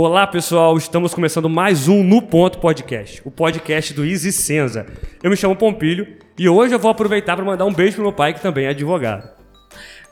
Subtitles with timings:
[0.00, 0.78] Olá, pessoal.
[0.78, 4.86] Estamos começando mais um No Ponto Podcast, o podcast do Easy Senza.
[5.20, 6.06] Eu me chamo Pompilho
[6.38, 8.68] e hoje eu vou aproveitar para mandar um beijo pro meu pai, que também é
[8.68, 9.28] advogado.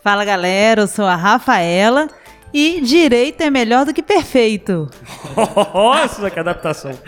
[0.02, 0.80] Fala, galera.
[0.80, 2.08] Eu sou a Rafaela
[2.52, 4.90] e direito é melhor do que perfeito.
[5.72, 6.98] Nossa, que adaptação.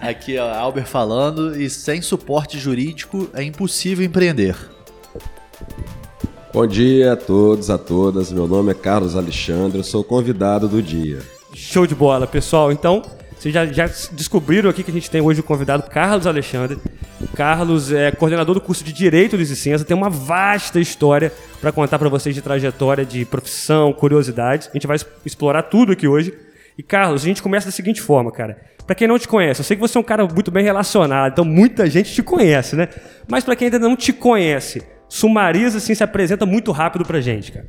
[0.00, 4.54] Aqui é o Albert falando e sem suporte jurídico é impossível empreender.
[6.52, 8.30] Bom dia a todos, a todas.
[8.30, 11.33] Meu nome é Carlos Alexandre, eu sou o convidado do dia.
[11.54, 12.72] Show de bola, pessoal.
[12.72, 13.02] Então,
[13.38, 16.78] vocês já, já descobriram aqui que a gente tem hoje o convidado Carlos Alexandre.
[17.34, 21.98] Carlos é coordenador do curso de Direito de Licença, tem uma vasta história para contar
[21.98, 24.68] para vocês de trajetória, de profissão, curiosidades.
[24.68, 26.34] A gente vai explorar tudo aqui hoje.
[26.76, 28.60] E Carlos, a gente começa da seguinte forma, cara.
[28.86, 31.32] Para quem não te conhece, eu sei que você é um cara muito bem relacionado,
[31.32, 32.88] então muita gente te conhece, né?
[33.28, 37.52] Mas para quem ainda não te conhece, sumariza assim, se apresenta muito rápido pra gente,
[37.52, 37.66] cara.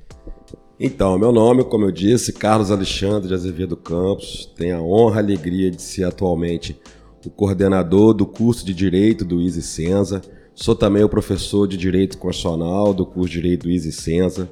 [0.77, 4.51] Então, meu nome, como eu disse, Carlos Alexandre de Azevedo Campos.
[4.57, 6.77] Tenho a honra e alegria de ser atualmente
[7.25, 10.21] o coordenador do curso de Direito do Easy Senza.
[10.53, 14.51] Sou também o professor de Direito Constitucional do curso de Direito do Easy Senza.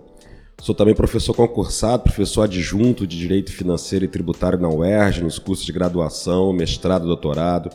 [0.61, 5.65] Sou também professor concursado, professor adjunto de Direito Financeiro e Tributário na UERJ, nos cursos
[5.65, 7.69] de graduação, mestrado e doutorado.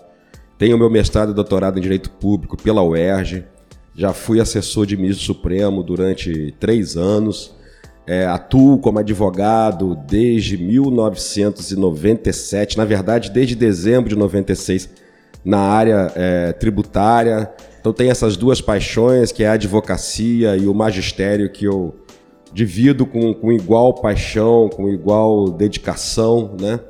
[0.57, 3.45] Tenho meu mestrado e doutorado em Direito Público pela UERJ.
[3.95, 7.58] Já fui assessor de ministro supremo durante três anos.
[8.09, 14.89] É, atuo como advogado desde 1997, na verdade, desde dezembro de 96,
[15.45, 17.53] na área é, tributária.
[17.79, 21.95] Então, tem essas duas paixões, que é a advocacia e o magistério, que eu
[22.53, 26.81] divido com, com igual paixão, com igual dedicação, né?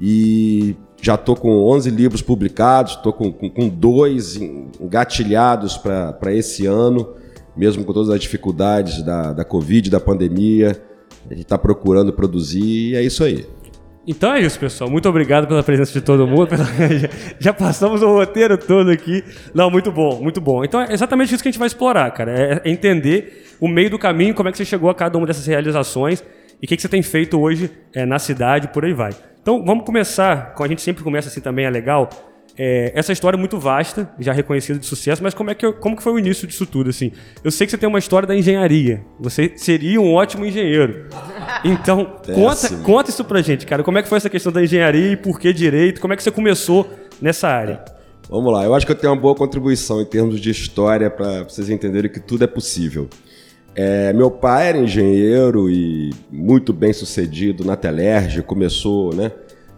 [0.00, 6.66] E já estou com 11 livros publicados, estou com, com, com, dois engatilhados para esse
[6.66, 7.14] ano,
[7.56, 10.80] mesmo com todas as dificuldades da, da Covid, da pandemia.
[11.26, 13.46] A gente está procurando produzir e é isso aí.
[14.06, 14.90] Então é isso, pessoal.
[14.90, 16.48] Muito obrigado pela presença de todo mundo.
[17.38, 19.22] Já passamos o roteiro todo aqui.
[19.54, 20.64] Não, muito bom, muito bom.
[20.64, 22.32] Então é exatamente isso que a gente vai explorar, cara.
[22.32, 25.26] É, é entender o meio do caminho, como é que você chegou a cada uma
[25.26, 26.24] dessas realizações
[26.62, 29.12] e o que, que você tem feito hoje é, na cidade, por aí vai.
[29.40, 32.10] Então vamos começar, como a gente sempre começa assim também é legal,
[32.58, 35.96] é, essa história é muito vasta, já reconhecida de sucesso, mas como é que como
[35.96, 37.12] que foi o início disso tudo assim?
[37.42, 39.02] Eu sei que você tem uma história da engenharia.
[39.18, 41.06] Você seria um ótimo engenheiro.
[41.64, 43.82] Então conta, conta isso pra gente, cara.
[43.82, 46.00] Como é que foi essa questão da engenharia e por que direito?
[46.00, 46.88] Como é que você começou
[47.20, 47.84] nessa área?
[48.28, 48.64] Vamos lá.
[48.64, 52.10] Eu acho que eu tenho uma boa contribuição em termos de história para vocês entenderem
[52.10, 53.08] que tudo é possível.
[53.74, 59.32] É, meu pai era engenheiro e muito bem sucedido na Telerge, começou né,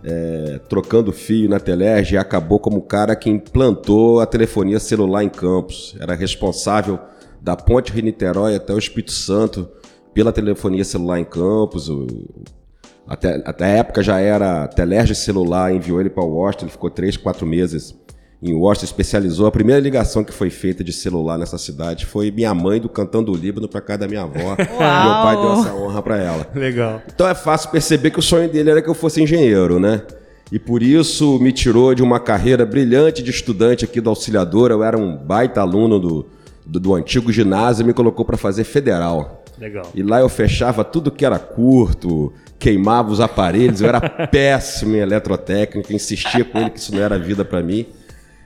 [0.05, 5.23] é, trocando fio na Telerge e acabou como o cara que implantou a telefonia celular
[5.23, 5.97] em Campos.
[6.01, 6.99] Era responsável
[7.41, 9.69] da ponte Rio-Niterói até o Espírito Santo
[10.15, 11.89] pela telefonia celular em Campos.
[11.89, 12.07] O,
[13.07, 17.17] até, até a época já era Telerge celular, enviou ele para Washington, ele ficou três,
[17.17, 17.95] quatro meses
[18.43, 19.47] em Washington, especializou.
[19.47, 23.31] A primeira ligação que foi feita de celular nessa cidade foi minha mãe do Cantando
[23.31, 24.41] do Líbano para casa da minha avó.
[24.41, 24.57] Uau.
[24.59, 24.69] Meu
[25.23, 26.47] pai deu essa honra para ela.
[26.53, 27.01] Legal.
[27.15, 30.03] Então é fácil perceber que o sonho dele era que eu fosse engenheiro, né?
[30.51, 34.73] E por isso me tirou de uma carreira brilhante de estudante aqui do Auxiliador.
[34.73, 36.27] Eu era um baita aluno do,
[36.67, 39.45] do, do antigo ginásio e me colocou para fazer federal.
[39.57, 39.87] Legal.
[39.95, 44.99] E lá eu fechava tudo que era curto, queimava os aparelhos, eu era péssimo em
[44.99, 47.87] eletrotécnica, insistia com ele que isso não era vida para mim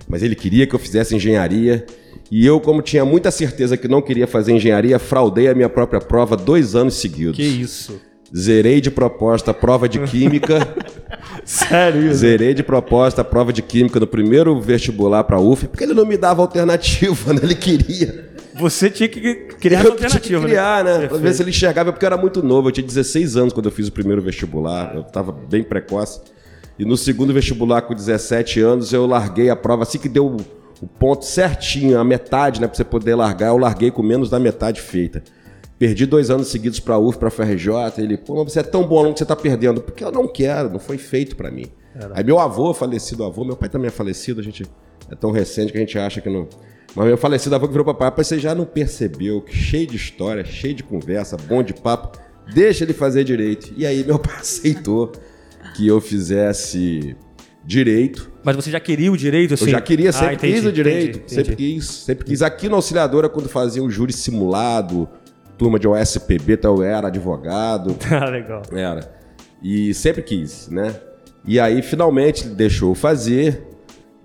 [0.08, 1.84] mas ele queria que eu fizesse engenharia.
[2.30, 6.00] E eu, como tinha muita certeza que não queria fazer engenharia, fraudei a minha própria
[6.00, 7.36] prova dois anos seguidos.
[7.36, 8.00] Que isso?
[8.36, 10.66] Zerei de proposta a prova de química.
[11.44, 12.12] Sério?
[12.12, 15.94] Zerei de proposta a prova de química no primeiro vestibular para a UF, porque ele
[15.94, 17.40] não me dava alternativa, né?
[17.42, 18.30] Ele queria.
[18.58, 19.20] Você tinha que
[19.60, 20.20] criar eu alternativa.
[20.20, 20.48] Tinha que né?
[20.48, 20.98] criar, né?
[20.98, 21.06] né?
[21.06, 22.68] Pra ver se ele enxergava, porque eu era muito novo.
[22.68, 24.94] Eu tinha 16 anos quando eu fiz o primeiro vestibular.
[24.94, 26.20] Eu estava bem precoce.
[26.78, 29.82] E no segundo vestibular, com 17 anos, eu larguei a prova.
[29.82, 30.36] Assim que deu
[30.82, 34.38] o ponto certinho, a metade, né, para você poder largar, eu larguei com menos da
[34.38, 35.22] metade feita.
[35.78, 37.72] Perdi dois anos seguidos para a UF, para a FRJ.
[37.98, 39.80] Ele, pô, mas você é tão bom aluno que você está perdendo.
[39.80, 41.66] Porque eu não quero, não foi feito para mim.
[42.14, 44.64] Aí meu avô, falecido avô, meu pai também é falecido, a gente
[45.10, 46.46] é tão recente que a gente acha que não.
[46.94, 49.96] Mas meu falecido avô que virou papai, pai, você já não percebeu que cheio de
[49.96, 52.18] história, cheio de conversa, bom de papo,
[52.52, 53.72] deixa ele fazer direito.
[53.76, 55.12] E aí meu pai aceitou
[55.76, 57.14] que eu fizesse
[57.62, 58.32] direito.
[58.42, 59.64] Mas você já queria o direito, assim?
[59.64, 61.18] Eu já queria, sempre ah, entendi, quis o direito.
[61.18, 62.42] Entendi, sempre quis, sempre quis.
[62.42, 65.06] Aqui na auxiliadora, quando fazia o júri simulado,
[65.58, 67.94] turma de OSPB, então eu era advogado.
[68.10, 68.62] Ah, legal.
[68.72, 69.14] Era.
[69.62, 70.98] E sempre quis, né?
[71.44, 73.62] E aí, finalmente, deixou fazer.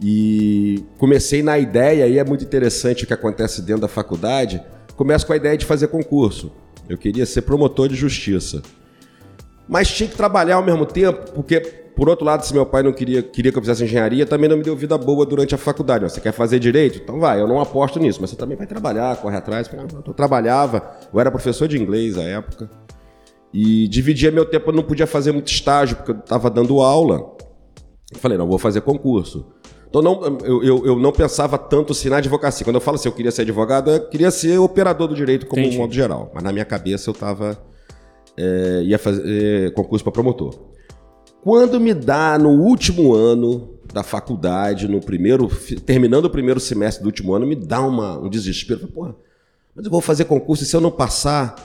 [0.04, 4.62] E comecei na ideia, e é muito interessante o que acontece dentro da faculdade.
[4.96, 6.52] Começo com a ideia de fazer concurso.
[6.90, 8.62] Eu queria ser promotor de justiça
[9.72, 12.94] mas tinha que trabalhar ao mesmo tempo, porque Por outro lado, se meu pai não
[12.94, 16.06] queria, queria que eu fizesse engenharia, também não me deu vida boa durante a faculdade.
[16.06, 16.98] Ó, Você quer fazer direito?
[17.04, 19.70] Então vai, eu não aposto nisso, mas você também vai trabalhar, corre atrás.
[19.72, 20.82] Eu "Ah, Eu trabalhava,
[21.14, 22.70] eu era professor de inglês à época.
[23.54, 27.36] E dividia meu tempo, eu não podia fazer muito estágio, porque eu estava dando aula.
[28.12, 29.46] Eu falei, não, vou fazer concurso.
[29.90, 32.64] Então não, eu, eu, eu não pensava tanto assim na advocacia.
[32.64, 35.62] Quando eu falo assim, eu queria ser advogado, eu queria ser operador do direito como
[35.62, 35.78] Entendi.
[35.78, 36.32] um modo geral.
[36.34, 37.58] Mas na minha cabeça eu estava
[38.38, 40.72] é, ia fazer concurso para promotor.
[41.44, 45.50] Quando me dá no último ano da faculdade, no primeiro,
[45.86, 48.88] terminando o primeiro semestre do último ano, me dá uma, um desespero.
[48.88, 49.16] Porra,
[49.76, 51.56] mas eu vou fazer concurso e se eu não passar,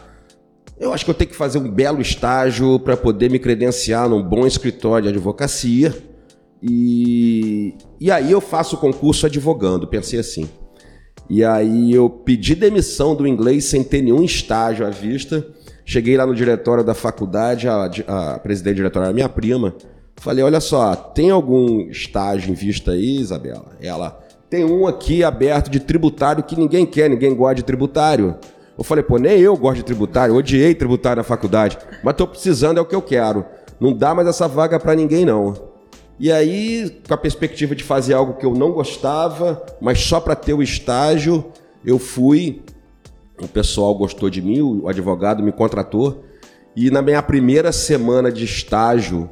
[0.78, 4.22] eu acho que eu tenho que fazer um belo estágio para poder me credenciar num
[4.22, 5.94] bom escritório de advocacia.
[6.62, 10.48] E, e aí eu faço o concurso advogando, pensei assim.
[11.28, 15.46] E aí eu pedi demissão do inglês sem ter nenhum estágio à vista.
[15.88, 19.72] Cheguei lá no diretório da faculdade, a, a presidente do diretório era minha prima.
[20.16, 23.76] Falei, olha só, tem algum estágio em vista aí, Isabela?
[23.80, 24.18] Ela,
[24.50, 28.34] tem um aqui aberto de tributário que ninguém quer, ninguém gosta de tributário.
[28.76, 32.78] Eu falei, pô, nem eu gosto de tributário, odiei tributário na faculdade, mas tô precisando,
[32.78, 33.44] é o que eu quero.
[33.78, 35.54] Não dá mais essa vaga pra ninguém, não.
[36.18, 40.34] E aí, com a perspectiva de fazer algo que eu não gostava, mas só para
[40.34, 41.44] ter o estágio,
[41.84, 42.62] eu fui.
[43.40, 46.24] O pessoal gostou de mim, o advogado me contratou.
[46.74, 49.30] E na minha primeira semana de estágio,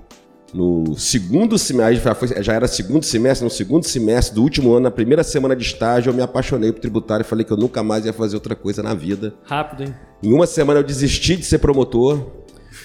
[0.52, 4.80] no segundo semestre, já, foi- já era segundo semestre, no segundo semestre do último ano,
[4.84, 7.82] na primeira semana de estágio, eu me apaixonei por tributário e falei que eu nunca
[7.82, 9.34] mais ia fazer outra coisa na vida.
[9.44, 9.94] Rápido, hein?
[10.22, 12.44] Em uma semana eu desisti de ser promotor.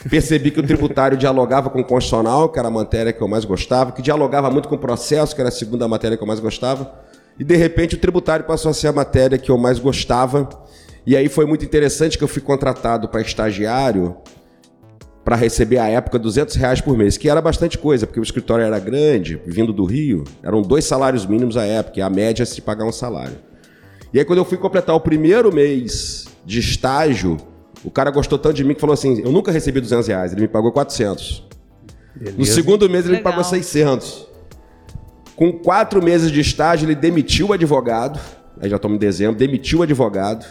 [0.09, 3.43] Percebi que o tributário dialogava com o constitucional, que era a matéria que eu mais
[3.45, 6.39] gostava, que dialogava muito com o processo, que era a segunda matéria que eu mais
[6.39, 6.91] gostava.
[7.37, 10.49] E de repente o tributário passou a ser a matéria que eu mais gostava.
[11.09, 14.15] E aí foi muito interessante que eu fui contratado para estagiário
[15.25, 18.63] para receber à época 200 reais por mês, que era bastante coisa, porque o escritório
[18.63, 22.45] era grande, vindo do Rio, eram dois salários mínimos à época, e a média é
[22.45, 23.37] se pagar um salário.
[24.13, 27.37] E aí, quando eu fui completar o primeiro mês de estágio,
[27.83, 30.41] o cara gostou tanto de mim que falou assim: Eu nunca recebi 200 reais, ele
[30.41, 31.43] me pagou 400.
[32.37, 33.31] No segundo mês, ele me Legal.
[33.31, 34.27] pagou 600.
[35.35, 38.19] Com quatro meses de estágio, ele demitiu o advogado.
[38.61, 39.35] Aí já estamos em dezembro.
[39.35, 40.45] Demitiu o advogado.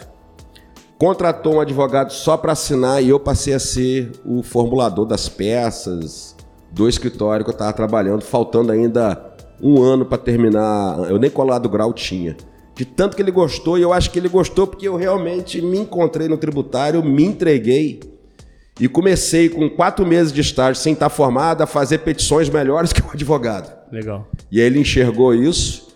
[0.99, 6.35] Contratou um advogado só para assinar e eu passei a ser o formulador das peças
[6.73, 9.17] do escritório que eu estava trabalhando, faltando ainda
[9.61, 11.09] um ano para terminar.
[11.09, 12.35] Eu nem colado grau tinha.
[12.75, 15.79] De tanto que ele gostou, e eu acho que ele gostou porque eu realmente me
[15.79, 18.01] encontrei no tributário, me entreguei
[18.77, 23.01] e comecei com quatro meses de estágio sem estar formado a fazer petições melhores que
[23.01, 23.73] o advogado.
[23.89, 24.27] Legal.
[24.51, 25.88] E aí ele enxergou isso,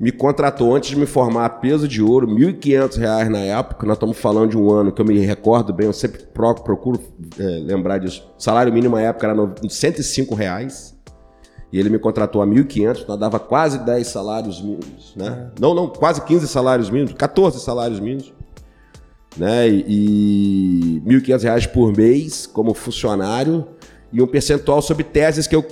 [0.00, 3.86] me contratou antes de me formar a peso de ouro, 1.500 reais na época.
[3.86, 7.00] Nós estamos falando de um ano que eu me recordo bem, eu sempre pro- procuro
[7.38, 8.26] é, lembrar disso.
[8.38, 10.94] O salário mínimo na época era 105 reais.
[11.72, 15.50] E ele me contratou a 1.500, nós dava quase 10 salários mínimos, né?
[15.58, 18.32] Não, não, quase 15 salários mínimos, 14 salários mínimos.
[19.36, 19.68] Né?
[19.68, 23.66] E, e 1.500 reais por mês como funcionário
[24.12, 25.64] e um percentual sobre teses que eu,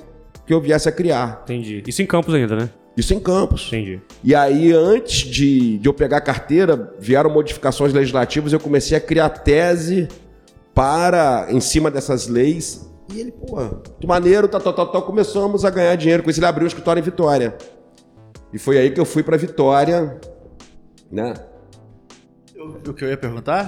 [0.44, 1.42] que eu viesse a criar.
[1.44, 1.84] Entendi.
[1.86, 2.70] Isso em campos ainda, né?
[2.96, 3.68] Isso em campos.
[3.68, 4.00] Entendi.
[4.22, 8.96] E aí, antes de, de eu pegar a carteira, vieram modificações legislativas e eu comecei
[8.96, 10.08] a criar tese
[10.74, 12.90] para, em cima dessas leis.
[13.12, 13.56] E ele, pô,
[13.98, 15.02] que maneiro, tal, tal, tal, tal.
[15.02, 16.38] Começamos a ganhar dinheiro com isso.
[16.38, 17.56] Ele abriu um escritório em Vitória.
[18.52, 20.20] E foi aí que eu fui para Vitória,
[21.10, 21.34] né?
[22.86, 23.66] O que eu ia perguntar?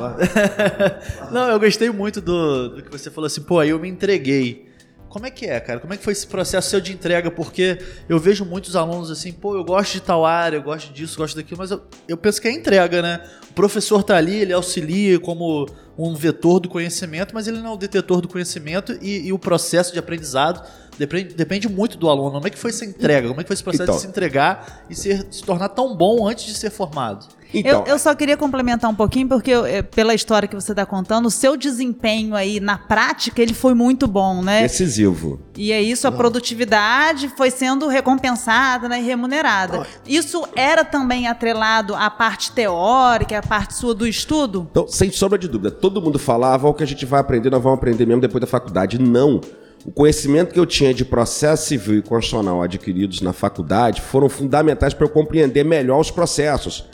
[1.32, 4.68] Não, eu gostei muito do, do que você falou assim, pô, aí eu me entreguei.
[5.14, 5.78] Como é que é, cara?
[5.78, 7.30] Como é que foi esse processo seu de entrega?
[7.30, 7.78] Porque
[8.08, 11.36] eu vejo muitos alunos assim, pô, eu gosto de tal área, eu gosto disso, gosto
[11.36, 13.20] daquilo, mas eu, eu penso que é entrega, né?
[13.48, 17.74] O professor tá ali, ele auxilia como um vetor do conhecimento, mas ele não é
[17.74, 20.68] o detetor do conhecimento e, e o processo de aprendizado
[20.98, 22.32] depende, depende muito do aluno.
[22.32, 23.28] Como é que foi essa entrega?
[23.28, 23.94] Como é que foi esse processo Então.
[23.94, 27.24] de se entregar e ser- se tornar tão bom antes de ser formado?
[27.54, 30.72] Então, eu, eu só queria complementar um pouquinho, porque eu, eh, pela história que você
[30.72, 34.62] está contando, o seu desempenho aí na prática, ele foi muito bom, né?
[34.62, 35.40] decisivo.
[35.56, 39.86] E aí sua produtividade foi sendo recompensada né, e remunerada.
[40.06, 44.66] Isso era também atrelado à parte teórica, à parte sua do estudo?
[44.70, 47.50] Então, sem sombra de dúvida, todo mundo falava "Ah, o que a gente vai aprender,
[47.50, 48.98] nós vamos aprender mesmo depois da faculdade.
[48.98, 49.40] Não.
[49.84, 54.94] O conhecimento que eu tinha de processo civil e constitucional adquiridos na faculdade foram fundamentais
[54.94, 56.86] para eu compreender melhor os processos.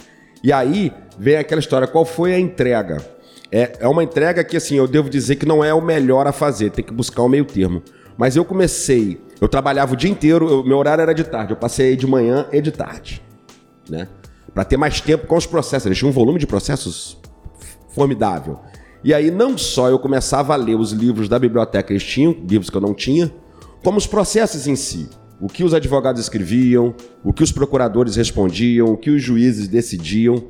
[0.42, 2.98] E aí vem aquela história, qual foi a entrega?
[3.52, 6.32] É, é uma entrega que, assim, eu devo dizer que não é o melhor a
[6.32, 7.82] fazer, tem que buscar o meio termo.
[8.16, 11.56] Mas eu comecei, eu trabalhava o dia inteiro, eu- meu horário era de tarde, eu
[11.56, 13.22] passei de manhã e de tarde,
[13.88, 14.06] né?
[14.54, 15.86] Para ter mais tempo com os processos.
[15.86, 17.18] Eles tinham um volume de processos
[17.94, 18.58] formidável.
[19.02, 22.68] E aí não só eu começava a ler os livros da biblioteca, eles tinham livros
[22.68, 23.32] que eu não tinha,
[23.82, 25.08] como os processos em si.
[25.40, 26.94] O que os advogados escreviam,
[27.24, 30.42] o que os procuradores respondiam, o que os juízes decidiam.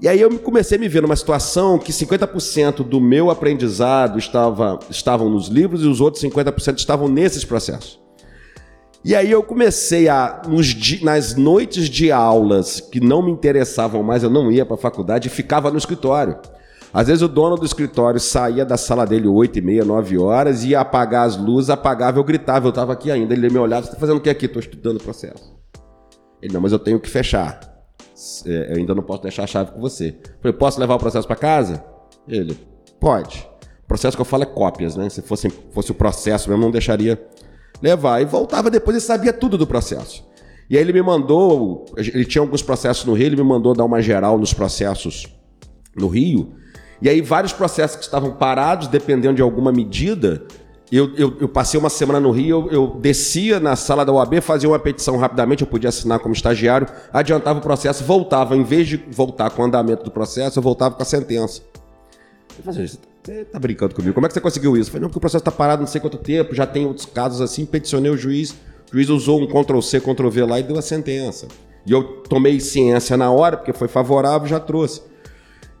[0.00, 4.78] E aí eu comecei a me ver numa situação que 50% do meu aprendizado estava,
[4.90, 8.00] estavam nos livros e os outros 50% estavam nesses processos.
[9.04, 14.22] E aí eu comecei a, nos, nas noites de aulas que não me interessavam mais,
[14.22, 16.38] eu não ia para a faculdade e ficava no escritório.
[16.92, 20.62] Às vezes o dono do escritório saía da sala dele 8 e meia, 9 horas,
[20.62, 23.32] ia apagar as luzes, apagava, eu gritava, eu estava aqui ainda.
[23.32, 24.44] Ele me olhava, você está fazendo o que aqui?
[24.44, 25.54] Estou estudando o processo.
[26.42, 27.60] Ele, não, mas eu tenho que fechar.
[28.44, 30.08] É, eu ainda não posso deixar a chave com você.
[30.22, 31.82] Eu falei, posso levar o processo para casa?
[32.28, 32.58] Ele,
[33.00, 33.48] pode.
[33.84, 35.08] O processo que eu falo é cópias, né?
[35.08, 37.20] Se fosse, fosse o processo mesmo, não deixaria
[37.80, 38.20] levar.
[38.20, 40.24] E voltava depois e sabia tudo do processo.
[40.68, 43.84] E aí ele me mandou, ele tinha alguns processos no Rio, ele me mandou dar
[43.84, 45.26] uma geral nos processos
[45.96, 46.54] no Rio.
[47.02, 50.46] E aí vários processos que estavam parados, dependendo de alguma medida,
[50.90, 54.40] eu, eu, eu, passei uma semana no Rio, eu, eu, descia na sala da OAB,
[54.40, 58.56] fazia uma petição rapidamente, eu podia assinar como estagiário, adiantava o processo, voltava.
[58.56, 61.60] Em vez de voltar com o andamento do processo, eu voltava com a sentença.
[62.56, 64.14] Eu falei, você tá brincando comigo?
[64.14, 64.90] Como é que você conseguiu isso?
[64.90, 67.06] Eu falei, não, porque o processo está parado não sei quanto tempo, já tem outros
[67.06, 68.52] casos assim, peticionei o juiz,
[68.92, 71.48] o juiz usou um Ctrl-C, Ctrl-V lá e deu a sentença.
[71.84, 75.02] E eu tomei ciência na hora, porque foi favorável, já trouxe.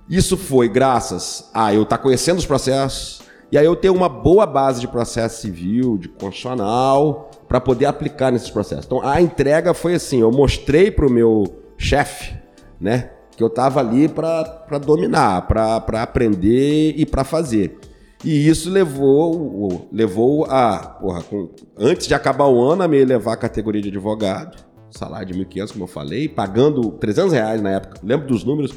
[0.08, 4.08] Isso foi graças a eu estar tá conhecendo os processos, e aí eu ter uma
[4.08, 8.86] boa base de processo civil, de constitucional, para poder aplicar nesses processos.
[8.86, 11.44] Então a entrega foi assim, eu mostrei para o meu
[11.76, 12.34] chefe,
[12.80, 17.78] né, que eu estava ali para dominar, para aprender e para fazer.
[18.24, 23.32] E isso levou, levou a, porra, com, antes de acabar o ano, a me levar
[23.34, 24.56] a categoria de advogado,
[24.90, 28.72] salário de 1.500, como eu falei, pagando 300 reais na época, lembro dos números,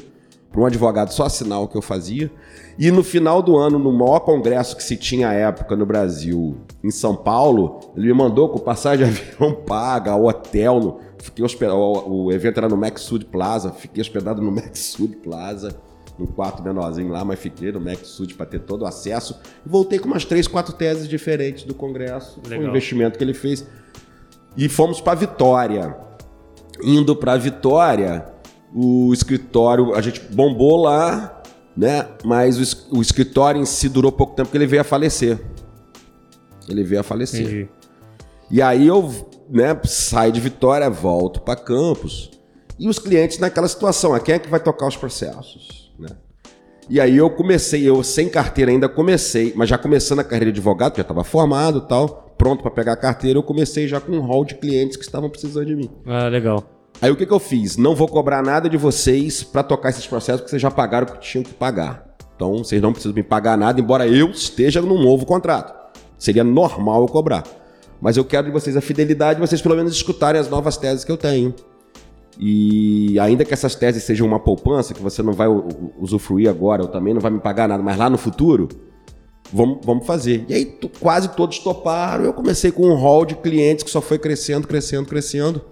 [0.56, 2.32] para um advogado só assinar o que eu fazia.
[2.78, 6.56] E no final do ano, no maior congresso que se tinha à época no Brasil,
[6.82, 11.78] em São Paulo, ele me mandou com passagem de avião paga, hotel, no, fiquei hospedado,
[11.78, 15.78] o, evento era no Max Sud Plaza, fiquei hospedado no Max Sud Plaza,
[16.18, 19.38] num quarto menorzinho lá, mas fiquei no Max Sud para ter todo o acesso.
[19.64, 22.64] E voltei com umas três, quatro teses diferentes do Congresso, Legal.
[22.64, 23.66] o investimento que ele fez.
[24.56, 25.94] E fomos para Vitória.
[26.82, 28.35] Indo para Vitória,
[28.74, 31.42] o escritório, a gente bombou lá,
[31.76, 32.06] né?
[32.24, 32.58] Mas
[32.90, 35.38] o, o escritório em si durou pouco tempo porque ele veio a falecer.
[36.68, 37.42] Ele veio a falecer.
[37.42, 37.68] Entendi.
[38.50, 39.12] E aí eu
[39.48, 42.30] né, sai de Vitória, volto para Campos.
[42.78, 45.92] E os clientes naquela situação, a quem é que vai tocar os processos?
[45.98, 46.08] Né?
[46.88, 50.60] E aí eu comecei, eu sem carteira ainda comecei, mas já começando a carreira de
[50.60, 54.20] advogado, já estava formado tal, pronto para pegar a carteira, eu comecei já com um
[54.20, 55.90] hall de clientes que estavam precisando de mim.
[56.06, 56.75] Ah, legal.
[57.00, 57.76] Aí o que, que eu fiz?
[57.76, 61.12] Não vou cobrar nada de vocês para tocar esses processos, porque vocês já pagaram o
[61.12, 62.06] que tinham que pagar.
[62.34, 65.74] Então vocês não precisam me pagar nada, embora eu esteja num novo contrato.
[66.18, 67.44] Seria normal eu cobrar.
[68.00, 71.12] Mas eu quero de vocês a fidelidade, vocês pelo menos escutarem as novas teses que
[71.12, 71.54] eu tenho.
[72.38, 75.48] E ainda que essas teses sejam uma poupança, que você não vai
[75.98, 78.68] usufruir agora, eu também não vai me pagar nada, mas lá no futuro,
[79.50, 80.44] vamos, vamos fazer.
[80.48, 82.24] E aí quase todos toparam.
[82.24, 85.62] Eu comecei com um hall de clientes que só foi crescendo, crescendo, crescendo.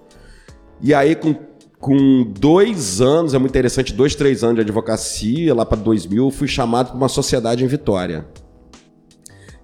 [0.81, 1.35] E aí com,
[1.79, 6.31] com dois anos, é muito interessante, dois, três anos de advocacia, lá para 2000, eu
[6.31, 8.27] fui chamado para uma sociedade em Vitória.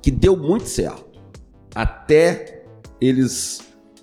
[0.02, 1.10] Que deu muito certo
[1.74, 2.64] até
[3.00, 3.60] eles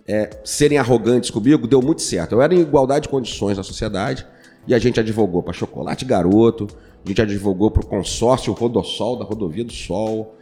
[0.08, 2.34] é, serem arrogantes comigo, deu muito certo.
[2.34, 4.26] Eu era em igualdade de condições na sociedade
[4.66, 6.68] e a gente advogou para Chocolate Garoto,
[7.06, 10.36] a gente advogou para o consórcio Rodossol, da Rodovia do Sol,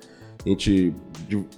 [0.46, 0.94] a gente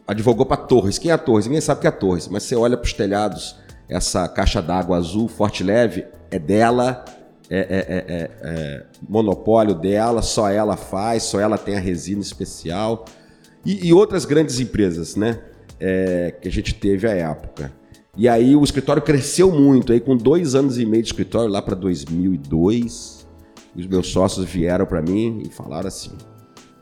[0.07, 0.97] advogou para Torres.
[0.97, 1.45] Quem é a Torres?
[1.45, 3.55] Ninguém sabe que é a Torres, mas você olha para os telhados,
[3.89, 7.05] essa caixa d'água azul, forte leve, é dela,
[7.49, 13.05] é, é, é, é, monopólio dela, só ela faz, só ela tem a resina especial.
[13.65, 15.39] E, e outras grandes empresas, né?
[15.79, 17.71] é, que a gente teve à época.
[18.15, 19.91] E aí o escritório cresceu muito.
[19.91, 23.27] Aí com dois anos e meio de escritório, lá para 2002,
[23.75, 26.11] os meus sócios vieram para mim e falaram assim: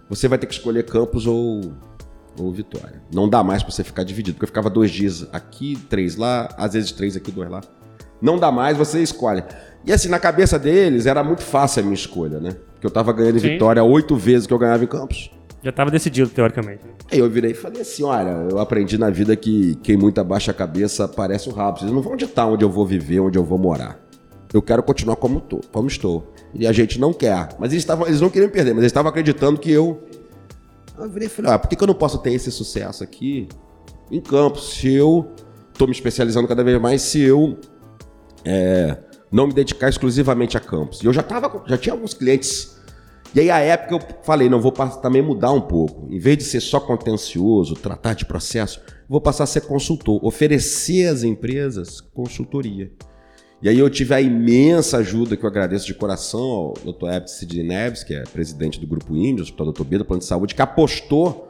[0.09, 1.73] você vai ter que escolher Campos ou,
[2.39, 3.01] ou Vitória.
[3.13, 6.49] Não dá mais para você ficar dividido, porque eu ficava dois dias aqui, três lá,
[6.57, 7.61] às vezes três aqui, dois lá.
[8.21, 9.43] Não dá mais, você escolhe.
[9.85, 12.55] E assim, na cabeça deles era muito fácil a minha escolha, né?
[12.73, 15.31] Porque eu tava ganhando em Vitória oito vezes que eu ganhava em Campos.
[15.65, 16.81] Já estava decidido, teoricamente.
[17.11, 20.51] Aí eu virei e falei assim: olha, eu aprendi na vida que quem muito abaixa
[20.51, 21.79] a cabeça parece um rabo.
[21.79, 23.99] Vocês não vão ditar onde eu vou viver, onde eu vou morar.
[24.53, 26.31] Eu quero continuar como, tô, como estou.
[26.53, 27.49] E a gente não quer.
[27.59, 30.03] Mas eles, tavam, eles não queriam perder, mas eles estavam acreditando que eu.
[30.97, 33.47] Eu virei e falei: ah, por que, que eu não posso ter esse sucesso aqui
[34.11, 34.75] em Campos?
[34.75, 35.31] Se eu
[35.71, 37.57] estou me especializando cada vez mais, se eu
[38.43, 38.97] é,
[39.31, 41.01] não me dedicar exclusivamente a Campos.
[41.01, 42.75] E eu já, tava, já tinha alguns clientes
[43.35, 46.07] e aí, a época, eu falei, não, vou também mudar um pouco.
[46.09, 51.07] Em vez de ser só contencioso, tratar de processo, vou passar a ser consultor, oferecer
[51.07, 52.93] às empresas consultoria.
[53.65, 57.07] E aí eu tive a imensa ajuda que eu agradeço de coração ao Dr.
[57.07, 59.83] Ebert Sidney Neves, que é presidente do Grupo Índio, Hospital Dr.
[59.83, 61.47] B, do Plano de Saúde, que apostou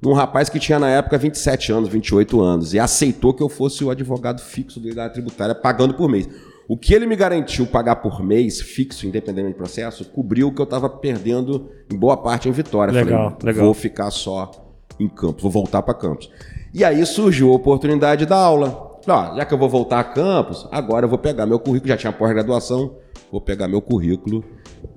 [0.00, 3.84] num rapaz que tinha na época 27 anos, 28 anos, e aceitou que eu fosse
[3.84, 6.26] o advogado fixo da área tributária, pagando por mês.
[6.66, 10.62] O que ele me garantiu pagar por mês, fixo, independente do processo, cobriu o que
[10.62, 12.94] eu estava perdendo em boa parte em Vitória.
[12.94, 13.64] Legal, Falei, legal.
[13.66, 14.50] Vou ficar só
[14.98, 16.30] em Campos, vou voltar para Campos.
[16.72, 18.87] E aí surgiu a oportunidade da aula.
[19.08, 21.88] Falei, ó, já que eu vou voltar a Campos, agora eu vou pegar meu currículo,
[21.88, 22.94] já tinha pós-graduação,
[23.32, 24.44] vou pegar meu currículo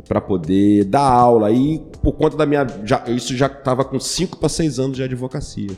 [0.06, 1.50] para poder dar aula.
[1.50, 2.68] E por conta da minha.
[2.84, 5.72] Já, isso já estava com 5 para 6 anos de advocacia.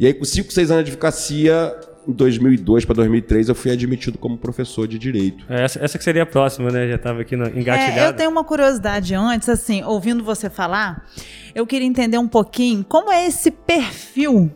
[0.00, 1.78] E aí, com 5, 6 anos de advocacia,
[2.08, 5.44] em 2002 para 2003, eu fui admitido como professor de direito.
[5.48, 6.88] É, Essa, essa que seria a próxima, né?
[6.88, 8.00] Já estava aqui no, engatilhado.
[8.00, 11.06] É, eu tenho uma curiosidade antes, assim, ouvindo você falar,
[11.54, 14.50] eu queria entender um pouquinho como é esse perfil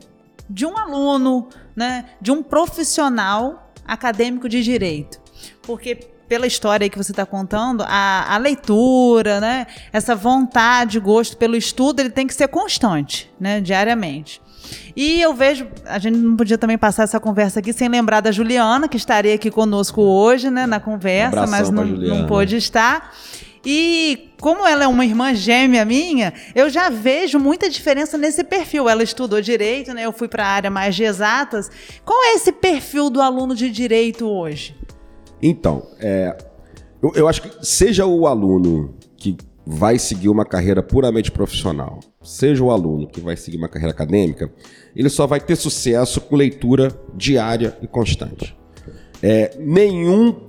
[0.48, 5.20] de um aluno, né, de um profissional acadêmico de direito.
[5.62, 5.94] Porque
[6.28, 11.56] pela história aí que você está contando, a, a leitura, né, essa vontade, gosto pelo
[11.56, 14.40] estudo, ele tem que ser constante, né, diariamente.
[14.96, 18.32] E eu vejo, a gente não podia também passar essa conversa aqui sem lembrar da
[18.32, 23.14] Juliana, que estaria aqui conosco hoje, né, na conversa, Um mas não, não pôde estar.
[23.68, 28.88] E como ela é uma irmã gêmea minha, eu já vejo muita diferença nesse perfil.
[28.88, 30.04] Ela estudou direito, né?
[30.04, 31.68] Eu fui para a área mais de exatas.
[32.04, 34.76] Qual é esse perfil do aluno de direito hoje?
[35.42, 36.36] Então, é,
[37.02, 42.62] eu, eu acho que seja o aluno que vai seguir uma carreira puramente profissional, seja
[42.62, 44.48] o aluno que vai seguir uma carreira acadêmica,
[44.94, 48.56] ele só vai ter sucesso com leitura diária e constante.
[49.20, 50.45] É, nenhum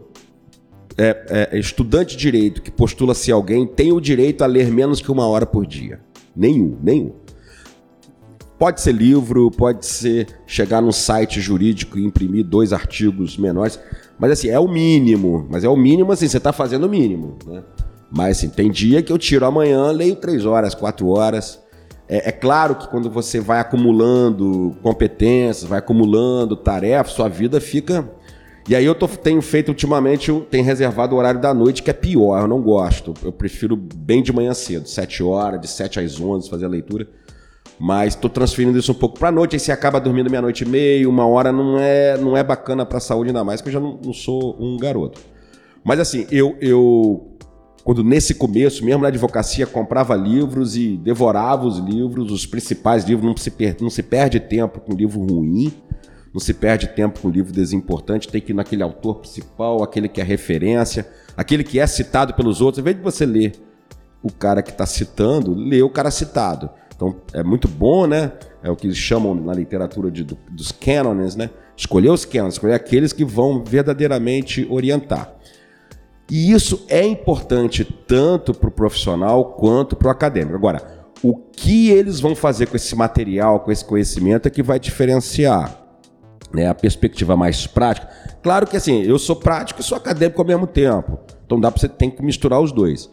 [0.98, 5.00] é, é, estudante de direito que postula ser alguém tem o direito a ler menos
[5.00, 6.00] que uma hora por dia.
[6.36, 7.14] Nenhum, nenhum.
[8.58, 13.80] Pode ser livro, pode ser chegar num site jurídico e imprimir dois artigos menores,
[14.18, 15.46] mas assim, é o mínimo.
[15.48, 17.64] Mas é o mínimo, assim, você está fazendo o mínimo, né?
[18.10, 21.62] Mas assim, tem dia que eu tiro amanhã, leio três horas, quatro horas.
[22.10, 28.10] É, é claro que quando você vai acumulando competências, vai acumulando tarefas, sua vida fica.
[28.68, 31.94] E aí eu tô- tenho feito ultimamente, tenho reservado o horário da noite, que é
[31.94, 33.14] pior, eu não gosto.
[33.24, 37.08] Eu prefiro bem de manhã cedo, sete horas, de sete às onze, fazer a leitura.
[37.80, 41.08] Mas estou transferindo isso um pouco para noite, aí você acaba dormindo meia-noite e meia,
[41.08, 43.88] uma hora não é, não é bacana para a saúde ainda mais, porque eu já
[43.88, 45.22] não, não sou um garoto.
[45.84, 47.38] Mas assim, eu, eu
[47.84, 53.26] quando nesse começo, mesmo na advocacia, comprava livros e devorava os livros, os principais livros,
[53.26, 55.72] não se, per- não se perde tempo com livro ruim,
[56.38, 60.22] não se perde tempo com livro desimportante, tem que ir naquele autor principal, aquele que
[60.22, 63.54] é referência, aquele que é citado pelos outros, em vez de você ler
[64.22, 66.70] o cara que está citando, lê o cara citado.
[66.96, 68.34] Então é muito bom, né?
[68.62, 71.50] É o que eles chamam na literatura de, do- dos cânones, né?
[71.76, 75.34] Escolher os cânones, escolher aqueles que vão verdadeiramente orientar.
[76.30, 80.56] E isso é importante tanto para o profissional quanto para o acadêmico.
[80.56, 84.80] Agora, o que eles vão fazer com esse material, com esse conhecimento, é que vai
[84.80, 85.87] diferenciar
[86.54, 88.10] né, a perspectiva mais prática.
[88.42, 91.20] Claro que assim, eu sou prático e sou acadêmico ao mesmo tempo.
[91.46, 93.10] Então dá para você tem que misturar os dois.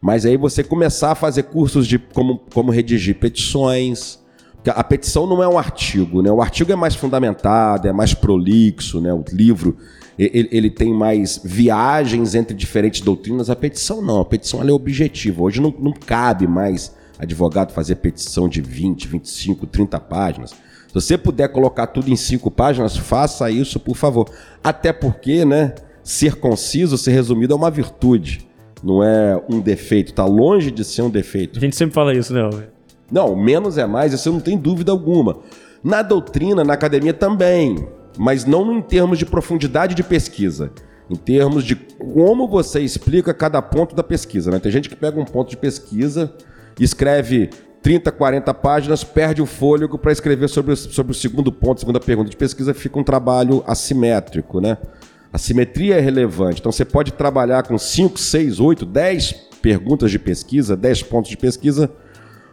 [0.00, 4.20] Mas aí você começar a fazer cursos de como, como redigir petições.
[4.54, 6.30] Porque a petição não é um artigo, né?
[6.30, 9.12] O artigo é mais fundamentado, é mais prolixo, né?
[9.12, 9.76] O livro
[10.18, 13.50] ele, ele tem mais viagens entre diferentes doutrinas.
[13.50, 15.42] A petição não, a petição é objetiva.
[15.42, 20.54] Hoje não, não cabe mais advogado fazer petição de 20, 25, 30 páginas.
[20.92, 24.28] Se você puder colocar tudo em cinco páginas, faça isso, por favor.
[24.62, 25.74] Até porque, né?
[26.04, 28.46] Ser conciso, ser resumido é uma virtude,
[28.84, 30.10] não é um defeito.
[30.10, 31.58] Está longe de ser um defeito.
[31.58, 32.42] A gente sempre fala isso, né?
[33.10, 35.38] Não, menos é mais, isso não tem dúvida alguma.
[35.82, 40.72] Na doutrina, na academia também, mas não em termos de profundidade de pesquisa,
[41.08, 44.50] em termos de como você explica cada ponto da pesquisa.
[44.50, 44.58] Né?
[44.58, 46.34] Tem gente que pega um ponto de pesquisa,
[46.78, 47.48] escreve
[47.82, 52.30] 30, 40 páginas, perde o fôlego para escrever sobre, sobre o segundo ponto, segunda pergunta
[52.30, 54.78] de pesquisa, fica um trabalho assimétrico, né?
[55.32, 56.60] A simetria é relevante.
[56.60, 61.36] Então você pode trabalhar com 5, 6, 8, 10 perguntas de pesquisa, 10 pontos de
[61.36, 61.90] pesquisa,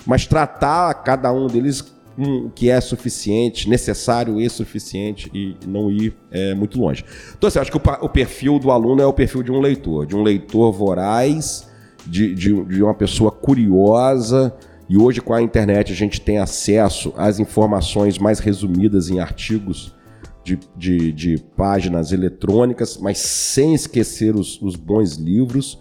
[0.06, 1.82] mas tratar cada um deles
[2.16, 7.06] com que é suficiente, necessário e suficiente e não ir é, muito longe.
[7.38, 10.06] Então, assim, acho que o, o perfil do aluno é o perfil de um leitor,
[10.06, 11.70] de um leitor voraz,
[12.06, 14.54] de, de, de uma pessoa curiosa.
[14.90, 19.96] E hoje, com a internet, a gente tem acesso às informações mais resumidas em artigos
[20.44, 25.80] de, de, de páginas eletrônicas, mas sem esquecer os, os bons livros.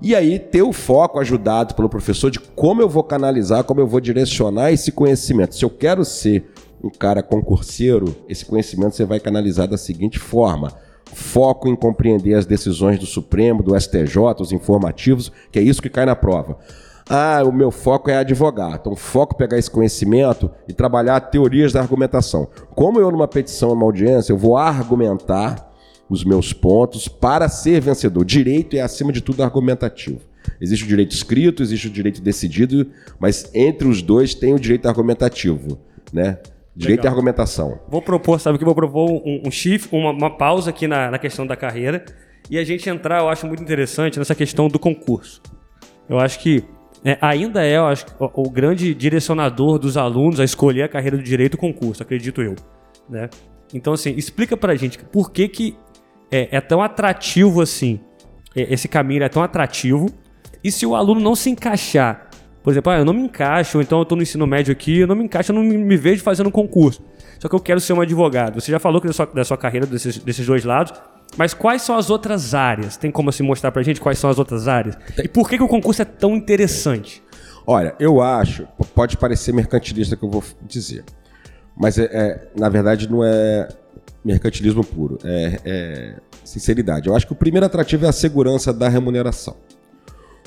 [0.00, 3.86] E aí ter o foco ajudado pelo professor de como eu vou canalizar, como eu
[3.86, 5.56] vou direcionar esse conhecimento.
[5.56, 6.44] Se eu quero ser
[6.80, 10.70] um cara concurseiro, esse conhecimento você vai canalizar da seguinte forma:
[11.12, 15.90] foco em compreender as decisões do Supremo, do STJ, os informativos, que é isso que
[15.90, 16.58] cai na prova.
[17.08, 18.74] Ah, o meu foco é advogar.
[18.80, 22.48] Então, foco é pegar esse conhecimento e trabalhar teorias da argumentação.
[22.74, 25.70] Como eu, numa petição, numa audiência, eu vou argumentar
[26.08, 28.24] os meus pontos para ser vencedor.
[28.24, 30.20] Direito é, acima de tudo, argumentativo.
[30.60, 32.86] Existe o direito escrito, existe o direito decidido,
[33.18, 35.78] mas entre os dois tem o direito argumentativo,
[36.12, 36.38] né?
[36.74, 37.12] Direito Legal.
[37.12, 37.80] argumentação.
[37.88, 41.18] Vou propor, sabe que vou propor um, um shift, uma, uma pausa aqui na, na
[41.18, 42.04] questão da carreira
[42.50, 45.40] e a gente entrar, eu acho muito interessante nessa questão do concurso.
[46.08, 46.62] Eu acho que
[47.04, 51.16] é, ainda é eu acho, o, o, grande direcionador dos alunos a escolher a carreira
[51.16, 52.54] do direito o concurso, acredito eu.
[53.08, 53.28] Né?
[53.72, 55.76] Então, assim, explica pra gente por que, que
[56.30, 58.00] é, é tão atrativo assim,
[58.54, 60.08] é, esse caminho é tão atrativo,
[60.62, 62.26] e se o aluno não se encaixar
[62.66, 65.06] por exemplo, ah, eu não me encaixo, então eu estou no ensino médio aqui, eu
[65.06, 67.00] não me encaixo, eu não me vejo fazendo concurso.
[67.38, 68.60] Só que eu quero ser um advogado.
[68.60, 70.92] Você já falou que da sua, da sua carreira desses, desses dois lados,
[71.36, 72.96] mas quais são as outras áreas?
[72.96, 74.96] Tem como se assim, mostrar pra gente quais são as outras áreas?
[75.22, 77.22] E por que, que o concurso é tão interessante?
[77.66, 81.04] Olha, eu acho, pode parecer mercantilista que eu vou dizer,
[81.76, 83.68] mas é, é na verdade não é
[84.24, 87.08] mercantilismo puro, é, é sinceridade.
[87.08, 89.56] Eu acho que o primeiro atrativo é a segurança da remuneração.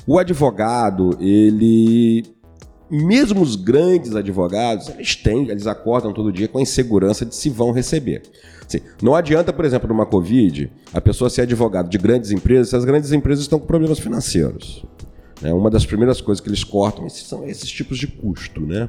[0.06, 2.24] O advogado, ele.
[2.90, 7.48] Mesmo os grandes advogados, eles têm, eles acordam todo dia com a insegurança de se
[7.48, 8.22] vão receber.
[8.70, 12.76] Assim, não adianta, por exemplo, numa Covid, a pessoa ser advogado de grandes empresas se
[12.76, 14.86] as grandes empresas estão com problemas financeiros.
[15.42, 18.60] É, uma das primeiras coisas que eles cortam são esses tipos de custo.
[18.60, 18.88] Né?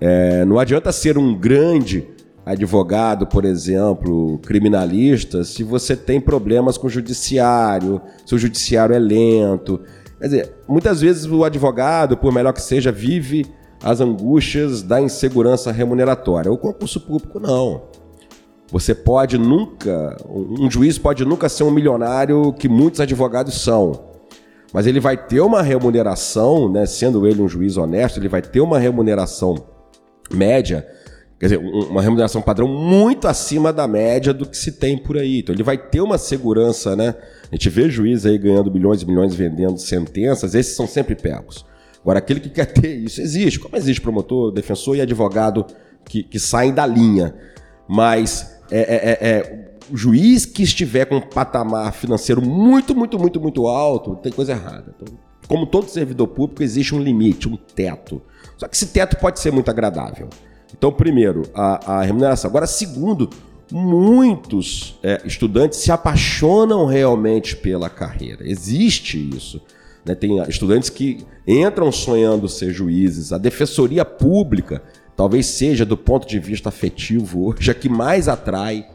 [0.00, 2.08] É, não adianta ser um grande
[2.44, 8.98] advogado, por exemplo, criminalista, se você tem problemas com o judiciário, se o judiciário é
[8.98, 9.80] lento.
[10.18, 13.46] Quer dizer, muitas vezes o advogado, por melhor que seja, vive
[13.80, 16.50] as angústias da insegurança remuneratória.
[16.50, 17.93] O concurso público não.
[18.70, 24.14] Você pode nunca, um juiz pode nunca ser um milionário que muitos advogados são.
[24.72, 28.60] Mas ele vai ter uma remuneração, né, sendo ele um juiz honesto, ele vai ter
[28.60, 29.54] uma remuneração
[30.32, 30.84] média,
[31.38, 35.40] quer dizer, uma remuneração padrão muito acima da média do que se tem por aí.
[35.40, 37.14] Então ele vai ter uma segurança, né?
[37.52, 41.64] A gente vê juiz aí ganhando bilhões e bilhões vendendo sentenças, esses são sempre pegos.
[42.00, 45.64] Agora, aquele que quer ter isso existe, como existe promotor, defensor e advogado
[46.04, 47.34] que, que saem da linha.
[47.86, 53.16] Mas é, é, é, é, o juiz que estiver com um patamar financeiro muito, muito,
[53.16, 54.92] muito, muito alto, tem coisa errada.
[54.96, 58.20] Então, como todo servidor público, existe um limite, um teto.
[58.56, 60.28] Só que esse teto pode ser muito agradável.
[60.76, 62.50] Então, primeiro, a, a remuneração.
[62.50, 63.30] Agora, segundo,
[63.70, 68.48] muitos é, estudantes se apaixonam realmente pela carreira.
[68.48, 69.60] Existe isso.
[70.04, 70.16] Né?
[70.16, 73.32] Tem estudantes que entram sonhando ser juízes.
[73.32, 74.82] A defensoria pública
[75.16, 78.86] talvez seja, do ponto de vista afetivo, hoje a que mais atrai.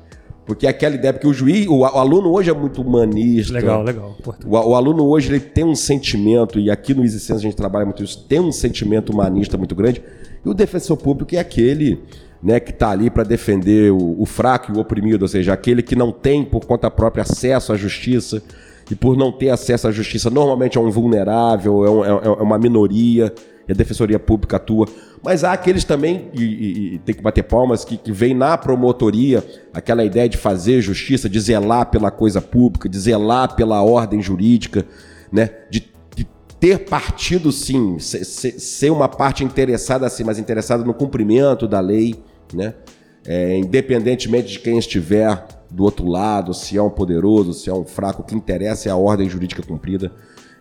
[0.45, 3.53] Porque é aquela ideia, porque o juiz, o, aluno hoje é muito humanista.
[3.53, 4.17] Legal, legal.
[4.43, 7.86] O, o, aluno hoje ele tem um sentimento, e aqui no Easy a gente trabalha
[7.86, 10.01] muito isso, tem um sentimento humanista muito grande.
[10.43, 12.01] E o defensor público é aquele
[12.41, 15.84] né, que está ali para defender o, o, fraco e o oprimido, ou seja, aquele
[15.84, 18.41] que não tem por conta própria acesso à justiça
[18.89, 22.43] e por não ter acesso à justiça normalmente é um vulnerável, é, um, é, é
[22.43, 23.32] uma minoria,
[23.67, 24.88] e a defensoria pública atua.
[25.23, 28.58] Mas há aqueles também, e, e, e tem que bater palmas, que, que vem na
[28.58, 34.21] promotoria aquela ideia de fazer justiça, de zelar pela coisa pública, de zelar pela ordem
[34.21, 34.86] jurídica,
[35.32, 35.89] né, de
[36.60, 42.15] ter partido sim, ser, ser, uma parte interessada sim, mas interessada no cumprimento da lei,
[42.53, 42.73] né?
[43.25, 47.86] É, independentemente de quem estiver do outro lado, se é um poderoso, se é um
[47.86, 50.12] fraco, o que interessa é a ordem jurídica cumprida.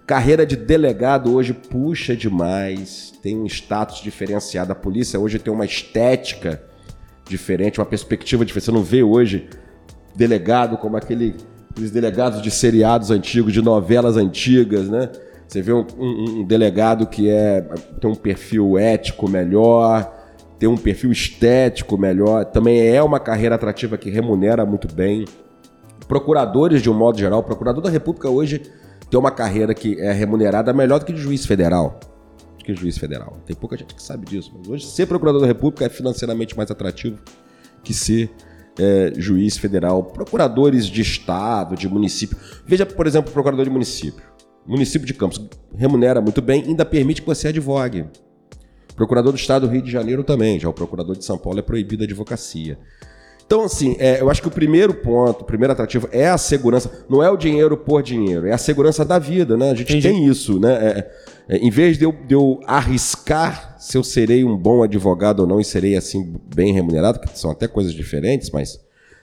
[0.09, 4.73] Carreira de delegado hoje puxa demais, tem um status diferenciado.
[4.73, 6.63] A polícia hoje tem uma estética
[7.29, 8.65] diferente, uma perspectiva diferente.
[8.65, 9.51] Você não vê hoje
[10.17, 11.37] delegado como aquele,
[11.71, 15.11] aqueles delegados de seriados antigos, de novelas antigas, né?
[15.47, 17.61] Você vê um, um, um delegado que é,
[18.01, 20.11] tem um perfil ético melhor,
[20.59, 25.27] ter um perfil estético melhor, também é uma carreira atrativa que remunera muito bem.
[26.09, 28.63] Procuradores, de um modo geral, procurador da República hoje
[29.11, 31.99] tem uma carreira que é remunerada melhor do que de juiz federal.
[32.59, 33.39] Do que juiz federal.
[33.47, 36.71] Tem pouca gente que sabe disso, mas hoje ser procurador da República é financeiramente mais
[36.71, 37.19] atrativo
[37.83, 38.31] que ser
[38.79, 40.05] é, juiz federal.
[40.05, 42.37] Procuradores de estado, de município.
[42.67, 44.23] Veja, por exemplo, o procurador de município.
[44.67, 45.41] Município de Campos
[45.75, 48.05] remunera muito bem, ainda permite que você advogue.
[48.95, 51.63] Procurador do Estado do Rio de Janeiro também, já o procurador de São Paulo é
[51.63, 52.79] proibido a advocacia.
[53.49, 57.07] Então, assim, é, eu acho que o primeiro ponto, o primeiro atrativo é a segurança.
[57.09, 59.71] Não é o dinheiro por dinheiro, é a segurança da vida, né?
[59.71, 60.07] A gente Entendi.
[60.07, 60.75] tem isso, né?
[60.75, 61.11] É,
[61.49, 65.47] é, em vez de eu, de eu arriscar se eu serei um bom advogado ou
[65.47, 68.79] não e serei, assim, bem remunerado, que são até coisas diferentes, mas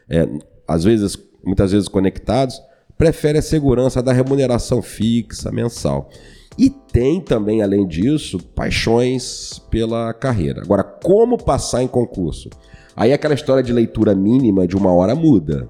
[0.09, 0.27] é,
[0.67, 2.59] às vezes, muitas vezes conectados,
[2.97, 6.09] prefere a segurança da remuneração fixa, mensal.
[6.57, 10.63] E tem também, além disso, paixões pela carreira.
[10.63, 12.49] Agora, como passar em concurso?
[12.95, 15.69] Aí aquela história de leitura mínima de uma hora muda.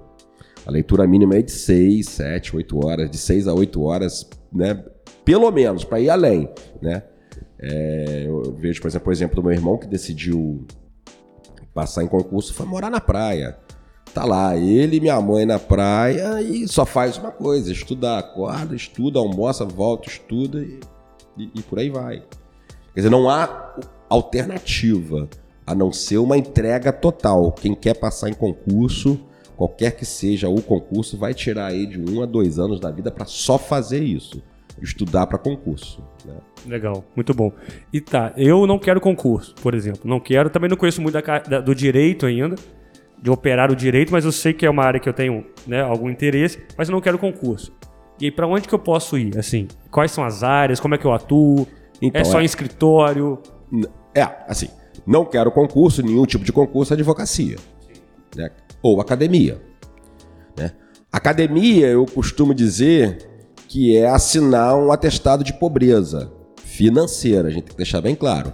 [0.66, 4.84] A leitura mínima é de 6, 7, 8 horas, de 6 a 8 horas, né?
[5.24, 6.50] Pelo menos, para ir além,
[6.82, 7.04] né?
[7.60, 10.66] É, eu vejo, por exemplo, o exemplo do meu irmão que decidiu
[11.74, 13.58] passar em concurso, foi morar na praia.
[14.14, 18.76] Tá lá, ele e minha mãe na praia e só faz uma coisa: estudar, acorda,
[18.76, 20.80] estuda, almoça, volta, estuda e,
[21.38, 22.24] e, e por aí vai.
[22.94, 23.76] Quer dizer, não há
[24.08, 25.28] alternativa
[25.66, 27.52] a não ser uma entrega total.
[27.52, 29.20] Quem quer passar em concurso,
[29.56, 33.12] qualquer que seja o concurso, vai tirar aí de um a dois anos da vida
[33.12, 34.42] para só fazer isso.
[34.82, 36.04] Estudar para concurso.
[36.26, 36.34] Né?
[36.68, 37.52] Legal, muito bom.
[37.94, 40.02] E tá, eu não quero concurso, por exemplo.
[40.04, 42.56] Não quero, também não conheço muito da da- do direito ainda,
[43.22, 45.82] de operar o direito, mas eu sei que é uma área que eu tenho né,
[45.82, 47.72] algum interesse, mas eu não quero concurso.
[48.20, 49.38] E aí, pra onde que eu posso ir?
[49.38, 50.80] Assim, quais são as áreas?
[50.80, 51.66] Como é que eu atuo?
[52.02, 53.40] Então, é só é- em escritório?
[54.14, 54.68] É, assim,
[55.06, 57.58] não quero concurso, nenhum tipo de concurso, advocacia.
[58.36, 58.50] Né?
[58.82, 59.62] Ou academia.
[60.58, 60.72] Né?
[61.12, 63.30] Academia, eu costumo dizer
[63.68, 66.32] que é assinar um atestado de pobreza
[66.64, 68.52] financeira, a gente tem que deixar bem claro.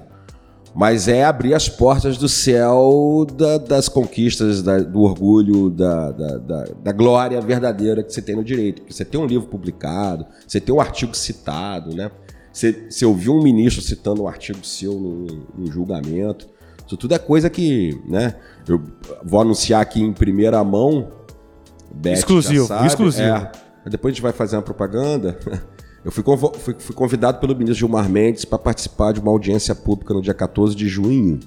[0.74, 6.92] Mas é abrir as portas do céu da- das conquistas, da- do orgulho, da, da-
[6.94, 8.82] glória verdadeira que você tem no direito.
[8.82, 12.10] Porque você tem um livro publicado, você tem um artigo citado, né?
[12.52, 16.48] Você, você ouviu um ministro citando um artigo seu num, num julgamento.
[16.86, 18.36] Isso tudo é coisa que, né?
[18.68, 18.82] Eu
[19.24, 21.12] vou anunciar aqui em primeira mão.
[21.94, 23.28] Beth Exclusivo, sabe, exclusivo.
[23.28, 23.52] é.
[23.90, 25.38] depois a gente vai fazer uma propaganda.
[26.04, 26.24] Eu fui,
[26.96, 30.88] convidado pelo ministro Gilmar Mendes para participar de uma audiência pública no dia 14 de
[30.88, 31.40] junho,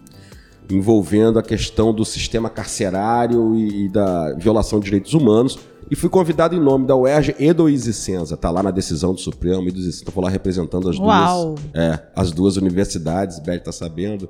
[0.71, 5.59] envolvendo a questão do sistema carcerário e, e da violação de direitos humanos.
[5.91, 8.37] E fui convidado em nome da UERJ e do Isicenza.
[8.37, 10.11] Tá lá na decisão do Supremo e do Isicenza.
[10.11, 11.55] Vou lá representando as Uau.
[11.55, 13.39] duas, é, as duas universidades.
[13.39, 14.29] Beth está sabendo.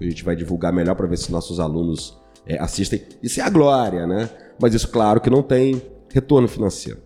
[0.00, 3.02] A gente vai divulgar melhor para ver se nossos alunos é, assistem.
[3.22, 4.28] Isso é a glória, né?
[4.60, 6.98] Mas isso, claro, que não tem retorno financeiro.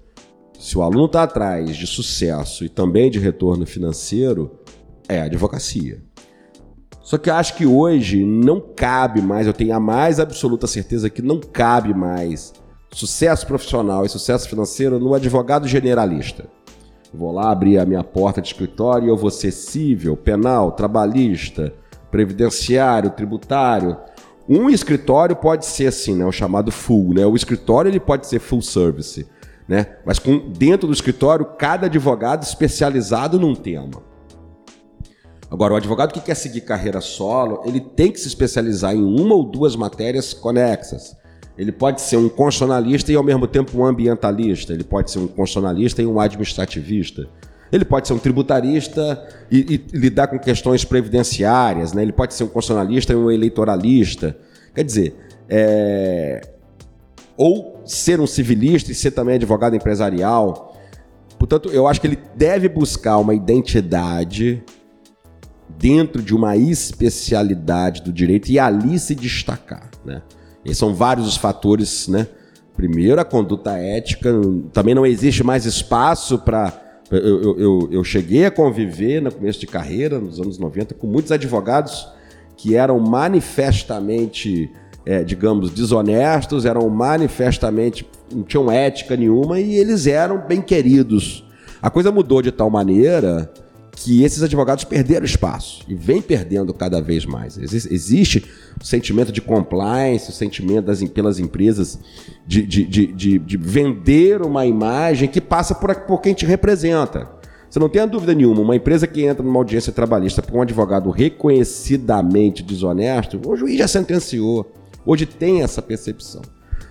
[0.58, 4.58] Se o aluno está atrás de sucesso e também de retorno financeiro,
[5.08, 6.02] é a advocacia.
[7.02, 11.10] Só que eu acho que hoje não cabe mais, eu tenho a mais absoluta certeza
[11.10, 12.54] que não cabe mais
[12.94, 16.46] sucesso profissional e sucesso financeiro no advogado generalista.
[17.12, 21.74] Vou lá abrir a minha porta de escritório e eu vou ser civil, penal, trabalhista,
[22.10, 23.96] previdenciário, tributário.
[24.48, 27.26] Um escritório pode ser assim, né, o chamado full, né?
[27.26, 29.26] O escritório ele pode ser full service,
[29.66, 29.96] né?
[30.04, 34.02] Mas com dentro do escritório cada advogado especializado num tema.
[35.50, 39.34] Agora, o advogado que quer seguir carreira solo, ele tem que se especializar em uma
[39.34, 41.16] ou duas matérias conexas.
[41.56, 44.72] Ele pode ser um constitucionalista e ao mesmo tempo um ambientalista.
[44.72, 47.28] Ele pode ser um constitucionalista e um administrativista.
[47.70, 51.92] Ele pode ser um tributarista e, e lidar com questões previdenciárias.
[51.92, 52.02] Né?
[52.02, 54.36] Ele pode ser um constitucionalista e um eleitoralista.
[54.74, 55.16] Quer dizer,
[55.48, 56.40] é,
[57.36, 60.76] ou ser um civilista e ser também advogado empresarial.
[61.38, 64.62] Portanto, eu acho que ele deve buscar uma identidade
[65.78, 70.22] dentro de uma especialidade do direito e ali se destacar, né?
[70.64, 72.26] E são vários os fatores, né?
[72.76, 74.30] Primeiro, a conduta ética.
[74.72, 76.80] Também não existe mais espaço para.
[77.10, 81.06] Eu, eu, eu, eu cheguei a conviver no começo de carreira, nos anos 90, com
[81.06, 82.08] muitos advogados
[82.56, 84.70] que eram manifestamente,
[85.04, 88.08] é, digamos, desonestos, eram manifestamente.
[88.32, 91.44] não tinham ética nenhuma e eles eram bem queridos.
[91.80, 93.52] A coisa mudou de tal maneira
[93.96, 97.56] que esses advogados perderam espaço e vem perdendo cada vez mais.
[97.56, 98.44] Exi- Existe
[98.80, 101.98] o sentimento de compliance, o sentimento das, pelas empresas
[102.46, 106.44] de, de, de, de, de vender uma imagem que passa por, a- por quem te
[106.44, 107.28] representa.
[107.70, 111.10] Você não tenha dúvida nenhuma, uma empresa que entra numa audiência trabalhista por um advogado
[111.10, 114.72] reconhecidamente desonesto, o juiz já sentenciou.
[115.06, 116.40] Hoje tem essa percepção.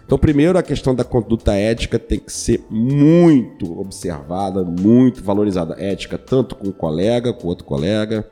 [0.06, 5.76] Então, primeiro, a questão da conduta ética tem que ser muito observada, muito valorizada.
[5.82, 8.30] Ética tanto com o colega, com outro colega,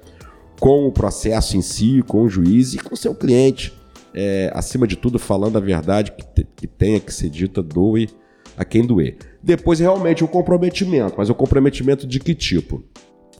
[0.59, 3.73] com o processo em si, com o juiz e com o seu cliente.
[4.13, 8.09] É, acima de tudo, falando a verdade que, te- que tenha que ser dita, doe
[8.57, 9.17] a quem doer.
[9.41, 11.15] Depois, realmente, o comprometimento.
[11.17, 12.83] Mas o comprometimento de que tipo?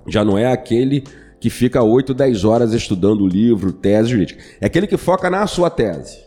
[0.08, 1.04] Já não é aquele
[1.40, 4.42] que fica 8, 10 horas estudando o livro, tese jurídica.
[4.62, 6.20] É aquele que foca na sua tese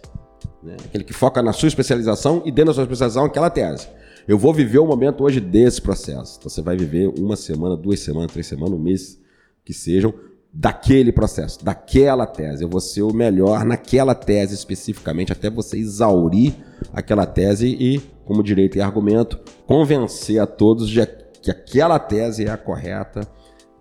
[0.64, 0.76] Né?
[0.84, 3.86] Aquele que foca na sua especialização e dentro da sua especialização aquela tese.
[4.26, 6.38] Eu vou viver o momento hoje desse processo.
[6.38, 9.20] Então você vai viver uma semana, duas semanas, três semanas, um mês
[9.62, 10.14] que sejam
[10.52, 12.62] daquele processo, daquela tese.
[12.62, 16.54] Eu vou ser o melhor naquela tese especificamente, até você exaurir
[16.92, 21.04] aquela tese e, como direito e argumento, convencer a todos de
[21.42, 23.28] que aquela tese é a correta.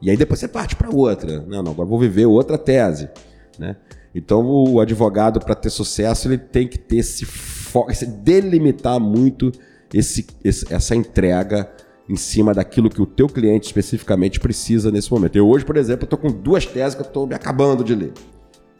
[0.02, 1.39] E aí depois você parte para outra.
[1.48, 3.08] Não, não, agora vou viver outra tese,
[3.58, 3.78] né?
[4.13, 7.91] Então o advogado para ter sucesso ele tem que ter esse foco,
[8.23, 9.52] delimitar muito
[9.93, 11.71] esse, esse, essa entrega
[12.08, 15.36] em cima daquilo que o teu cliente especificamente precisa nesse momento.
[15.36, 18.13] Eu hoje, por exemplo, estou com duas teses que eu estou me acabando de ler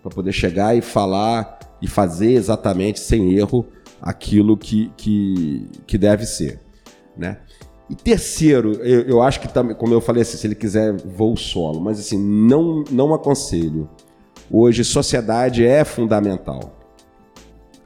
[0.02, 3.66] para poder chegar e falar e fazer exatamente sem erro
[4.02, 6.60] aquilo que, que, que deve ser,
[7.18, 7.40] né?
[7.90, 11.36] E terceiro, eu, eu acho que também, como eu falei assim, se ele quiser voo
[11.38, 13.90] solo, mas assim, não, não aconselho.
[14.56, 16.80] Hoje, sociedade é fundamental.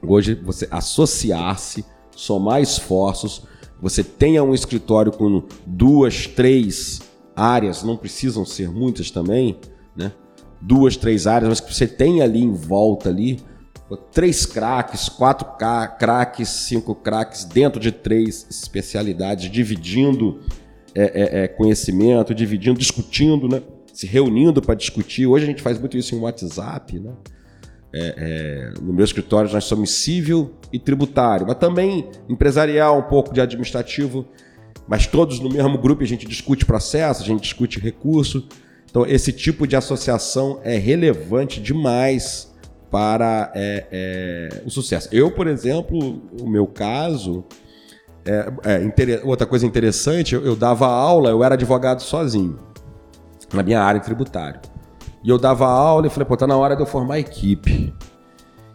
[0.06, 3.44] Hoje, você associar-se, somar esforços,
[3.82, 7.00] você tenha um escritório com duas, três
[7.34, 9.58] áreas, não precisam ser muitas também,
[9.96, 10.12] né?
[10.60, 13.40] Duas, três áreas, mas que você tenha ali em volta ali,
[14.12, 15.48] três craques, quatro
[15.98, 20.42] craques, cinco craques dentro de três especialidades, dividindo
[20.94, 23.62] é, é, é, conhecimento, dividindo, discutindo, né?
[23.98, 25.26] Se reunindo para discutir.
[25.26, 27.14] Hoje a gente faz muito isso em WhatsApp, né?
[27.92, 33.34] É, é, no meu escritório nós somos civil e tributário, mas também empresarial, um pouco
[33.34, 34.28] de administrativo,
[34.88, 38.48] mas todos no mesmo grupo a gente discute processo, a gente discute recurso.
[38.88, 42.54] Então esse tipo de associação é relevante demais
[42.92, 45.10] para é, é o sucesso.
[45.12, 47.44] Eu, por exemplo, o meu caso,
[48.24, 52.67] é, é outra coisa interessante, eu, eu dava aula, eu era advogado sozinho
[53.54, 54.62] na minha área tributária.
[55.24, 57.94] E eu dava aula e falei, pô, tá na hora de eu formar equipe.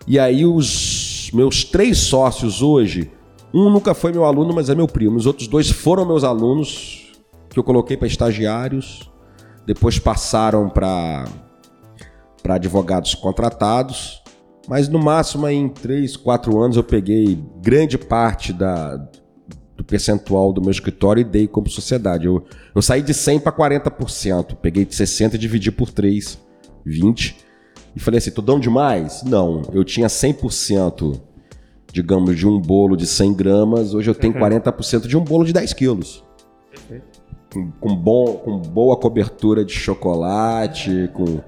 [0.06, 3.10] E aí os meus três sócios hoje,
[3.54, 5.16] um nunca foi meu aluno, mas é meu primo.
[5.16, 7.12] Os outros dois foram meus alunos,
[7.48, 9.10] que eu coloquei para estagiários.
[9.66, 11.24] Depois passaram para
[12.42, 14.20] para advogados contratados.
[14.68, 18.96] Mas no máximo em três, quatro anos eu peguei grande parte da,
[19.76, 22.26] do percentual do meu escritório e dei como sociedade.
[22.26, 24.56] Eu, eu saí de 100 para 40%.
[24.56, 26.38] Peguei de 60 e dividi por 3,
[26.84, 27.36] 20.
[27.94, 29.22] E falei assim, tô dando demais?
[29.22, 31.20] Não, eu tinha 100%,
[31.92, 33.94] digamos, de um bolo de 100 gramas.
[33.94, 36.24] Hoje eu tenho 40% de um bolo de 10 quilos.
[37.52, 41.40] Com, com, bom, com boa cobertura de chocolate, com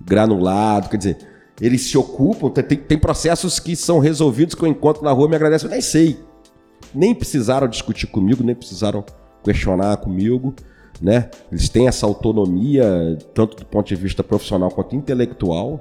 [0.00, 1.18] granulado, quer dizer...
[1.60, 5.30] Eles se ocupam, tem, tem processos que são resolvidos que eu encontro na rua e
[5.30, 6.16] me agradecem, eu nem sei
[6.94, 9.04] nem precisaram discutir comigo, nem precisaram
[9.42, 10.54] questionar comigo,
[11.00, 11.30] né?
[11.50, 15.80] Eles têm essa autonomia, tanto do ponto de vista profissional quanto intelectual.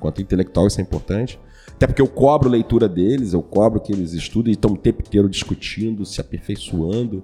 [0.00, 1.40] Quanto intelectual, isso é importante.
[1.68, 5.02] Até porque eu cobro leitura deles, eu cobro que eles estudem e estão o tempo
[5.02, 7.22] inteiro discutindo, se aperfeiçoando,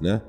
[0.00, 0.20] né?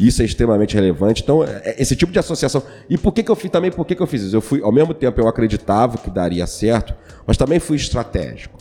[0.00, 1.22] Isso é extremamente relevante.
[1.22, 2.62] Então, é, é, esse tipo de associação.
[2.88, 3.70] E por que, que eu fiz também?
[3.70, 4.36] Por que, que eu fiz isso?
[4.36, 6.94] Eu fui, ao mesmo tempo, eu acreditava que daria certo,
[7.26, 8.58] mas também fui estratégico.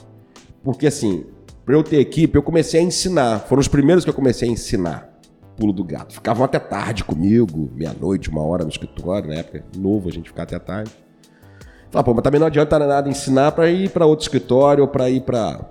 [0.63, 1.25] Porque assim,
[1.71, 3.39] para eu ter equipe, eu comecei a ensinar.
[3.47, 5.09] Foram os primeiros que eu comecei a ensinar.
[5.55, 6.13] Pulo do gato.
[6.13, 10.43] Ficavam até tarde comigo, meia-noite, uma hora no escritório, na época, novo, a gente ficava
[10.43, 10.91] até tarde.
[11.89, 15.09] Falei, pô, mas também não adianta nada ensinar para ir para outro escritório ou para
[15.09, 15.61] ir para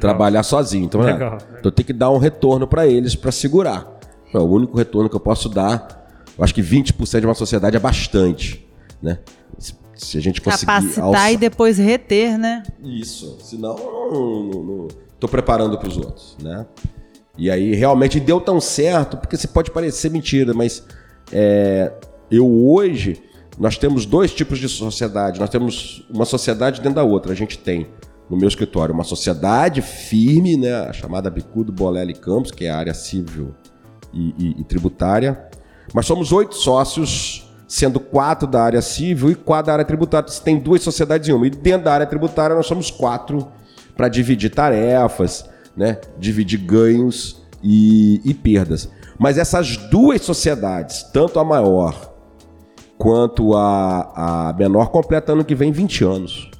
[0.00, 0.86] trabalhar sozinho.
[0.86, 1.12] Então, né?
[1.12, 3.86] legal, eu tenho que dar um retorno para eles para segurar.
[4.32, 6.06] É o único retorno que eu posso dar.
[6.38, 8.66] Eu acho que 20% de uma sociedade é bastante,
[9.02, 9.18] né?
[9.94, 10.66] Se a gente conseguir.
[10.66, 11.32] Capacitar alçar...
[11.32, 12.62] e depois reter, né?
[12.82, 13.38] Isso.
[13.40, 16.66] Senão, não, não, não tô preparando para os outros, né?
[17.36, 20.84] E aí realmente deu tão certo, porque você pode parecer mentira, mas
[21.32, 21.92] é,
[22.30, 23.22] eu hoje
[23.58, 25.38] nós temos dois tipos de sociedade.
[25.38, 27.32] Nós temos uma sociedade dentro da outra.
[27.32, 27.86] A gente tem
[28.28, 32.76] no meu escritório uma sociedade firme, né, a chamada Bicudo Bolelli Campos, que é a
[32.76, 33.54] área civil
[34.12, 35.48] e, e, e tributária.
[35.92, 40.28] Mas somos oito sócios sendo quatro da área civil e quatro da área tributária.
[40.28, 41.46] Você tem duas sociedades em uma.
[41.46, 43.48] E dentro da área tributária nós somos quatro
[43.96, 45.98] para dividir tarefas, né?
[46.18, 48.90] dividir ganhos e, e perdas.
[49.18, 52.12] Mas essas duas sociedades, tanto a maior
[52.98, 56.50] quanto a, a menor, completam ano que vem 20 anos.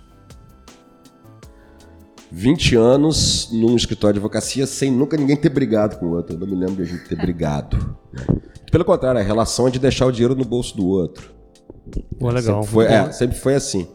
[2.31, 6.37] 20 anos num escritório de advocacia sem nunca ninguém ter brigado com o outro.
[6.37, 7.95] Eu não me lembro de a gente ter brigado.
[8.11, 8.52] Né?
[8.73, 11.31] Pelo contrário, a relação é de deixar o dinheiro no bolso do outro.
[12.19, 12.63] Pô, legal.
[12.63, 13.87] Sempre foi, é, sempre foi assim.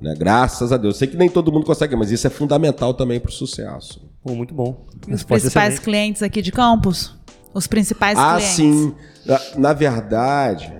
[0.00, 0.14] Né?
[0.18, 0.96] Graças a Deus.
[0.96, 4.10] Sei que nem todo mundo consegue, mas isso é fundamental também para o sucesso.
[4.24, 4.86] Pô, muito bom.
[5.08, 7.14] Os principais clientes aqui de Campos?
[7.54, 8.48] Os principais ah, clientes?
[8.48, 8.94] Ah, sim.
[9.26, 10.72] Na, na, verdade,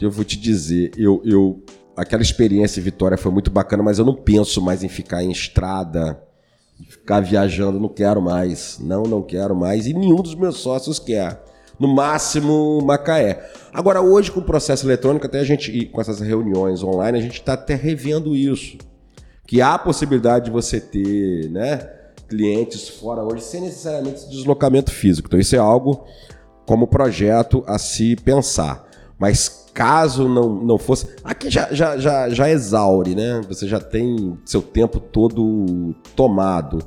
[0.00, 1.62] eu vou te dizer, eu, eu
[1.94, 5.30] aquela experiência em Vitória foi muito bacana, mas eu não penso mais em ficar em
[5.30, 6.18] estrada
[6.88, 8.78] ficar viajando, não quero mais.
[8.80, 9.86] Não, não quero mais.
[9.86, 11.42] E nenhum dos meus sócios quer.
[11.82, 13.50] No máximo, Macaé.
[13.74, 17.40] Agora, hoje, com o processo eletrônico, até a gente, com essas reuniões online, a gente
[17.40, 18.78] está até revendo isso.
[19.44, 21.78] Que há a possibilidade de você ter né,
[22.28, 25.26] clientes fora hoje sem necessariamente esse deslocamento físico.
[25.26, 26.04] Então, isso é algo
[26.64, 28.88] como projeto a se pensar.
[29.18, 31.08] Mas caso não, não fosse.
[31.24, 33.40] Aqui já, já, já, já exaure, né?
[33.48, 36.78] Você já tem seu tempo todo tomado.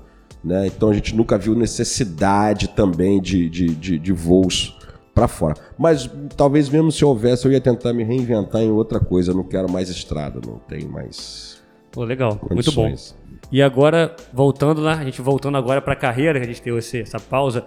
[0.41, 0.68] Né?
[0.68, 4.78] Então a gente nunca viu necessidade também de, de, de, de voos
[5.16, 5.55] para fora.
[5.78, 9.32] Mas talvez mesmo se houvesse, eu ia tentar me reinventar em outra coisa.
[9.32, 11.63] Eu não quero mais estrada, não tenho mais.
[11.89, 13.16] Pô, legal, condições.
[13.16, 13.47] muito bom.
[13.49, 16.78] E agora, voltando lá, a gente voltando agora para a carreira, que a gente teve
[16.78, 17.66] essa pausa.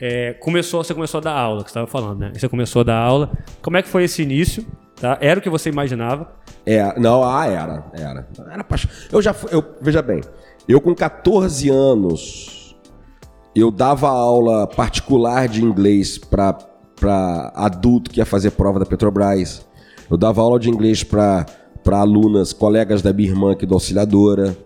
[0.00, 2.32] É, começou, você começou a dar aula, que você estava falando, né?
[2.34, 3.30] Você começou a dar aula.
[3.60, 4.64] Como é que foi esse início?
[5.00, 5.18] Tá?
[5.20, 6.32] Era o que você imaginava?
[6.64, 8.28] É, não, ah, era, era.
[8.50, 8.90] Era paixão.
[9.10, 10.20] Eu já fui, eu, veja bem,
[10.68, 12.76] eu com 14 anos,
[13.54, 16.73] eu dava aula particular de inglês para
[17.12, 19.66] adulto que ia fazer prova da Petrobras.
[20.10, 21.46] Eu dava aula de inglês para
[21.86, 24.56] alunas, colegas da minha irmã aqui da auxiliadora,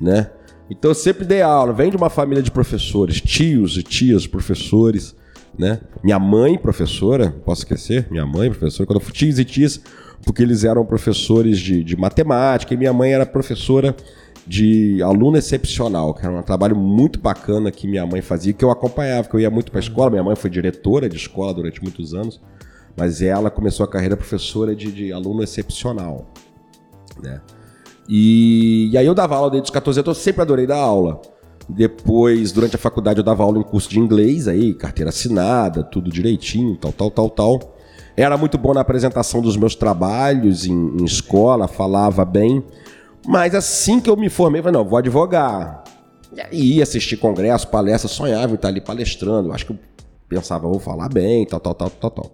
[0.00, 0.30] né?
[0.70, 5.14] Então eu sempre dei aula, vem de uma família de professores, tios e tias professores,
[5.58, 5.80] né?
[6.02, 8.06] Minha mãe professora, posso esquecer?
[8.10, 9.80] Minha mãe professora, quando eu fui tios e tias,
[10.24, 13.94] porque eles eram professores de, de matemática e minha mãe era professora
[14.46, 18.70] de aluno excepcional, que era um trabalho muito bacana que minha mãe fazia, que eu
[18.70, 20.10] acompanhava, que eu ia muito para a escola.
[20.10, 22.40] Minha mãe foi diretora de escola durante muitos anos,
[22.96, 26.26] mas ela começou a carreira professora de, de aluno excepcional,
[27.22, 27.40] né?
[28.08, 31.20] E, e, aí eu dava aula desde os 14 anos, eu sempre adorei dar aula.
[31.68, 36.10] Depois, durante a faculdade, eu dava aula em curso de inglês, aí, carteira assinada, tudo
[36.10, 37.76] direitinho, tal, tal, tal, tal.
[38.16, 42.62] Era muito bom na apresentação dos meus trabalhos em, em escola, falava bem.
[43.26, 45.84] Mas assim que eu me formei, eu falei, não, vou advogar.
[46.34, 49.52] E aí ia assistir congresso, palestra, sonhava em estar ali palestrando.
[49.52, 49.78] Acho que eu
[50.28, 52.30] pensava, vou falar bem, tal, tal, tal, tal, tal.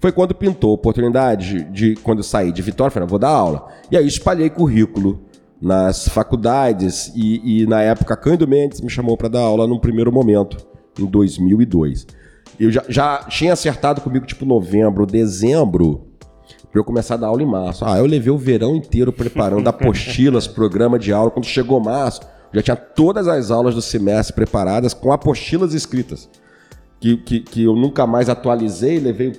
[0.00, 3.68] Foi quando pintou a oportunidade de, quando eu saí de Vitória, falei, vou dar aula.
[3.90, 5.20] E aí espalhei currículo
[5.60, 10.10] nas faculdades e, e na época Cândido Mendes me chamou para dar aula num primeiro
[10.10, 10.56] momento,
[10.98, 12.06] em 2002.
[12.58, 16.08] Eu já, já tinha acertado comigo tipo novembro, dezembro,
[16.72, 17.84] para eu começar a dar aula em março.
[17.84, 21.30] Ah, eu levei o verão inteiro preparando apostilas, programa de aula.
[21.30, 26.28] Quando chegou março, já tinha todas as aulas do semestre preparadas com apostilas escritas.
[26.98, 29.32] Que, que, que eu nunca mais atualizei, levei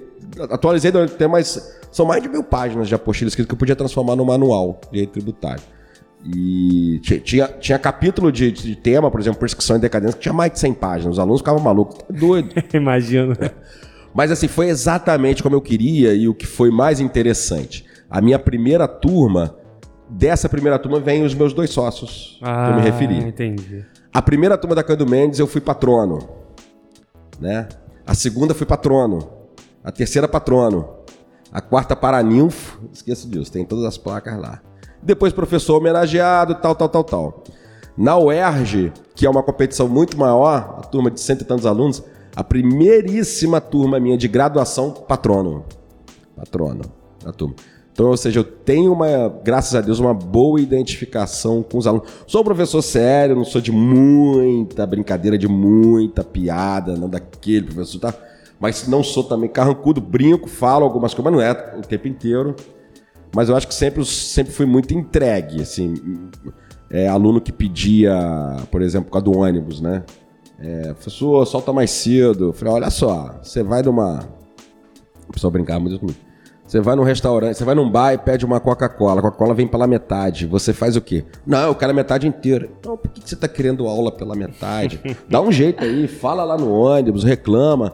[0.50, 3.76] atualizei durante tempo, mas são mais de mil páginas de apostila escrita que eu podia
[3.76, 5.64] transformar no manual de direito tributário.
[6.26, 10.54] E tinha, tinha capítulo de, de, tema, por exemplo, prescrição e decadência, que tinha mais
[10.54, 11.14] de 100 páginas.
[11.16, 12.54] Os alunos ficavam malucos, tá doido.
[12.74, 13.36] Imagino.
[14.14, 17.86] Mas assim, foi exatamente como eu queria e o que foi mais interessante.
[18.10, 19.56] A minha primeira turma,
[20.10, 23.18] dessa primeira turma, vem os meus dois sócios ah, que eu me ah, referi.
[23.18, 23.86] entendi.
[24.14, 26.20] A primeira turma da Cândido Mendes eu fui patrono.
[27.40, 27.68] Né?
[28.06, 29.28] A segunda fui patrono.
[29.84, 30.88] A terceira, patrono.
[31.52, 32.80] A quarta, paraninfo.
[32.94, 34.62] Esqueça disso, tem todas as placas lá.
[35.02, 37.44] Depois, professor homenageado, tal, tal, tal, tal.
[37.98, 42.04] Na UERJ, que é uma competição muito maior, a turma de cento e tantos alunos,
[42.36, 45.66] a primeiríssima turma minha de graduação, patrono.
[46.36, 46.84] Patrono
[47.24, 47.56] da turma.
[47.92, 52.10] Então, ou seja, eu tenho uma, graças a Deus, uma boa identificação com os alunos.
[52.26, 58.00] Sou um professor sério, não sou de muita brincadeira, de muita piada, não daquele professor,
[58.00, 58.14] tá?
[58.60, 62.56] mas não sou também carrancudo, brinco, falo algumas coisas, mas não é o tempo inteiro.
[63.36, 65.94] Mas eu acho que sempre, sempre fui muito entregue, assim.
[66.90, 68.16] É, aluno que pedia,
[68.72, 70.04] por exemplo, por causa do ônibus, né?
[70.60, 72.46] É, professor, solta mais cedo.
[72.46, 74.20] Eu falei, olha só, você vai numa.
[75.28, 76.18] O pessoal brincava muito comigo.
[76.66, 79.20] Você vai num restaurante, você vai num bar e pede uma Coca-Cola.
[79.20, 80.48] A Coca-Cola vem pela metade.
[80.48, 81.26] Você faz o quê?
[81.46, 82.70] Não, eu quero a metade inteira.
[82.80, 85.00] Então, por que você está querendo aula pela metade?
[85.30, 87.94] Dá um jeito aí, fala lá no ônibus, reclama.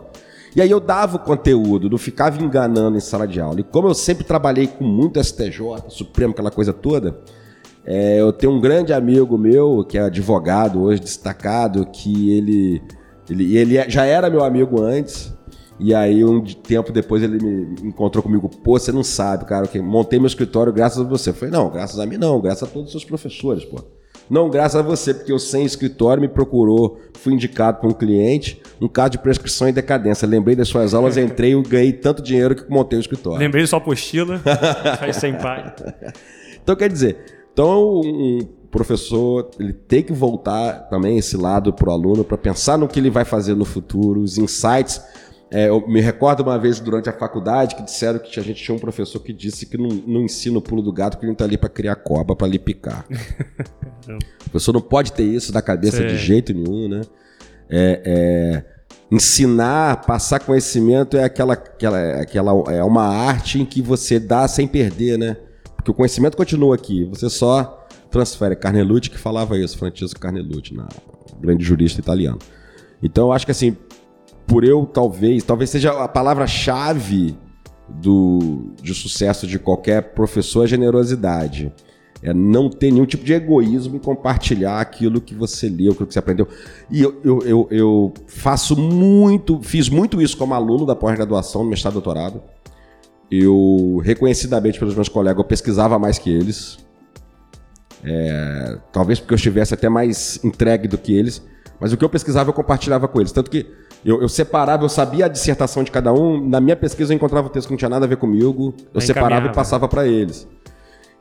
[0.55, 3.59] E aí eu dava o conteúdo, não ficava enganando em sala de aula.
[3.59, 7.19] E como eu sempre trabalhei com muito STJ, Supremo, aquela coisa toda,
[7.91, 12.83] é, eu tenho um grande amigo meu, que é advogado hoje, destacado, que ele,
[13.27, 15.33] ele, ele já era meu amigo antes,
[15.79, 18.47] e aí, um tempo depois, ele me encontrou comigo.
[18.47, 21.31] Pô, você não sabe, cara, que montei meu escritório graças a você.
[21.31, 23.83] Eu falei, não, graças a mim não, graças a todos os seus professores, pô.
[24.29, 28.61] Não, graças a você, porque eu sem escritório me procurou, fui indicado por um cliente,
[28.79, 30.27] um caso de prescrição e decadência.
[30.27, 33.39] Lembrei das suas aulas, entrei e ganhei tanto dinheiro que montei o escritório.
[33.39, 34.37] Lembrei de sua apostila,
[34.99, 35.73] faz sem pai.
[36.61, 38.39] Então, quer dizer, então um
[38.71, 42.97] professor ele tem que voltar também esse lado para o aluno para pensar no que
[42.97, 45.01] ele vai fazer no futuro, os insights.
[45.51, 48.73] É, eu me recordo uma vez durante a faculdade que disseram que a gente tinha
[48.73, 51.35] um professor que disse que não, não ensina o pulo do gato, que ele não
[51.35, 53.05] tá ali para criar cobra, para lhe picar.
[54.07, 56.07] o professor não pode ter isso na cabeça Sim.
[56.07, 57.01] de jeito nenhum, né?
[57.69, 58.65] É, é,
[59.11, 64.65] ensinar, passar conhecimento é aquela, aquela, aquela é uma arte em que você dá sem
[64.65, 65.35] perder, né?
[65.79, 68.55] Porque o conhecimento continua aqui, você só transfere.
[68.55, 70.87] Carnelucci que falava isso, Francesco Carnelucci, na
[71.39, 72.37] grande jurista italiano.
[73.01, 73.77] Então eu acho que assim,
[74.45, 77.37] por eu talvez, talvez seja a palavra-chave
[77.87, 81.73] do de sucesso de qualquer professor é generosidade.
[82.21, 86.13] É não ter nenhum tipo de egoísmo em compartilhar aquilo que você leu, aquilo que
[86.13, 86.49] você aprendeu.
[86.91, 91.93] E eu, eu, eu, eu faço muito, fiz muito isso como aluno da pós-graduação, mestrado
[91.93, 92.41] doutorado.
[93.31, 96.79] Eu, reconhecidamente pelos meus colegas, eu pesquisava mais que eles.
[98.03, 101.45] É, talvez porque eu estivesse até mais entregue do que eles.
[101.79, 103.31] Mas o que eu pesquisava eu compartilhava com eles.
[103.31, 103.65] Tanto que
[104.03, 106.45] eu, eu separava, eu sabia a dissertação de cada um.
[106.47, 108.73] Na minha pesquisa eu encontrava o texto que não tinha nada a ver comigo.
[108.93, 110.47] Eu separava e passava para eles.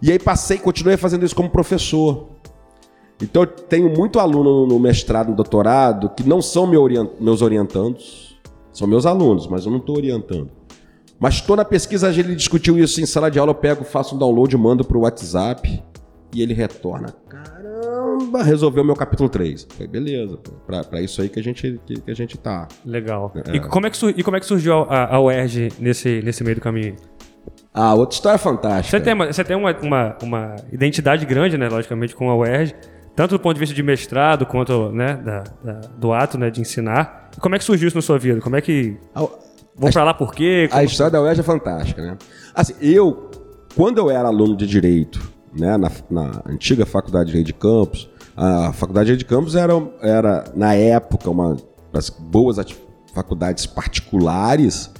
[0.00, 2.28] E aí passei, continuei fazendo isso como professor.
[3.20, 7.42] Então eu tenho muito aluno no mestrado, no doutorado, que não são meu orient- meus
[7.42, 8.38] orientandos,
[8.72, 10.50] são meus alunos, mas eu não estou orientando.
[11.20, 14.18] Mas estou na pesquisa, ele discutiu isso em sala de aula, eu pego, faço um
[14.18, 15.82] download, mando para o WhatsApp
[16.32, 17.12] e ele retorna.
[17.28, 19.66] Caramba, resolveu meu capítulo 3.
[19.70, 22.68] Falei, beleza, para isso aí que a gente, que, que a gente tá.
[22.84, 23.32] Legal.
[23.52, 26.56] E, como é que e como é que surgiu a, a UERJ nesse, nesse meio
[26.56, 26.94] do caminho?
[27.74, 28.96] Ah, outra história fantástica.
[28.98, 32.74] Você tem, uma, você tem uma, uma, uma identidade grande, né, logicamente, com a UERJ,
[33.16, 36.60] tanto do ponto de vista de mestrado quanto né, da, da- do ato né, de
[36.60, 37.30] ensinar.
[37.40, 38.40] Como é que surgiu isso na sua vida?
[38.40, 38.96] Como é que.
[39.14, 39.47] A-
[39.78, 40.68] Vou pra lá por quê?
[40.72, 42.18] A história da UERJ é fantástica, né?
[42.52, 43.30] Assim, eu,
[43.76, 45.20] quando eu era aluno de Direito,
[45.56, 49.54] né, na, na antiga Faculdade de Direito de Campos, a Faculdade de Direito de Campos
[49.54, 51.56] era, era na época, uma
[51.92, 52.58] das boas
[53.14, 54.90] faculdades particulares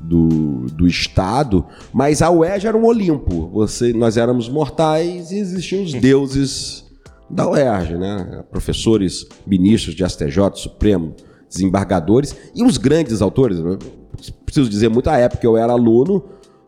[0.00, 3.48] do, do Estado, mas a UERJ era um Olimpo.
[3.50, 6.84] Você, nós éramos mortais e existiam os deuses
[7.28, 8.44] da UERJ, né?
[8.50, 11.14] Professores, ministros de STJ, Supremo,
[11.48, 13.58] desembargadores e os grandes autores.
[14.44, 16.22] Preciso dizer muito, a época eu era aluno,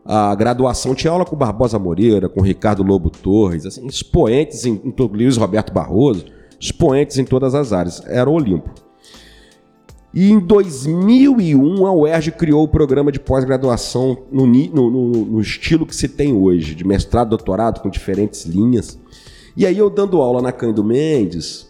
[0.05, 4.93] a graduação tinha aula com Barbosa Moreira, com Ricardo Lobo Torres, assim, expoentes em, em
[4.97, 6.25] Luiz Roberto Barroso,
[6.59, 8.01] expoentes em todas as áreas.
[8.07, 8.69] Era o Olimpo.
[10.13, 15.85] E em 2001 a UERJ criou o programa de pós-graduação no, no- no- no estilo
[15.85, 18.99] que se tem hoje, de mestrado, doutorado, com diferentes linhas.
[19.55, 21.69] E aí eu dando aula na Cândido Mendes,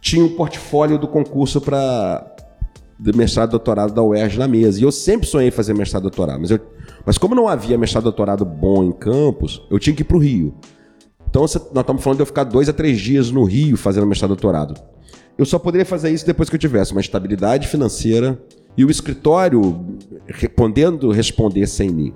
[0.00, 2.29] tinha um portfólio do concurso para
[3.14, 4.80] mestrado e doutorado da UERJ na mesa.
[4.80, 6.60] E eu sempre sonhei em fazer mestrado doutorado, mas, eu,
[7.04, 10.20] mas como não havia mestrado doutorado bom em campus, eu tinha que ir para o
[10.20, 10.54] Rio.
[11.28, 14.30] Então nós estamos falando de eu ficar dois a três dias no Rio fazendo mestrado
[14.30, 14.74] doutorado.
[15.38, 18.38] Eu só poderia fazer isso depois que eu tivesse uma estabilidade financeira
[18.76, 22.12] e o escritório respondendo responder sem mim.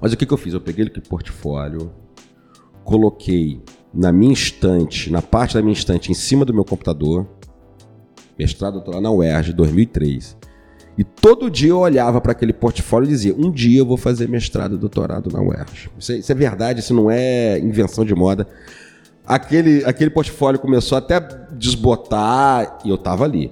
[0.00, 0.54] Mas o que, que eu fiz?
[0.54, 1.92] Eu peguei aquele portfólio,
[2.82, 7.26] coloquei na minha estante, na parte da minha estante, em cima do meu computador,
[8.38, 10.36] mestrado doutorado na UERJ, 2003.
[10.96, 14.28] E todo dia eu olhava para aquele portfólio e dizia: um dia eu vou fazer
[14.28, 15.90] mestrado e doutorado na UERJ.
[15.98, 18.46] Isso é, isso é verdade, isso não é invenção de moda.
[19.26, 23.50] Aquele, aquele portfólio começou até a desbotar e eu tava ali.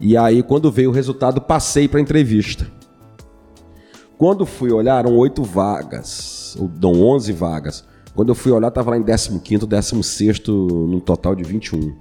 [0.00, 2.66] E aí, quando veio o resultado, passei para entrevista.
[4.16, 7.84] Quando fui olhar, eram oito vagas, ou dão 11 vagas.
[8.14, 10.48] Quando eu fui olhar, tava lá em 15º, 16º,
[10.88, 11.96] num total de 21.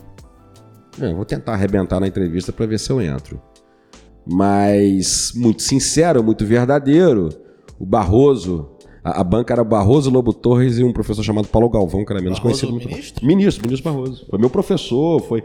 [1.01, 3.41] É, vou tentar arrebentar na entrevista para ver se eu entro.
[4.25, 7.29] Mas, muito sincero, muito verdadeiro,
[7.79, 8.69] o Barroso,
[9.03, 12.21] a, a banca era Barroso, Lobo Torres e um professor chamado Paulo Galvão, que era
[12.21, 12.71] menos Barroso, conhecido.
[12.73, 13.25] muito- ministro?
[13.25, 14.25] Ministro, ministro Barroso.
[14.29, 15.43] Foi meu professor, foi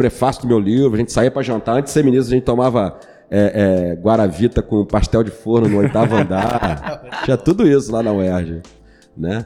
[0.00, 1.76] prefácio do meu livro, a gente saía para jantar.
[1.76, 2.98] Antes de ser ministro, a gente tomava
[3.30, 7.02] é, é, Guaravita com pastel de forno no oitavo andar.
[7.22, 8.62] Tinha tudo isso lá na UERJ,
[9.14, 9.44] né?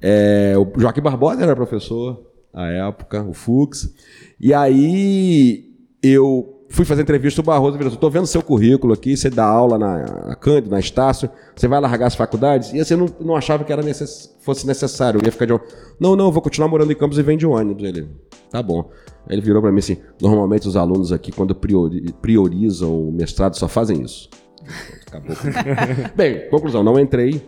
[0.00, 2.20] É, o Joaquim Barbosa era professor
[2.52, 3.94] à época, o Fux.
[4.40, 5.66] E aí
[6.02, 9.78] eu fui fazer entrevista, o Barroso virou, tô vendo seu currículo aqui, você dá aula
[9.78, 12.72] na, Cândido, na Estácio, você vai largar as faculdades?
[12.72, 15.52] E assim, não, não achava que era necess, fosse necessário, eu ia ficar de
[16.00, 17.84] Não, não, eu vou continuar morando em Campos e vem de ônibus.
[17.84, 18.08] Ele,
[18.50, 18.90] tá bom.
[19.28, 23.56] Aí ele virou para mim assim, normalmente os alunos aqui, quando priori, priorizam o mestrado,
[23.56, 24.30] só fazem isso.
[25.06, 25.36] Acabou.
[26.16, 27.42] Bem, conclusão, não entrei,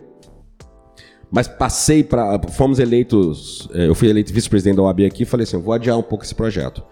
[1.31, 2.39] mas passei para.
[2.49, 3.67] Fomos eleitos.
[3.73, 6.23] é, Eu fui eleito vice-presidente da OAB aqui e falei assim: vou adiar um pouco
[6.23, 6.83] esse projeto.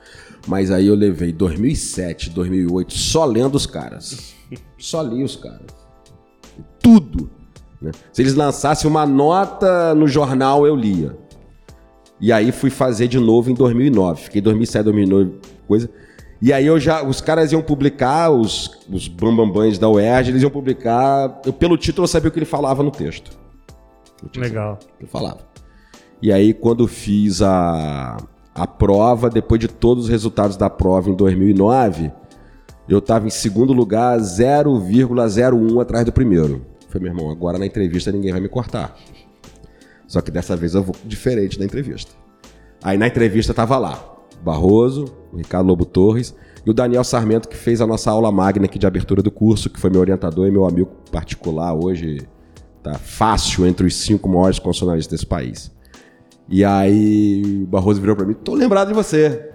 [0.47, 4.33] Mas aí eu levei 2007, 2008 só lendo os caras.
[4.77, 5.65] Só li os caras.
[6.79, 7.29] Tudo.
[7.81, 7.91] né?
[8.11, 11.17] Se eles lançassem uma nota no jornal, eu lia.
[12.19, 14.23] E aí fui fazer de novo em 2009.
[14.23, 15.89] Fiquei 2007, 2009, coisa.
[16.41, 20.51] E aí eu já, os caras iam publicar, os, os bambambãs da UERJ, eles iam
[20.51, 21.41] publicar.
[21.45, 23.31] Eu, pelo título eu sabia o que ele falava no texto.
[24.35, 24.77] Legal.
[24.99, 25.39] que eu falava.
[26.21, 28.17] E aí, quando fiz a,
[28.55, 32.11] a prova, depois de todos os resultados da prova em 2009,
[32.87, 36.65] eu estava em segundo lugar, 0,01 atrás do primeiro.
[36.89, 38.95] Falei, meu irmão, agora na entrevista ninguém vai me cortar.
[40.07, 42.11] Só que dessa vez eu vou diferente da entrevista.
[42.83, 46.35] Aí na entrevista tava lá, Barroso, o Ricardo Lobo Torres
[46.65, 49.69] e o Daniel Sarmento, que fez a nossa aula magna aqui de abertura do curso,
[49.69, 52.27] que foi meu orientador e meu amigo particular hoje,
[52.83, 55.71] tá fácil entre os cinco maiores constitucionalistas desse país.
[56.53, 59.49] E aí o Barroso virou para mim, tô lembrado de você.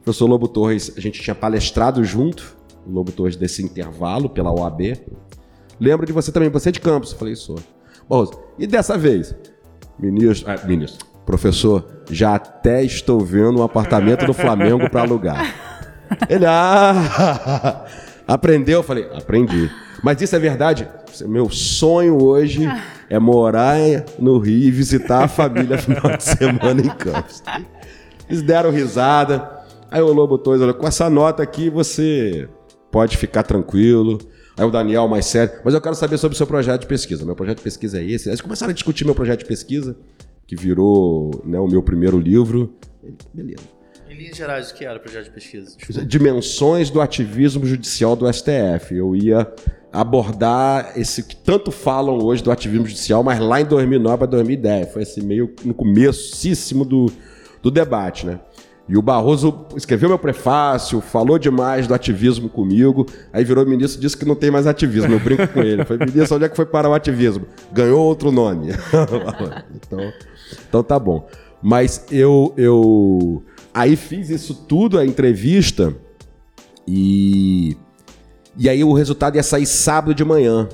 [0.00, 2.56] O professor Lobo Torres, a gente tinha palestrado junto,
[2.86, 4.98] o Lobo Torres desse intervalo pela OAB.
[5.78, 7.12] Lembro de você também, você é de Campos.
[7.12, 7.58] Eu falei, sou.
[8.08, 9.34] Barroso, e dessa vez?
[9.98, 15.54] Ministro, ah, ministro, professor, já até estou vendo um apartamento do Flamengo para alugar.
[16.30, 17.84] Ele, ah,
[18.26, 18.78] aprendeu?
[18.78, 19.70] Eu falei, aprendi.
[20.02, 20.88] Mas isso é verdade?
[21.26, 22.66] Meu sonho hoje
[23.08, 23.78] é morar
[24.18, 27.42] no Rio e visitar a família final de semana em Campos.
[28.28, 29.64] Eles deram risada.
[29.90, 32.48] Aí o Lobo Torres olha, com essa nota aqui você
[32.90, 34.18] pode ficar tranquilo.
[34.56, 37.24] Aí o Daniel mais sério, mas eu quero saber sobre o seu projeto de pesquisa.
[37.24, 38.28] Meu projeto de pesquisa é esse.
[38.28, 39.96] Aí eles começaram a discutir meu projeto de pesquisa,
[40.46, 42.74] que virou né, o meu primeiro livro.
[43.34, 43.62] Beleza.
[44.08, 45.76] Em linhas gerais, o que era o projeto de pesquisa?
[45.76, 46.04] Desculpa.
[46.06, 48.94] Dimensões do ativismo judicial do STF.
[48.94, 49.46] Eu ia
[49.92, 54.92] abordar esse que tanto falam hoje do ativismo judicial, mas lá em 2009 a 2010.
[54.92, 57.10] Foi assim, meio no comecíssimo do,
[57.62, 58.40] do debate, né?
[58.88, 64.00] E o Barroso escreveu meu prefácio, falou demais do ativismo comigo, aí virou ministro e
[64.00, 65.12] disse que não tem mais ativismo.
[65.12, 65.84] Eu brinco com ele.
[65.84, 67.46] Foi, ministro, onde é que foi parar o ativismo?
[67.72, 68.68] Ganhou outro nome.
[69.74, 70.12] então,
[70.68, 71.26] então tá bom.
[71.60, 73.42] Mas eu, eu
[73.74, 75.92] aí fiz isso tudo, a entrevista,
[76.86, 77.76] e,
[78.58, 80.68] e aí o resultado ia sair sábado de manhã.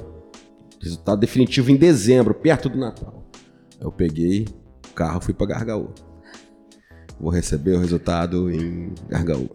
[0.81, 3.23] Resultado definitivo em dezembro, perto do Natal.
[3.81, 4.47] Eu peguei
[4.91, 5.89] o carro fui para Gargaú
[7.21, 9.49] vou receber o resultado em Gargaú.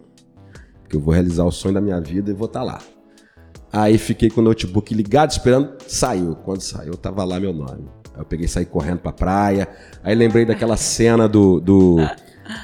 [0.88, 2.78] Que eu vou realizar o sonho da minha vida e vou estar lá.
[3.70, 5.74] Aí fiquei com o notebook ligado, esperando.
[5.86, 6.34] Saiu.
[6.36, 7.86] Quando saiu, tava lá meu nome.
[8.14, 9.68] Aí eu peguei saí correndo pra praia.
[10.02, 11.96] Aí lembrei daquela cena do, do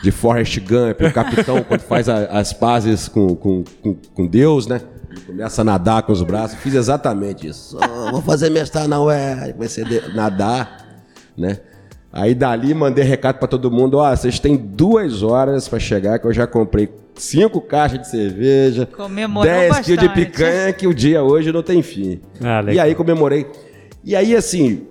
[0.03, 4.67] de Forrest Gump, o capitão, quando faz a- as pazes com, com, com, com Deus,
[4.67, 4.81] né?
[5.15, 6.59] Ele Começa a nadar com os braços.
[6.59, 7.79] Fiz exatamente isso.
[7.81, 9.53] Oh, vou fazer mestrado na UER.
[9.55, 11.03] Comecei a de- nadar,
[11.37, 11.59] né?
[12.12, 16.27] Aí dali mandei recado pra todo mundo: ó, vocês têm duas horas pra chegar, que
[16.27, 21.23] eu já comprei cinco caixas de cerveja, Comemorou 10 quilos de picanha, que o dia
[21.23, 22.21] hoje não tem fim.
[22.43, 23.47] Ah, e aí comemorei.
[24.05, 24.87] E aí, assim,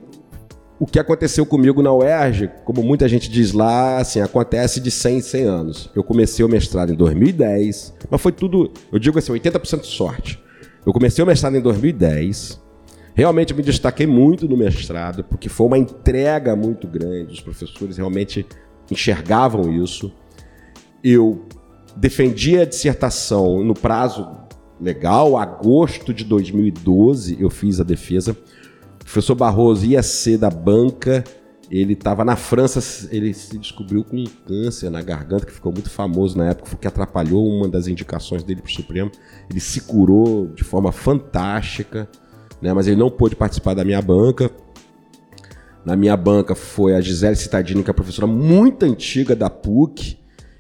[0.84, 5.18] o que aconteceu comigo na UERJ, como muita gente diz lá, assim, acontece de 100
[5.18, 5.90] em 100 anos.
[5.96, 10.44] Eu comecei o mestrado em 2010, mas foi tudo, eu digo assim, 80% sorte.
[10.86, 12.62] Eu comecei o mestrado em 2010.
[13.16, 17.32] Realmente me destaquei muito no mestrado, porque foi uma entrega muito grande.
[17.32, 18.46] Os professores realmente
[18.92, 20.12] enxergavam isso.
[21.02, 21.46] Eu
[21.96, 24.28] defendi a dissertação no prazo
[24.82, 28.36] legal, agosto de 2012 eu fiz a defesa.
[29.04, 31.24] O professor Barroso ia ser da banca,
[31.70, 32.80] ele estava na França,
[33.12, 36.88] ele se descobriu com um câncer na garganta, que ficou muito famoso na época, que
[36.88, 39.12] atrapalhou uma das indicações dele para o Supremo.
[39.50, 42.08] Ele se curou de forma fantástica,
[42.62, 42.74] né?
[42.74, 44.50] mas ele não pôde participar da minha banca.
[45.86, 50.18] Na minha banca foi a Gisele Citadini, que é uma professora muito antiga da PUC,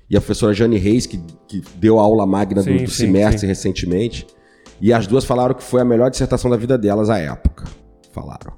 [0.09, 1.17] e a professora Jane Reis, que,
[1.47, 3.47] que deu a aula magna do, Sim, do sim, semestre sim.
[3.47, 4.27] recentemente.
[4.81, 7.65] E as duas falaram que foi a melhor dissertação da vida delas à época.
[8.13, 8.53] Falaram.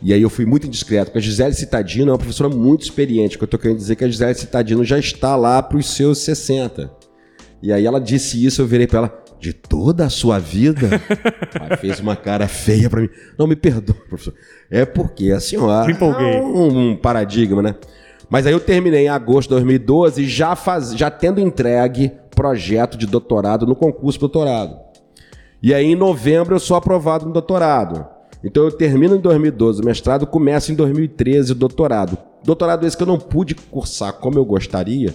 [0.00, 3.36] E aí eu fui muito indiscreto, porque a Gisele Citadino é uma professora muito experiente,
[3.36, 6.18] que eu tô querendo dizer que a Gisele Citadino já está lá para os seus
[6.18, 6.90] 60.
[7.62, 10.88] E aí ela disse isso, eu virei para ela, de toda a sua vida?
[11.60, 13.08] Aí fez uma cara feia para mim.
[13.38, 14.34] Não, me perdoa, professor.
[14.70, 17.74] É porque a senhora é um, um paradigma, né?
[18.28, 23.06] Mas aí eu terminei em agosto de 2012, já, faz, já tendo entregue projeto de
[23.06, 24.76] doutorado no concurso doutorado.
[25.62, 28.06] E aí, em novembro, eu sou aprovado no doutorado.
[28.46, 32.16] Então, eu termino em 2012 o mestrado, começo em 2013 o doutorado.
[32.44, 35.12] Doutorado esse que eu não pude cursar como eu gostaria,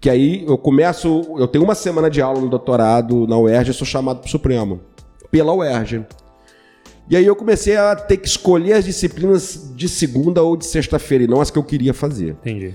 [0.00, 3.74] que aí eu começo, eu tenho uma semana de aula no doutorado na UERJ e
[3.74, 4.80] sou chamado para o Supremo,
[5.30, 6.04] pela UERJ.
[7.08, 11.22] E aí eu comecei a ter que escolher as disciplinas de segunda ou de sexta-feira,
[11.22, 12.30] e não as que eu queria fazer.
[12.40, 12.74] Entendi.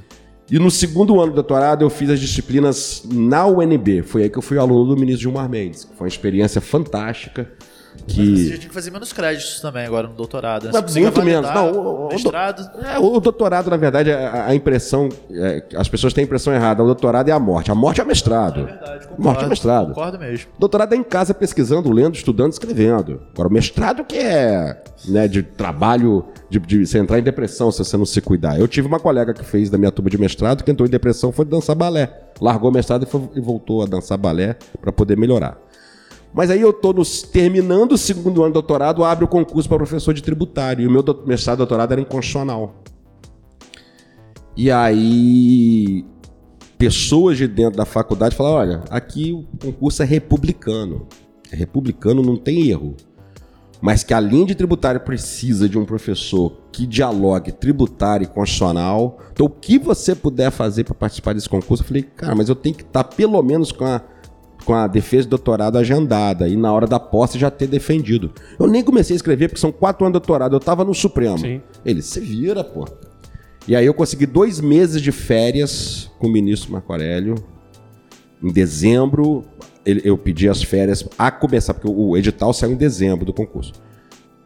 [0.50, 4.02] E no segundo ano do doutorado eu fiz as disciplinas na UNB.
[4.04, 5.84] Foi aí que eu fui aluno do ministro Gilmar Mendes.
[5.98, 7.52] Foi uma experiência fantástica.
[8.10, 8.30] Que...
[8.30, 10.66] Mas você tinha que fazer menos créditos também agora no doutorado.
[10.66, 10.72] Né?
[10.74, 11.50] Mas muito menos.
[11.54, 12.70] Não, o, o, mestrado.
[12.84, 15.10] É, o doutorado, na verdade, a, a impressão.
[15.32, 16.84] É, as pessoas têm a impressão errada.
[16.84, 17.72] O doutorado é a morte.
[17.72, 18.62] A morte é o mestrado.
[18.62, 19.88] É verdade, concordo, morte é o mestrado.
[19.90, 20.48] Concordo mesmo.
[20.58, 23.22] Doutorado é em casa pesquisando, lendo, estudando, escrevendo.
[23.34, 27.80] Agora, o mestrado que é né, de trabalho, de, de você entrar em depressão se
[27.80, 28.60] você não se cuidar.
[28.60, 31.32] Eu tive uma colega que fez da minha turma de mestrado que entrou em depressão
[31.32, 32.12] foi dançar balé.
[32.42, 35.58] Largou o mestrado e, foi, e voltou a dançar balé para poder melhorar.
[36.34, 36.94] Mas aí eu estou
[37.32, 40.84] terminando o segundo ano de doutorado, abre o concurso para professor de tributário.
[40.84, 42.76] E o meu do, mestrado e doutorado era em constitucional.
[44.56, 46.06] E aí
[46.78, 51.08] pessoas de dentro da faculdade falaram: olha, aqui o concurso é republicano.
[51.52, 52.96] É republicano, não tem erro.
[53.82, 59.18] Mas que a linha de tributário precisa de um professor que dialogue tributário e constitucional.
[59.32, 62.56] Então, o que você puder fazer para participar desse concurso, eu falei, cara, mas eu
[62.56, 64.02] tenho que estar tá pelo menos com a
[64.70, 68.32] com a defesa de doutorado agendada e na hora da posse já ter defendido.
[68.60, 71.40] Eu nem comecei a escrever porque são quatro anos de doutorado, eu tava no Supremo.
[71.40, 71.60] Sim.
[71.84, 72.88] Ele, se vira, pô.
[73.68, 77.34] E aí eu consegui dois meses de férias com o ministro Marco Aurélio.
[78.44, 79.44] Em dezembro,
[79.84, 83.74] ele, eu pedi as férias a começar, porque o edital saiu em dezembro do concurso.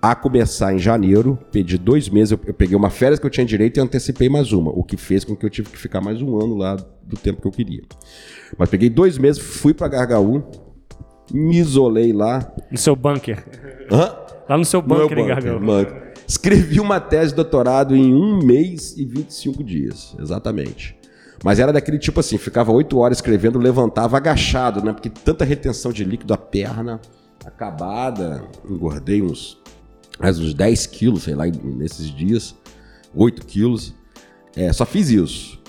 [0.03, 3.77] A começar em janeiro, pedi dois meses, eu, peguei uma férias que eu tinha direito
[3.77, 6.37] e antecipei mais uma, o que fez com que eu tive que ficar mais um
[6.37, 7.83] ano lá do tempo que eu queria.
[8.57, 10.43] Mas peguei dois meses, fui para Gargaú,
[11.31, 12.53] me isolei lá.
[12.69, 13.45] No seu bunker.
[13.89, 14.13] Hã?
[14.49, 15.59] Lá no seu bunker, no em Gargaú.
[15.61, 16.13] Bunker.
[16.27, 20.97] Escrevi uma tese de doutorado em um mês e 25 dias, exatamente.
[21.45, 24.91] Mas era daquele tipo assim, ficava oito horas escrevendo, levantava agachado, né?
[24.91, 26.99] Porque tanta retenção de líquido, a perna
[27.45, 29.62] acabada, engordei uns,
[30.19, 32.55] mais uns 10 quilos, sei lá, nesses dias,
[33.15, 33.93] 8 quilos.
[34.55, 35.61] É, só fiz isso.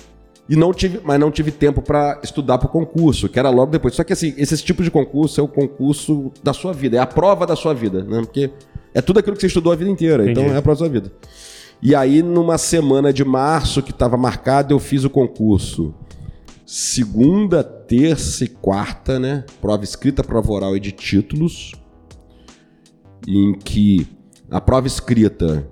[0.47, 3.71] E não tive, mas não tive tempo para estudar para o concurso, que era logo
[3.71, 3.95] depois.
[3.95, 7.07] Só que assim, esse tipo de concurso é o concurso da sua vida, é a
[7.07, 8.19] prova da sua vida, né?
[8.21, 8.51] Porque
[8.93, 10.39] é tudo aquilo que você estudou a vida inteira, Entendi.
[10.39, 11.11] então é a prova da sua vida.
[11.81, 15.93] E aí, numa semana de março que estava marcado, eu fiz o concurso.
[16.65, 19.43] Segunda, terça e quarta, né?
[19.59, 21.73] Prova escrita, prova oral e de títulos.
[23.27, 24.07] Em que
[24.57, 25.67] a prova escrita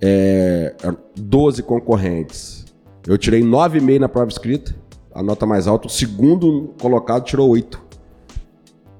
[0.00, 0.74] é
[1.16, 2.66] 12 concorrentes
[3.06, 4.74] eu tirei 9,5 na prova escrita,
[5.14, 5.86] a nota mais alta.
[5.86, 7.86] O segundo colocado tirou 8.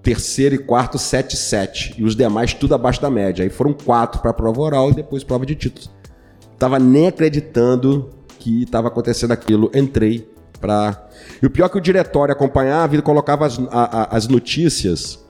[0.00, 1.94] Terceiro e quarto, 7,7.
[1.98, 3.42] E os demais tudo abaixo da média.
[3.42, 5.90] Aí foram quatro para a prova oral e depois prova de títulos.
[6.56, 9.70] Tava nem acreditando que estava acontecendo aquilo.
[9.74, 10.30] Entrei
[10.60, 11.08] para.
[11.42, 15.25] E o pior é que o diretório acompanhava e colocava as, a, as notícias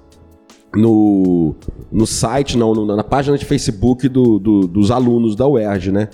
[0.74, 1.54] no,
[1.90, 6.08] no site, não, na página de Facebook do, do, dos alunos da UERJ, né?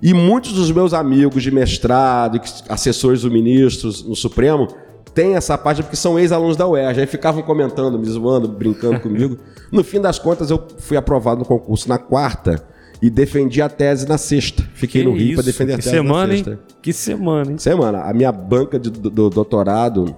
[0.00, 4.68] E muitos dos meus amigos de mestrado, assessores do ministro no Supremo,
[5.12, 7.00] têm essa página porque são ex-alunos da UERJ.
[7.00, 9.36] Aí ficavam comentando, me zoando, brincando comigo.
[9.70, 12.64] No fim das contas, eu fui aprovado no concurso na quarta
[13.02, 14.66] e defendi a tese na sexta.
[14.72, 16.50] Fiquei que no Rio para defender a tese semana, na sexta.
[16.52, 16.58] Hein?
[16.80, 17.58] Que semana, hein?
[17.58, 18.00] Semana.
[18.00, 20.16] A minha banca de, do, do doutorado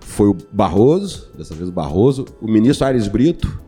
[0.00, 3.60] foi o Barroso, dessa vez o Barroso, o ministro Aires Brito,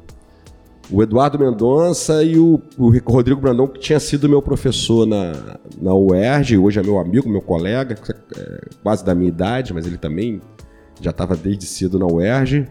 [0.91, 5.95] o Eduardo Mendonça e o, o Rodrigo Brandão, que tinha sido meu professor na, na
[5.95, 7.97] UERJ, hoje é meu amigo, meu colega,
[8.36, 10.41] é, quase da minha idade, mas ele também
[11.01, 12.66] já estava desde cedo na UERJ,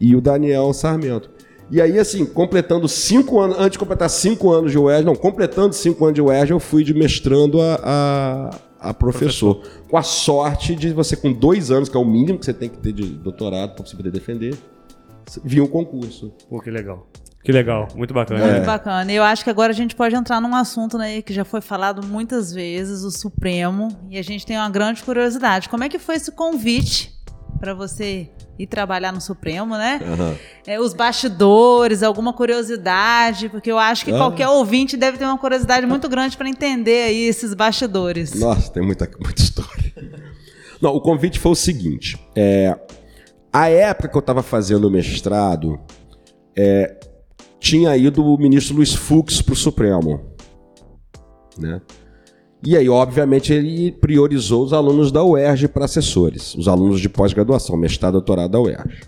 [0.00, 1.30] e o Daniel Sarmento.
[1.70, 5.74] E aí, assim, completando cinco anos, antes de completar cinco anos de UERJ, não, completando
[5.74, 8.50] cinco anos de UERJ, eu fui de mestrando a, a,
[8.80, 9.56] a professor.
[9.56, 9.88] professor.
[9.88, 12.68] Com a sorte de você, com dois anos, que é o mínimo que você tem
[12.68, 14.56] que ter de doutorado para você poder defender,
[15.44, 16.32] vir um concurso.
[16.48, 17.06] Pô, que legal.
[17.42, 18.44] Que legal, muito bacana.
[18.44, 18.64] Muito é.
[18.64, 19.10] bacana.
[19.10, 22.06] Eu acho que agora a gente pode entrar num assunto né, que já foi falado
[22.06, 25.68] muitas vezes, o Supremo, e a gente tem uma grande curiosidade.
[25.68, 27.14] Como é que foi esse convite
[27.58, 30.00] para você ir trabalhar no Supremo, né?
[30.02, 30.36] Uhum.
[30.66, 34.18] É, os bastidores, alguma curiosidade, porque eu acho que uhum.
[34.18, 38.34] qualquer ouvinte deve ter uma curiosidade muito grande para entender aí esses bastidores.
[38.34, 39.92] Nossa, tem muita, muita história.
[40.80, 42.76] Não, o convite foi o seguinte: é,
[43.52, 45.78] a época que eu estava fazendo o mestrado,
[46.56, 46.98] é,
[47.60, 50.20] tinha ido o ministro Luiz Fux para o Supremo.
[51.56, 51.80] Né?
[52.64, 57.76] E aí, obviamente, ele priorizou os alunos da UERJ para assessores, os alunos de pós-graduação,
[57.76, 59.02] mestrado, doutorado da UERJ.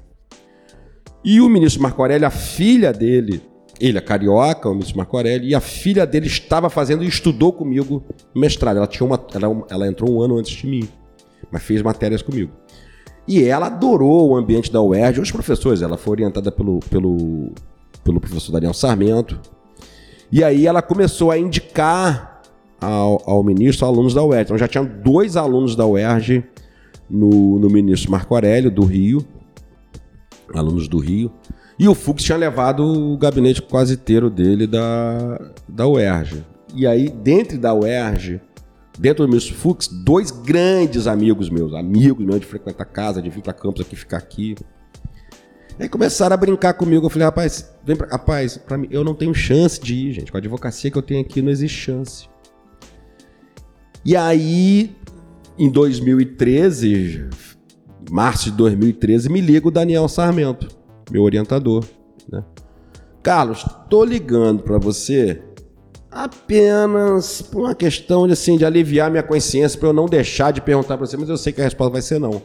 [1.24, 3.42] E o ministro Marco Aurélio, a filha dele,
[3.80, 7.52] ele é carioca, o ministro Marco Aurélio, e a filha dele estava fazendo e estudou
[7.52, 8.76] comigo mestrado.
[8.76, 10.88] Ela, tinha uma, ela, ela entrou um ano antes de mim,
[11.50, 12.52] mas fez matérias comigo.
[13.26, 17.52] E ela adorou o ambiente da UERJ, os professores, ela foi orientada pelo, pelo,
[18.04, 19.40] pelo professor Daniel Sarmento.
[20.32, 22.39] E aí ela começou a indicar
[22.80, 24.44] ao, ao ministro alunos da UERJ.
[24.44, 26.44] Então já tinha dois alunos da UERJ
[27.08, 29.24] no, no ministro Marco Aurélio, do Rio,
[30.54, 31.30] alunos do Rio.
[31.78, 36.44] E o Fux tinha levado o gabinete quase inteiro dele da, da UERJ.
[36.74, 38.40] E aí, dentro da UERJ,
[38.98, 43.42] dentro do ministro Fux, dois grandes amigos meus, amigos meus de frequentar casa, de vir
[43.42, 44.54] para campus aqui, ficar aqui.
[45.78, 47.06] Aí começaram a brincar comigo.
[47.06, 50.30] Eu falei, rapaz, vem pra, rapaz, pra mim, eu não tenho chance de ir, gente.
[50.30, 52.28] Com a advocacia que eu tenho aqui, não existe chance.
[54.04, 54.96] E aí,
[55.58, 57.28] em 2013,
[58.10, 60.68] março de 2013, me liga o Daniel Sarmento,
[61.10, 61.84] meu orientador.
[62.30, 62.42] Né?
[63.22, 65.42] Carlos, tô ligando para você
[66.10, 70.60] apenas por uma questão de, assim, de aliviar minha consciência para eu não deixar de
[70.60, 72.42] perguntar para você, mas eu sei que a resposta vai ser não.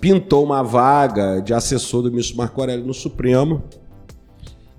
[0.00, 3.62] Pintou uma vaga de assessor do ministro Marco Aurélio no Supremo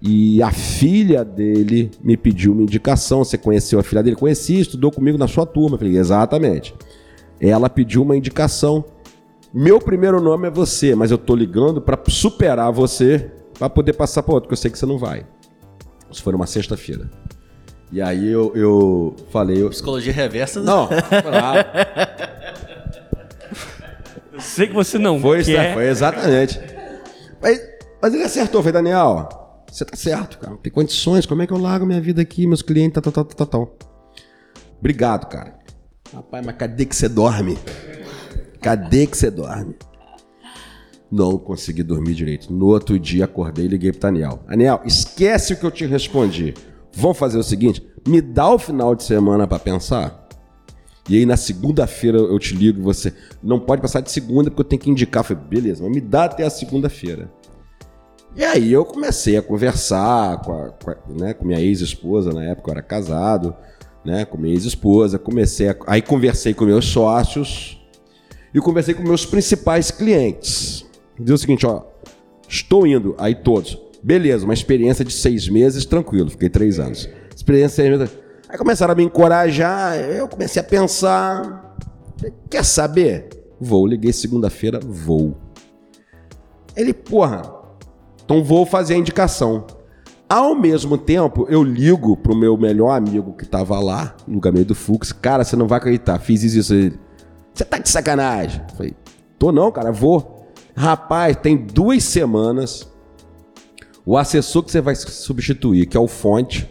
[0.06, 3.24] e a filha dele me pediu uma indicação.
[3.24, 4.18] Você conheceu a filha dele?
[4.18, 5.76] Conheci, estudou comigo na sua turma.
[5.76, 6.76] Eu falei, exatamente.
[7.39, 8.84] Ela pediu uma indicação.
[9.54, 14.24] Meu primeiro nome é você, mas eu tô ligando para superar você para poder passar
[14.24, 15.26] para outro, porque eu sei que você não vai.
[16.12, 17.10] Isso foi numa sexta-feira.
[17.89, 19.62] E aí eu, eu falei.
[19.62, 19.70] Eu...
[19.70, 20.60] Psicologia reversa.
[20.60, 21.68] Não, claro.
[24.34, 25.74] Eu sei que você não Foi, quer.
[25.74, 26.60] foi exatamente.
[27.41, 27.62] Mas,
[28.01, 29.43] mas ele acertou, foi Daniel.
[29.74, 30.56] Você tá certo, cara.
[30.58, 31.26] Tem condições.
[31.26, 33.78] Como é que eu largo minha vida aqui, meus clientes, tal, tal, tal, tal.
[34.78, 35.58] Obrigado, cara.
[36.14, 37.58] Rapaz, mas cadê que você dorme?
[38.62, 39.76] Cadê que você dorme?
[41.12, 42.54] Não consegui dormir direito.
[42.54, 44.44] No outro dia acordei e liguei pro Daniel.
[44.48, 46.54] Daniel, esquece o que eu te respondi.
[46.96, 50.28] Vamos fazer o seguinte: me dá o final de semana para pensar.
[51.10, 53.12] E aí na segunda-feira eu te ligo e você
[53.42, 55.22] não pode passar de segunda porque eu tenho que indicar.
[55.22, 57.32] Eu falei, beleza, mas me dá até a segunda-feira.
[58.36, 62.44] E aí eu comecei a conversar com, a, com, a, né, com minha ex-esposa, na
[62.44, 63.56] época eu era casado,
[64.04, 67.80] né, com minha ex-esposa, comecei a, aí conversei com meus sócios
[68.52, 70.84] e conversei com meus principais clientes.
[71.20, 71.84] Diz o seguinte, ó,
[72.50, 77.08] estou indo, aí todos, beleza, uma experiência de seis meses, tranquilo, fiquei três anos.
[77.36, 78.18] Experiência de seis meses.
[78.50, 81.78] Aí começaram a me encorajar, eu comecei a pensar,
[82.50, 83.30] quer saber?
[83.60, 85.38] Vou, liguei segunda-feira, vou.
[86.76, 87.62] Ele, porra,
[88.34, 89.68] então vou fazer a indicação.
[90.28, 94.76] Ao mesmo tempo, eu ligo pro meu melhor amigo que tava lá, no gabinete do
[94.76, 95.12] Fux.
[95.12, 96.74] Cara, você não vai acreditar, fiz isso.
[96.74, 96.98] Ele,
[97.54, 98.60] você tá de sacanagem?
[98.76, 98.96] Falei,
[99.38, 100.52] tô não, cara, vou.
[100.76, 102.92] Rapaz, tem duas semanas.
[104.04, 106.68] O assessor que você vai substituir, que é o Fonte,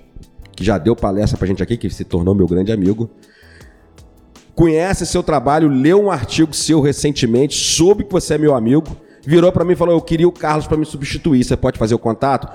[0.56, 3.08] que já deu palestra pra gente aqui, que se tornou meu grande amigo.
[4.56, 9.50] Conhece seu trabalho, leu um artigo seu recentemente, soube que você é meu amigo virou
[9.52, 11.98] para mim e falou: Eu queria o Carlos para me substituir, você pode fazer o
[11.98, 12.48] contato?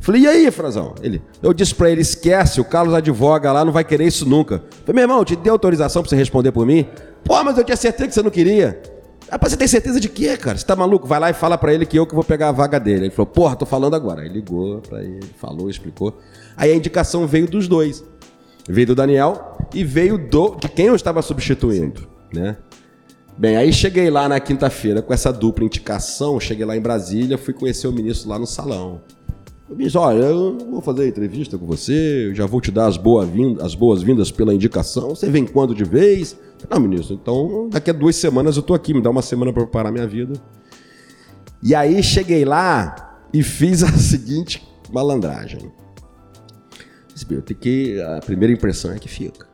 [0.00, 0.94] Falei, e aí, Franzão?
[1.02, 4.62] Ele, eu disse para ele: esquece, o Carlos advoga lá, não vai querer isso nunca.
[4.84, 6.86] Falei, meu irmão, te dei autorização para você responder por mim?
[7.24, 8.80] Pô, mas eu tinha certeza que você não queria.
[9.30, 10.56] Rapaz, você tem certeza de quê, cara?
[10.56, 11.06] Você tá maluco?
[11.06, 13.06] Vai lá e fala para ele que eu que vou pegar a vaga dele.
[13.06, 14.22] Ele falou, porra, tô falando agora.
[14.22, 16.16] Aí ligou pra ele, falou, explicou.
[16.56, 18.02] Aí a indicação veio dos dois.
[18.66, 22.56] Veio do Daniel e veio do, de quem eu estava substituindo, né?
[23.38, 27.54] Bem, aí cheguei lá na quinta-feira com essa dupla indicação, cheguei lá em Brasília, fui
[27.54, 29.00] conhecer o ministro lá no salão.
[29.70, 33.76] O ministro, olha, eu vou fazer entrevista com você, já vou te dar as boas-vindas
[33.76, 35.10] boas pela indicação.
[35.10, 36.36] Você vem quando de vez?
[36.68, 39.62] Não, ministro, então daqui a duas semanas eu tô aqui, me dá uma semana para
[39.62, 40.32] preparar minha vida.
[41.62, 45.70] E aí cheguei lá e fiz a seguinte malandragem.
[47.30, 48.00] Eu tenho que.
[48.00, 49.46] A primeira impressão é que fica.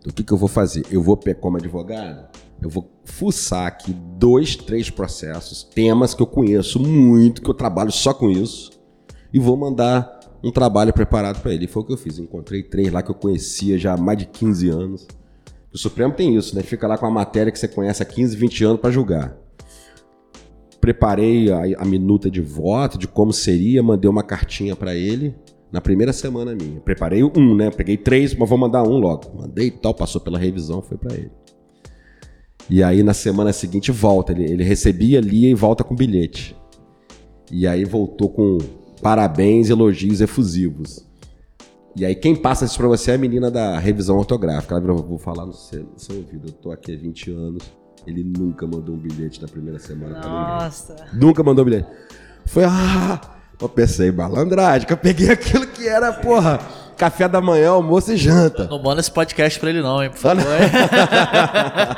[0.00, 0.84] Então, o que, que eu vou fazer?
[0.90, 2.29] Eu vou, como advogado,
[2.62, 7.90] eu vou fuçar aqui dois, três processos, temas que eu conheço muito, que eu trabalho
[7.90, 8.70] só com isso,
[9.32, 11.64] e vou mandar um trabalho preparado para ele.
[11.64, 12.18] E foi o que eu fiz.
[12.18, 15.06] Encontrei três lá que eu conhecia já há mais de 15 anos.
[15.72, 16.62] O Supremo tem isso, né?
[16.62, 19.36] Fica lá com a matéria que você conhece há 15, 20 anos para julgar.
[20.80, 25.34] Preparei a, a, minuta de voto, de como seria, mandei uma cartinha para ele
[25.70, 26.80] na primeira semana minha.
[26.80, 27.70] Preparei um, né?
[27.70, 29.30] Peguei três, mas vou mandar um logo.
[29.36, 31.30] Mandei e tal, passou pela revisão, foi para ele.
[32.68, 34.32] E aí na semana seguinte volta.
[34.32, 36.56] Ele, ele recebia, lia e volta com bilhete.
[37.50, 38.58] E aí voltou com
[39.02, 41.04] parabéns, elogios efusivos.
[41.96, 44.74] E aí quem passa isso pra você é a menina da revisão ortográfica.
[44.74, 47.62] Ela virou, vou falar no seu, no seu ouvido, eu tô aqui há 20 anos.
[48.06, 50.64] Ele nunca mandou um bilhete na primeira semana pra ninguém.
[50.64, 50.96] Nossa.
[51.12, 51.88] Nunca mandou um bilhete.
[52.46, 53.20] Foi, ah,
[53.60, 56.60] eu pensei, malandragem, que eu peguei aquilo que era, porra,
[57.00, 58.66] café da manhã, almoço e janta.
[58.68, 60.44] Não manda esse podcast pra ele não, hein, por favor.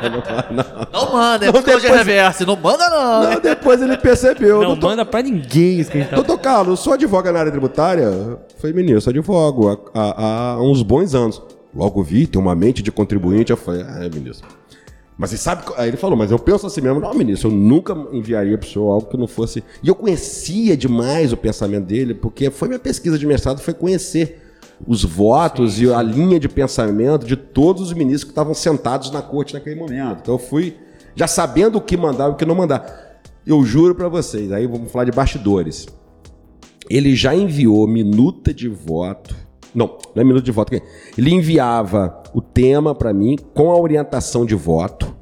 [0.02, 0.62] não, não.
[0.92, 2.46] Não manda, é Não, psicologia depois- reversa.
[2.46, 3.30] Não manda não.
[3.30, 4.60] Não, depois ele percebeu.
[4.60, 6.16] Não doutor, manda pra ninguém isso que a gente tá...
[6.16, 8.38] doutor Carlos, eu sou advogado na área tributária?
[8.58, 11.42] Foi menino, eu sou advogo há, há- há uns bons anos.
[11.74, 13.50] Logo vi, tem uma mente de contribuinte.
[13.50, 14.46] Eu falei, ah, é, ministro.
[15.18, 15.62] Mas você sabe.
[15.76, 17.00] Aí ele falou, mas eu penso assim mesmo.
[17.00, 19.64] Não, ministro, eu nunca enviaria pro senhor algo que não fosse.
[19.82, 24.40] E eu conhecia demais o pensamento dele, porque foi minha pesquisa de mestrado, foi conhecer
[24.86, 29.22] os votos e a linha de pensamento de todos os ministros que estavam sentados na
[29.22, 30.20] corte naquele momento.
[30.22, 30.76] Então eu fui
[31.14, 33.20] já sabendo o que mandar e o que não mandar.
[33.46, 35.86] Eu juro pra vocês, aí vamos falar de bastidores.
[36.88, 39.34] Ele já enviou minuta de voto.
[39.74, 40.74] Não, não é minuta de voto.
[41.16, 45.14] Ele enviava o tema pra mim com a orientação de voto,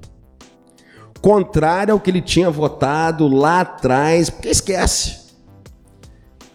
[1.21, 5.21] contrária ao que ele tinha votado lá atrás, porque esquece.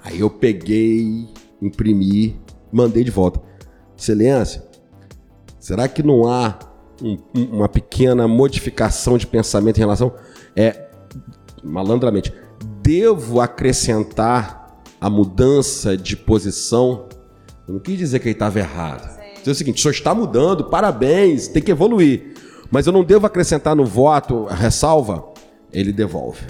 [0.03, 1.28] Aí eu peguei,
[1.62, 2.38] imprimi,
[2.76, 3.40] mandei de volta.
[3.98, 4.64] Excelência,
[5.60, 6.58] será que não há
[7.02, 10.14] um- um- uma pequena modificação de pensamento em relação.
[10.56, 10.88] É,
[11.64, 12.34] malandramente,
[12.82, 17.08] devo acrescentar a mudança de posição?
[17.68, 19.16] Eu não quis dizer que ele estava errado.
[19.40, 22.34] Dizer o seguinte, o senhor está mudando, parabéns, tem que evoluir.
[22.72, 25.26] Mas eu não devo acrescentar no voto ressalva?
[25.72, 26.42] Ele devolve.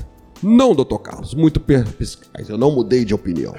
[0.44, 3.54] Não, doutor Carlos, muito per- perspicaz, eu não mudei de opinião.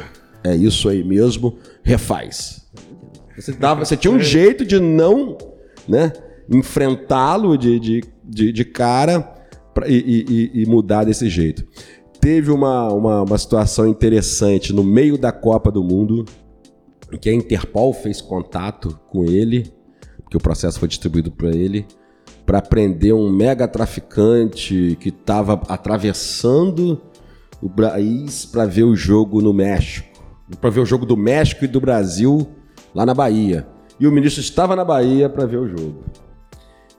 [0.53, 2.66] É isso aí mesmo, refaz.
[3.36, 5.36] Você, dava, você tinha um jeito de não
[5.88, 6.12] né,
[6.49, 9.20] enfrentá-lo de, de, de, de cara
[9.74, 10.24] pra- e,
[10.55, 11.66] e- e mudar desse jeito.
[12.20, 16.24] Teve uma, uma, uma situação interessante no meio da Copa do Mundo,
[17.12, 19.70] em que a Interpol fez contato com ele,
[20.22, 21.86] porque o processo foi distribuído para ele,
[22.44, 27.01] para prender um mega traficante que estava atravessando
[27.62, 30.09] o país para ver o jogo no México,
[30.61, 32.47] para ver o jogo do México e do Brasil
[32.94, 33.66] lá na Bahia.
[33.99, 36.05] E o ministro estava na Bahia para ver o jogo.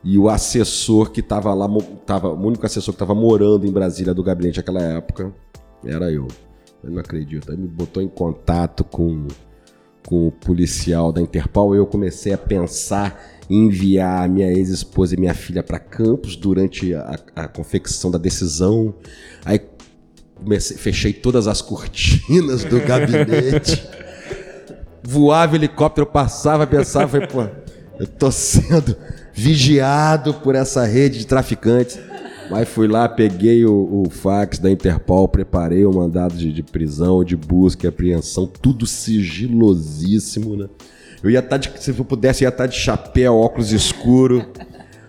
[0.04, 1.68] E o assessor que estava lá,
[2.06, 5.32] tava, o único assessor que estava morando em Brasília do gabinete naquela época,
[5.84, 6.28] era eu.
[6.82, 7.50] Eu não acredito.
[7.50, 9.26] Aí me botou em contato com,
[10.06, 13.20] com o policial da Interpol e eu comecei a pensar
[13.50, 18.18] em enviar a minha ex-esposa e minha filha para Campos durante a, a confecção da
[18.18, 18.94] decisão.
[19.44, 19.60] Aí
[20.42, 23.86] comecei, fechei todas as cortinas do gabinete.
[25.02, 27.46] Voava helicóptero, passava, pensava, falei, pô,
[27.98, 28.96] eu tô sendo
[29.32, 31.98] vigiado por essa rede de traficantes.
[32.50, 37.22] Mas fui lá, peguei o, o fax da Interpol, preparei o mandado de, de prisão,
[37.22, 40.66] de busca e apreensão, tudo sigilosíssimo, né?
[41.22, 44.46] Eu ia estar de, se eu pudesse, ia estar de chapéu, óculos escuro.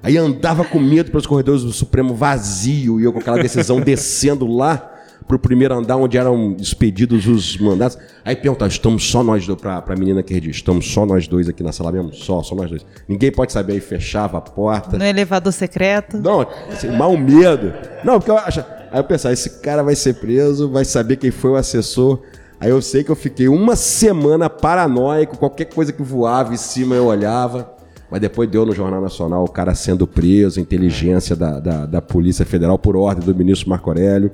[0.02, 4.48] Aí andava com medo pelos corredores do Supremo vazio e eu com aquela decisão descendo
[4.48, 4.99] lá
[5.30, 8.00] pro primeiro andar onde eram expedidos os mandatos.
[8.26, 11.48] Aí perguntava, estamos só nós dois, pra, pra menina que redigiu, estamos só nós dois
[11.48, 12.12] aqui na sala mesmo?
[12.12, 12.84] Só, só nós dois.
[13.08, 14.98] Ninguém pode saber, aí fechava a porta.
[14.98, 16.18] No elevador secreto.
[16.18, 17.72] Não, assim, mal medo.
[18.04, 18.60] Não, porque eu acho.
[18.92, 22.20] Aí eu pensava, esse cara vai ser preso, vai saber quem foi o assessor.
[22.60, 26.96] Aí eu sei que eu fiquei uma semana paranoico, qualquer coisa que voava em cima
[26.96, 27.72] eu olhava.
[28.10, 32.44] Mas depois deu no Jornal Nacional o cara sendo preso, inteligência da, da, da Polícia
[32.44, 34.32] Federal por ordem do ministro Marco Aurélio.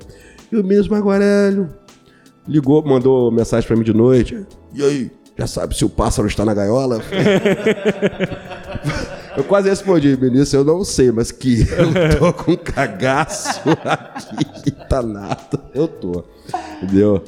[0.50, 1.68] E o Marco Aurélio
[2.48, 4.46] ligou, mandou mensagem pra mim de noite.
[4.72, 7.00] E aí, já sabe se o pássaro está na gaiola?
[9.36, 14.70] Eu quase respondi, ministro, eu não sei, mas que eu tô com um cagaço aqui,
[14.88, 15.60] tá nada.
[15.74, 16.24] Eu tô.
[16.82, 17.22] Entendeu?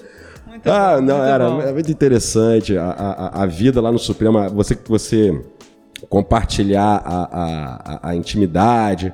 [0.65, 1.61] ah, não, era, bom.
[1.61, 2.79] era muito interessante.
[2.79, 5.39] A, a, a vida lá no Supremo, você, você
[6.09, 9.13] compartilhar a, a, a intimidade.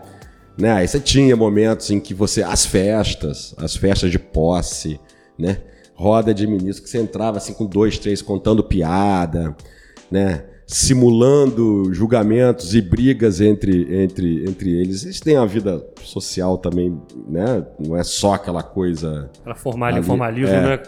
[0.56, 0.70] Né?
[0.72, 2.42] Aí você tinha momentos em que você.
[2.42, 5.00] As festas, as festas de posse,
[5.38, 5.58] né?
[5.94, 9.56] Roda de ministro que você entrava assim com dois, três contando piada,
[10.10, 10.44] né?
[10.66, 15.04] Simulando julgamentos e brigas entre, entre, entre eles.
[15.04, 17.64] Eles têm a vida social também, né?
[17.78, 19.30] Não é só aquela coisa.
[19.56, 20.60] Formar Ali, formalismo, é.
[20.76, 20.82] né?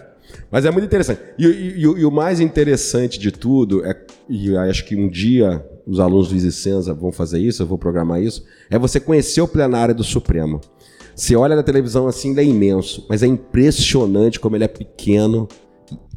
[0.50, 1.20] Mas é muito interessante.
[1.38, 3.94] E, e- e o- e o mais interessante de tudo, é,
[4.28, 8.20] e acho que um dia os alunos do Isicenza vão fazer isso, eu vou programar
[8.20, 10.60] isso, é você conhecer o plenário do Supremo.
[11.14, 15.48] Você olha na televisão assim, ele é imenso, mas é impressionante como ele é pequeno,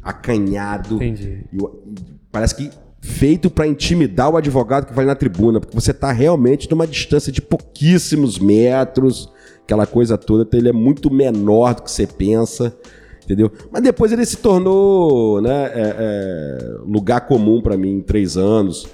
[0.02, 0.96] acanhado.
[0.96, 1.44] Entendi.
[1.52, 5.90] E e parece que feito para intimidar o advogado que vai na tribuna, porque você
[5.90, 11.74] está realmente numa distância de pouquíssimos metros, aquela coisa toda, então ele é muito menor
[11.74, 12.76] do que você pensa.
[13.24, 13.50] entendeu?
[13.70, 18.86] Mas depois ele se tornou né, é, é, lugar comum para mim em três anos,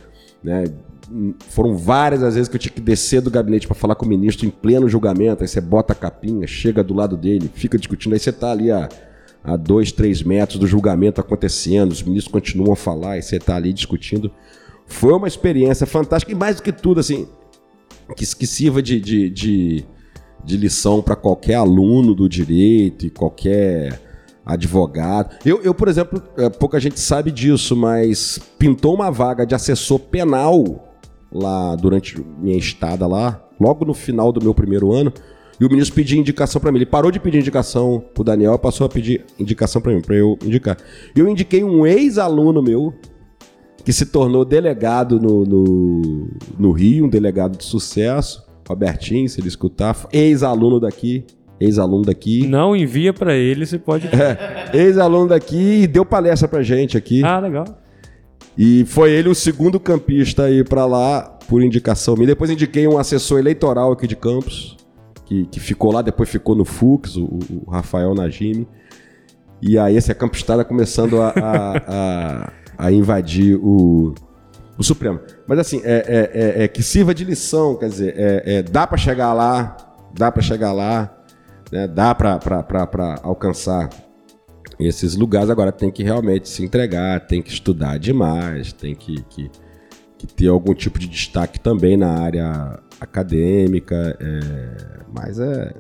[0.43, 0.64] né?
[1.51, 4.09] Foram várias as vezes que eu tinha que descer do gabinete para falar com o
[4.09, 5.43] ministro em pleno julgamento.
[5.43, 8.14] Aí você bota a capinha, chega do lado dele, fica discutindo.
[8.14, 8.89] Aí você tá ali a,
[9.45, 13.55] a dois, três metros do julgamento acontecendo, os ministros continuam a falar e você tá
[13.55, 14.30] ali discutindo.
[14.87, 17.28] Foi uma experiência fantástica e mais do que tudo, assim,
[18.16, 19.84] que, que sirva de, de, de,
[20.45, 24.01] de lição para qualquer aluno do direito e qualquer
[24.47, 25.36] advogado.
[25.44, 29.99] Eu, eu, por exemplo, é, pouca gente sabe disso, mas pintou uma vaga de assessor
[29.99, 30.94] penal
[31.32, 35.12] lá durante minha estada lá, logo no final do meu primeiro ano,
[35.61, 36.78] e o ministro pediu indicação para mim.
[36.78, 40.38] Ele parou de pedir indicação pro Daniel passou a pedir indicação para mim, para eu
[40.44, 40.76] indicar.
[41.14, 42.94] E eu indiquei um ex-aluno meu
[43.84, 46.28] que se tornou delegado no, no,
[46.59, 51.24] no, Rio, um delegado de sucesso, Robertinho, se ele escutar, ex-aluno daqui,
[51.61, 52.46] ex-aluno daqui.
[52.46, 54.09] Não envia para ele, você pode.
[54.09, 57.24] É, ex-aluno daqui e deu palestra pra gente aqui.
[57.24, 57.64] Ah, legal.
[58.57, 62.28] E foi ele o segundo campista aí para lá por indicação minha.
[62.28, 64.76] Depois indiquei um assessor eleitoral aqui de Campos,
[65.26, 68.66] que, que ficou lá, depois ficou no Fux, o, o Rafael Najimi.
[69.61, 74.14] E aí essa campistada começando a, a, a, a, invadir o,
[74.78, 75.20] o Supremo.
[75.46, 78.86] Mas assim, é, é, é, é que sirva de lição, quer dizer, é, é dá
[78.86, 79.76] para chegar lá,
[80.14, 81.15] dá para chegar lá,
[81.72, 82.38] né, dá para
[83.22, 83.88] alcançar
[84.78, 85.50] esses lugares.
[85.50, 89.50] Agora tem que realmente se entregar, tem que estudar demais, tem que, que,
[90.18, 94.16] que ter algum tipo de destaque também na área acadêmica.
[94.20, 95.72] É, mas é.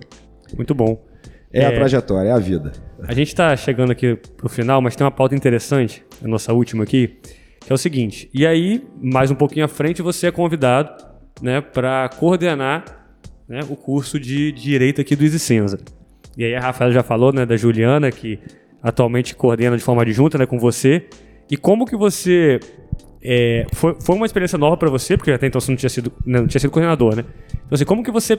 [0.56, 1.04] Muito bom.
[1.52, 2.72] É, é, a trajetória, é a vida.
[3.02, 6.84] A gente está chegando aqui pro final, mas tem uma pauta interessante, a nossa última
[6.84, 7.18] aqui,
[7.60, 8.28] que é o seguinte.
[8.34, 10.90] E aí, mais um pouquinho à frente, você é convidado
[11.40, 13.05] né, para coordenar
[13.48, 15.78] né, o curso de Direito aqui do Isicenza.
[16.36, 18.38] E aí a Rafaela já falou né, da Juliana, que
[18.82, 21.06] atualmente coordena de forma adjunta né, com você.
[21.50, 22.60] E como que você...
[23.22, 26.12] É, foi, foi uma experiência nova para você, porque até então você não tinha sido,
[26.24, 27.24] né, não tinha sido coordenador, né?
[27.50, 28.38] Então assim, como que você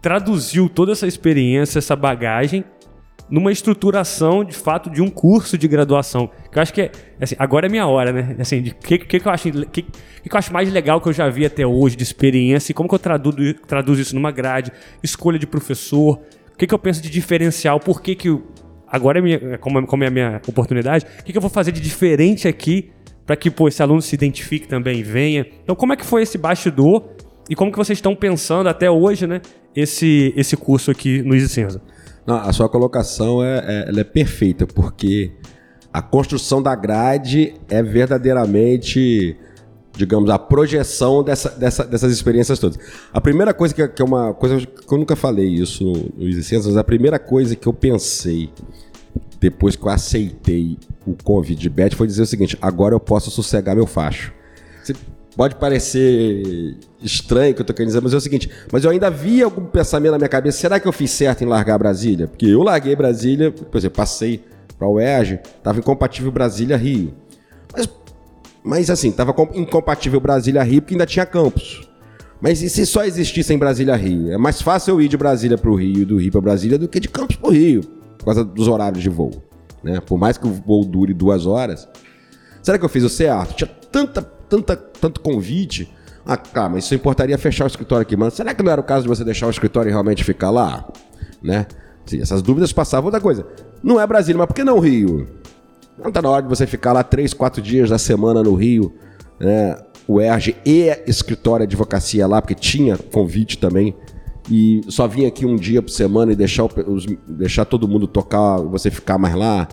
[0.00, 2.64] traduziu toda essa experiência, essa bagagem
[3.30, 6.30] numa estruturação de fato de um curso de graduação.
[6.50, 8.36] Que eu acho que é, assim, agora é minha hora, né?
[8.38, 9.88] Assim, de que, que, que eu acho que, que,
[10.30, 12.94] eu acho mais legal que eu já vi até hoje de experiência e como que
[12.94, 14.72] eu traduzo, traduzo isso numa grade,
[15.02, 16.20] escolha de professor,
[16.52, 18.38] o que, que eu penso de diferencial, por que que
[18.86, 21.72] agora é minha, como, como é a minha oportunidade, o que, que eu vou fazer
[21.72, 22.90] de diferente aqui
[23.28, 25.46] para que pô, esse aluno se identifique também e venha.
[25.62, 27.10] Então, como é que foi esse bastidor
[27.50, 29.42] e como que vocês estão pensando até hoje, né,
[29.76, 31.66] esse, esse curso aqui no Easy?
[32.28, 35.32] Não, a sua colocação é, é, é perfeita, porque
[35.90, 39.34] a construção da grade é verdadeiramente,
[39.96, 42.78] digamos, a projeção dessa, dessa, dessas experiências todas.
[43.14, 46.64] A primeira coisa que, que, é uma coisa que eu nunca falei isso no, no
[46.64, 48.50] mas a primeira coisa que eu pensei
[49.40, 50.76] depois que eu aceitei
[51.06, 54.34] o convite de Beth foi dizer o seguinte: agora eu posso sossegar meu facho.
[55.38, 59.08] Pode parecer estranho que eu tô querendo dizer, mas é o seguinte, mas eu ainda
[59.08, 62.26] vi algum pensamento na minha cabeça, será que eu fiz certo em largar Brasília?
[62.26, 64.42] Porque eu larguei Brasília, por exemplo, passei
[64.76, 67.14] para o UERJ, estava incompatível Brasília-Rio.
[67.72, 67.88] Mas,
[68.64, 71.88] mas assim, estava incompatível Brasília-Rio porque ainda tinha campus.
[72.40, 74.32] Mas e se só existisse em Brasília-Rio?
[74.32, 76.88] É mais fácil eu ir de Brasília para o Rio do Rio para Brasília do
[76.88, 77.82] que de Campos para o Rio,
[78.18, 79.40] por causa dos horários de voo.
[79.84, 80.00] Né?
[80.00, 81.88] Por mais que o voo dure duas horas.
[82.60, 83.54] Será que eu fiz o certo?
[83.54, 85.92] Tinha tanta tanta, tanto convite.
[86.24, 88.30] Ah, cara, mas isso importaria fechar o escritório aqui, mano.
[88.30, 90.86] Será que não era o caso de você deixar o escritório e realmente ficar lá?
[91.42, 91.66] Né?
[92.04, 93.06] Sim, essas dúvidas passavam.
[93.06, 93.46] Outra coisa,
[93.82, 95.26] não é Brasília, mas por que não Rio?
[96.02, 98.94] Não tá na hora de você ficar lá três, quatro dias da semana no Rio,
[99.40, 99.76] né?
[100.06, 103.94] O ERG e escritório de advocacia lá, porque tinha convite também.
[104.50, 108.58] E só vinha aqui um dia por semana e deixar, os, deixar todo mundo tocar,
[108.58, 109.68] você ficar mais lá,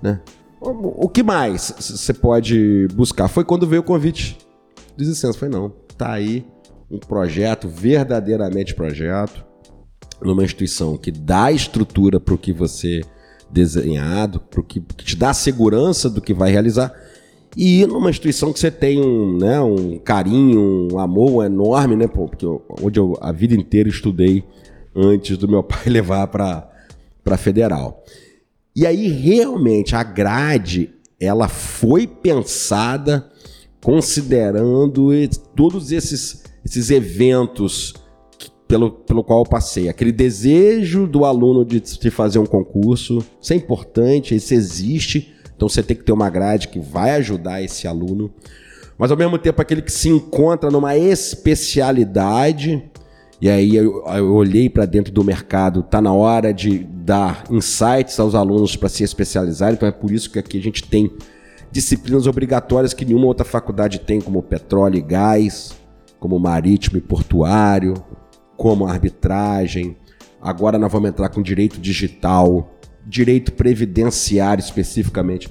[0.00, 0.20] né?
[0.60, 3.28] O, que mais você pode buscar?
[3.28, 4.36] Foi quando veio o convite
[4.94, 5.38] do licença.
[5.38, 5.72] Foi não.
[5.96, 6.44] Tá aí
[6.90, 9.44] um projeto, verdadeiramente projeto,
[10.20, 13.00] numa instituição que dá estrutura para o que você
[13.50, 16.92] desenhado, pro que, que te dá segurança do que vai realizar.
[17.56, 22.06] E numa instituição que você tem um, né, um carinho, um amor enorme, né?
[22.06, 24.44] Porque eu, onde eu a vida inteira estudei
[24.94, 26.70] antes do meu pai levar para
[27.24, 28.04] a federal.
[28.74, 33.30] E aí realmente a grade ela foi pensada
[33.82, 35.10] considerando
[35.54, 37.94] todos esses, esses eventos
[38.68, 39.88] pelo, pelo qual eu passei.
[39.88, 45.34] Aquele desejo do aluno de, de fazer um concurso, isso é importante, isso existe.
[45.54, 48.32] Então você tem que ter uma grade que vai ajudar esse aluno.
[48.96, 52.82] Mas ao mesmo tempo aquele que se encontra numa especialidade
[53.40, 58.20] E aí eu, eu olhei para dentro do mercado, tá na hora de dar insights
[58.20, 61.10] aos alunos para se especializarem, então é por isso que aqui a gente tem
[61.72, 65.74] disciplinas obrigatórias que nenhuma outra faculdade tem, como petróleo e gás,
[66.18, 67.94] como marítimo e portuário,
[68.56, 69.96] como arbitragem.
[70.40, 72.74] Agora nós vamos entrar com direito digital,
[73.06, 75.48] direito previdenciário especificamente.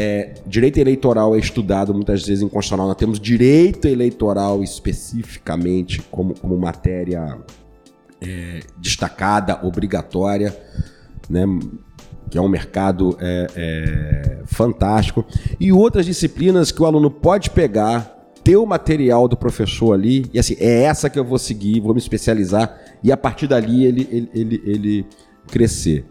[0.00, 2.86] É, direito eleitoral é estudado muitas vezes em constitucional.
[2.86, 7.36] Nós temos direito eleitoral especificamente como, como matéria
[8.20, 10.56] é, destacada, obrigatória,
[11.28, 11.44] né?
[12.30, 15.26] que é um mercado é, é, fantástico.
[15.58, 20.38] E outras disciplinas que o aluno pode pegar, ter o material do professor ali, e
[20.38, 24.08] assim, é essa que eu vou seguir, vou me especializar, e a partir dali ele,
[24.12, 25.06] ele, ele, ele
[25.48, 26.04] crescer.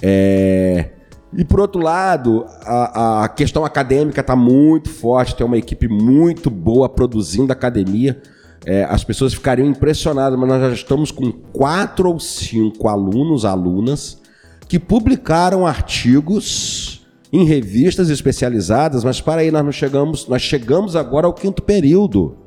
[0.00, 0.95] É,
[1.36, 6.48] e por outro lado, a, a questão acadêmica está muito forte, tem uma equipe muito
[6.48, 8.20] boa produzindo academia.
[8.64, 14.20] É, as pessoas ficariam impressionadas, mas nós já estamos com quatro ou cinco alunos, alunas,
[14.66, 21.26] que publicaram artigos em revistas especializadas, mas para aí, nós não chegamos, nós chegamos agora
[21.26, 22.38] ao quinto período.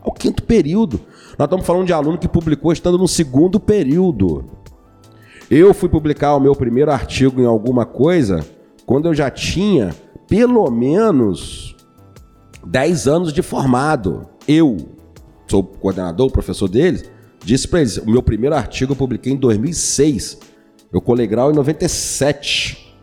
[0.00, 1.00] Ao quinto período.
[1.36, 4.59] Nós estamos falando de aluno que publicou estando no segundo período.
[5.50, 8.46] Eu fui publicar o meu primeiro artigo em alguma coisa
[8.86, 9.92] quando eu já tinha
[10.28, 11.74] pelo menos
[12.64, 14.28] 10 anos de formado.
[14.46, 14.76] Eu
[15.48, 17.10] sou coordenador, professor deles,
[17.44, 20.38] disse para eles: o meu primeiro artigo eu publiquei em 2006.
[20.92, 22.96] Eu colei grau em 97.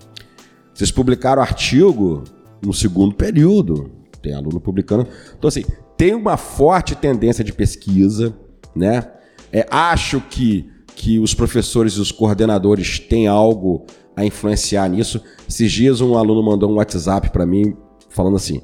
[0.73, 2.23] Vocês publicaram artigo
[2.65, 3.91] no segundo período.
[4.21, 5.05] Tem aluno publicando.
[5.37, 5.65] Então, assim,
[5.97, 8.33] tem uma forte tendência de pesquisa,
[8.73, 9.05] né?
[9.51, 15.21] É, acho que que os professores e os coordenadores têm algo a influenciar nisso.
[15.47, 17.77] Esses dias um aluno mandou um WhatsApp para mim
[18.09, 18.63] falando assim: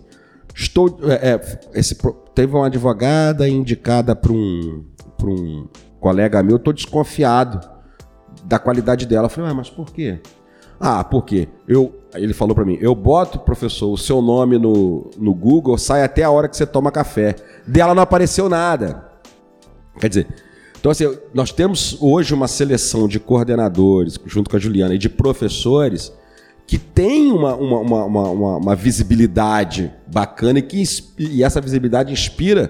[0.55, 1.95] estou é, é esse,
[2.33, 4.83] teve uma advogada indicada para um,
[5.23, 5.67] um
[5.99, 7.69] colega meu, estou desconfiado
[8.43, 9.27] da qualidade dela.
[9.27, 10.19] Eu falei, ah, mas por quê?
[10.79, 15.35] Ah, porque eu, ele falou para mim, eu boto, professor, o seu nome no, no
[15.35, 17.35] Google, sai até a hora que você toma café.
[17.65, 19.07] Dela não apareceu nada.
[19.99, 20.27] Quer dizer,
[20.83, 25.07] então, assim, nós temos hoje uma seleção de coordenadores, junto com a Juliana, e de
[25.07, 26.11] professores
[26.67, 30.83] que tem uma, uma, uma, uma, visibilidade bacana e, que,
[31.17, 32.69] e essa visibilidade inspira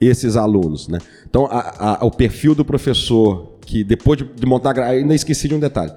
[0.00, 0.86] esses alunos.
[0.86, 1.00] Né?
[1.28, 5.12] Então, a, a, o perfil do professor, que depois de, de montar a grade, ainda
[5.16, 5.90] esqueci de um detalhe.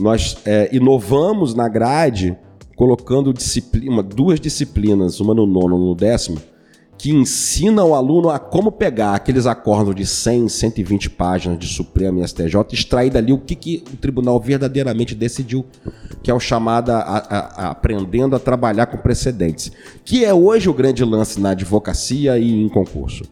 [0.00, 2.38] Nós é, inovamos na grade
[2.76, 6.40] colocando disciplina, duas disciplinas, uma no nono, no décimo,
[6.96, 12.20] que ensina o aluno a como pegar aqueles acordos de 100, 120 páginas de Supremo
[12.20, 15.66] e STJ, extrair dali o que, que o tribunal verdadeiramente decidiu,
[16.22, 19.72] que é o chamado a, a, a, aprendendo a trabalhar com precedentes,
[20.04, 23.24] que é hoje o grande lance na advocacia e em concurso.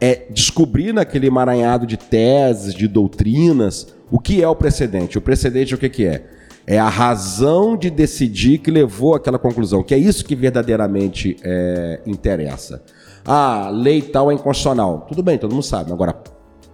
[0.00, 5.18] É descobrir naquele emaranhado de teses, de doutrinas, o que é o precedente.
[5.18, 6.24] O precedente o que, que é?
[6.64, 12.00] É a razão de decidir que levou àquela conclusão, que é isso que verdadeiramente é,
[12.06, 12.82] interessa.
[13.30, 15.04] Ah, lei tal é inconstitucional.
[15.06, 15.92] Tudo bem, todo mundo sabe.
[15.92, 16.14] Agora,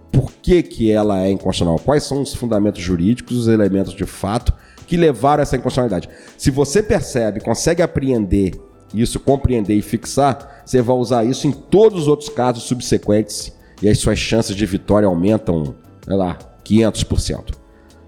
[0.09, 1.77] por que, que ela é inconstitucional?
[1.77, 4.53] Quais são os fundamentos jurídicos, os elementos de fato
[4.87, 6.09] que levaram a essa inconstitucionalidade?
[6.37, 8.53] Se você percebe, consegue apreender
[8.93, 13.89] isso, compreender e fixar, você vai usar isso em todos os outros casos subsequentes e
[13.89, 15.75] as suas chances de vitória aumentam,
[16.05, 17.53] sei lá, 500%.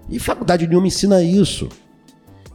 [0.08, 1.68] E faculdade nenhuma ensina isso.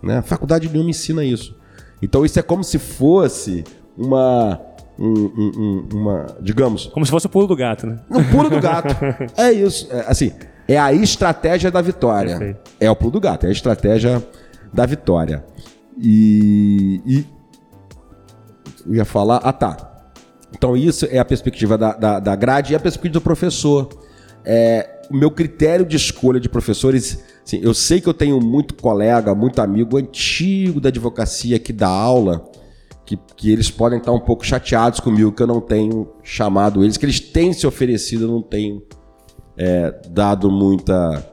[0.01, 0.23] Né?
[0.23, 1.55] Faculdade nenhuma ensina isso.
[2.01, 3.63] Então isso é como se fosse
[3.95, 4.59] uma
[4.97, 6.87] um, um, uma, digamos...
[6.87, 7.99] Como se fosse o pulo do gato, né?
[8.09, 8.95] Um pulo do gato.
[9.37, 9.87] é isso.
[9.91, 10.31] É, assim,
[10.67, 12.37] é a estratégia da vitória.
[12.37, 12.71] Perfeito.
[12.79, 14.23] É o pulo do gato, é a estratégia
[14.71, 15.43] da vitória.
[15.97, 17.25] E, e
[18.85, 19.37] eu ia falar...
[19.37, 19.91] Ah, tá.
[20.55, 23.89] Então isso é a perspectiva da, da, da grade e a perspectiva do professor.
[24.45, 28.73] É, o meu critério de escolha de professores, assim, eu sei que eu tenho muito
[28.75, 32.49] colega, muito amigo antigo da advocacia que dá aula
[33.05, 36.97] que, que eles podem estar um pouco chateados comigo que eu não tenho chamado eles,
[36.97, 38.81] que eles têm se oferecido, eu não tenho
[39.57, 41.25] é, dado muita,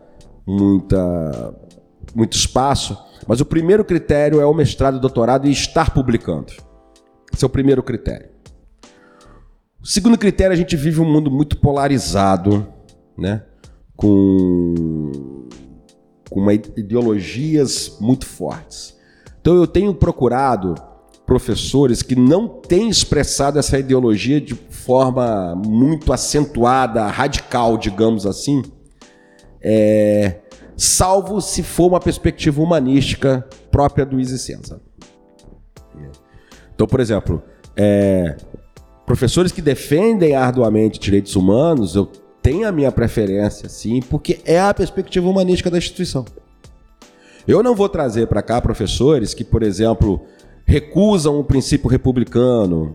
[0.46, 1.54] muita,
[2.14, 2.96] muito espaço.
[3.26, 6.52] Mas o primeiro critério é o mestrado e doutorado e estar publicando.
[7.32, 8.28] Esse é o primeiro critério.
[9.82, 12.66] O segundo critério, a gente vive um mundo muito polarizado,
[13.16, 13.42] né?
[14.00, 15.46] com,
[16.30, 18.98] com uma, ideologias muito fortes.
[19.40, 20.74] Então eu tenho procurado
[21.30, 28.64] professores que não têm expressado essa ideologia de forma muito acentuada, radical, digamos assim,
[29.62, 30.40] é,
[30.76, 34.80] salvo se for uma perspectiva humanística própria do Easy Senza.
[36.74, 37.40] Então, por exemplo,
[37.76, 38.36] é,
[39.06, 42.10] professores que defendem arduamente direitos humanos, eu
[42.42, 46.24] tem a minha preferência, sim, porque é a perspectiva humanística da instituição.
[47.46, 50.26] Eu não vou trazer para cá professores que, por exemplo,
[50.70, 52.94] recusam o princípio republicano,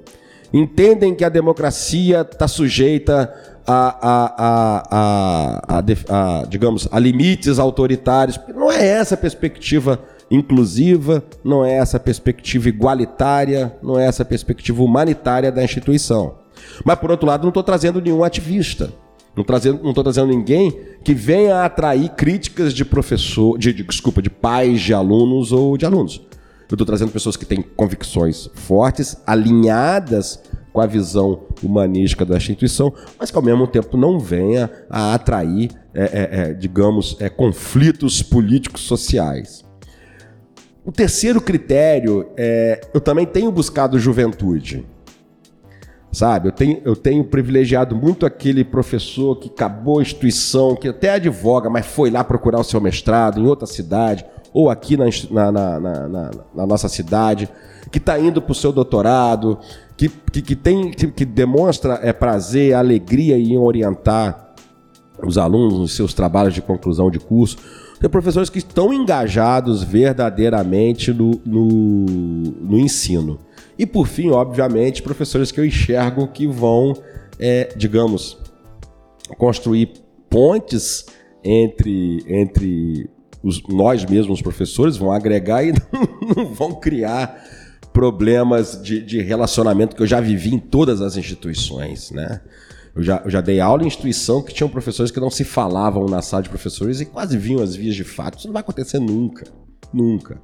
[0.53, 3.33] entendem que a democracia está sujeita
[3.67, 8.39] a, a, a, a, digamos, a limites autoritários.
[8.55, 9.99] Não é essa a perspectiva
[10.31, 16.35] inclusiva, não é essa a perspectiva igualitária, não é essa a perspectiva humanitária da instituição.
[16.85, 18.89] Mas, por outro lado, não estou trazendo nenhum ativista.
[19.35, 24.79] Não estou trazendo ninguém que venha atrair críticas de professor, de, de, desculpa, de pais
[24.79, 26.21] de alunos ou de alunos.
[26.69, 30.41] Eu estou trazendo pessoas que têm convicções fortes, alinhadas
[30.73, 35.71] com a visão humanística da instituição, mas que ao mesmo tempo não venha a atrair,
[35.93, 39.63] é, é, é, digamos, é, conflitos políticos sociais.
[40.83, 44.85] O terceiro critério é, eu também tenho buscado juventude.
[46.11, 51.09] Sabe, eu tenho, eu tenho privilegiado muito aquele professor que acabou a instituição, que até
[51.09, 54.25] advoga, mas foi lá procurar o seu mestrado em outra cidade,
[54.55, 55.07] ou aqui na,
[55.51, 57.49] na, na, na, nossa cidade,
[57.91, 59.59] que está indo para o seu doutorado,
[59.97, 64.53] que, que, que, tem, que demonstra é, prazer, alegria em orientar
[65.21, 67.57] os alunos nos seus trabalhos de conclusão de curso.
[67.99, 72.05] Tem professores que estão engajados verdadeiramente no, no,
[72.61, 73.37] no ensino.
[73.77, 76.93] E por fim, obviamente, professores que eu enxergo que vão,
[77.37, 78.37] é, digamos,
[79.37, 79.91] construir
[80.29, 81.07] pontes
[81.43, 83.09] entre, entre
[83.45, 87.45] os, nós mesmos, professores, vão agregar e não, não vão criar
[87.93, 92.41] problemas de, de, relacionamento que eu já vivi em todas as instituições, né?
[92.95, 96.05] Eu já, eu já dei aula em instituição que tinham professores que não se falavam
[96.07, 98.39] na sala de professores e quase vinham as vias de fato.
[98.39, 99.45] Isso não vai acontecer nunca.
[99.93, 100.41] Nunca.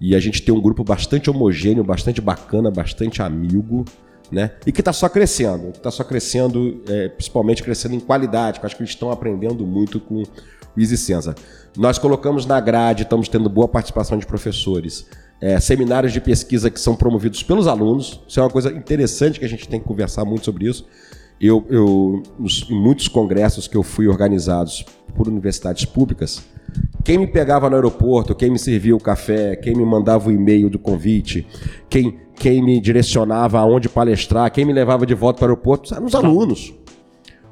[0.00, 3.84] E a gente tem um grupo bastante homogêneo, bastante bacana, bastante amigo,
[4.30, 4.52] né?
[4.66, 5.68] E que está só crescendo.
[5.70, 9.66] Está só crescendo, é, principalmente crescendo em qualidade, que eu acho que eles estão aprendendo
[9.66, 10.22] muito com
[10.76, 11.34] Easy Senza.
[11.76, 15.06] Nós colocamos na grade, estamos tendo boa participação de professores
[15.40, 18.20] é, seminários de pesquisa que são promovidos pelos alunos.
[18.26, 20.86] Isso é uma coisa interessante que a gente tem que conversar muito sobre isso.
[21.40, 24.84] Eu, eu nos, em muitos congressos que eu fui organizados
[25.14, 26.42] por universidades públicas,
[27.04, 30.70] quem me pegava no aeroporto, quem me servia o café, quem me mandava o e-mail
[30.70, 31.46] do convite,
[31.90, 36.06] quem, quem me direcionava aonde palestrar, quem me levava de volta para o aeroporto, eram
[36.06, 36.72] os alunos.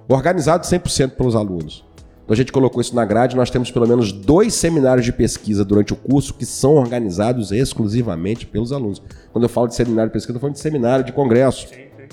[0.09, 1.85] Organizado 100% pelos alunos.
[2.25, 3.37] Então a gente colocou isso na grade.
[3.37, 8.47] Nós temos pelo menos dois seminários de pesquisa durante o curso que são organizados exclusivamente
[8.47, 9.03] pelos alunos.
[9.33, 11.69] Quando eu falo de seminário de pesquisa, eu falando de seminário de congresso.
[11.69, 12.09] Sim, sim.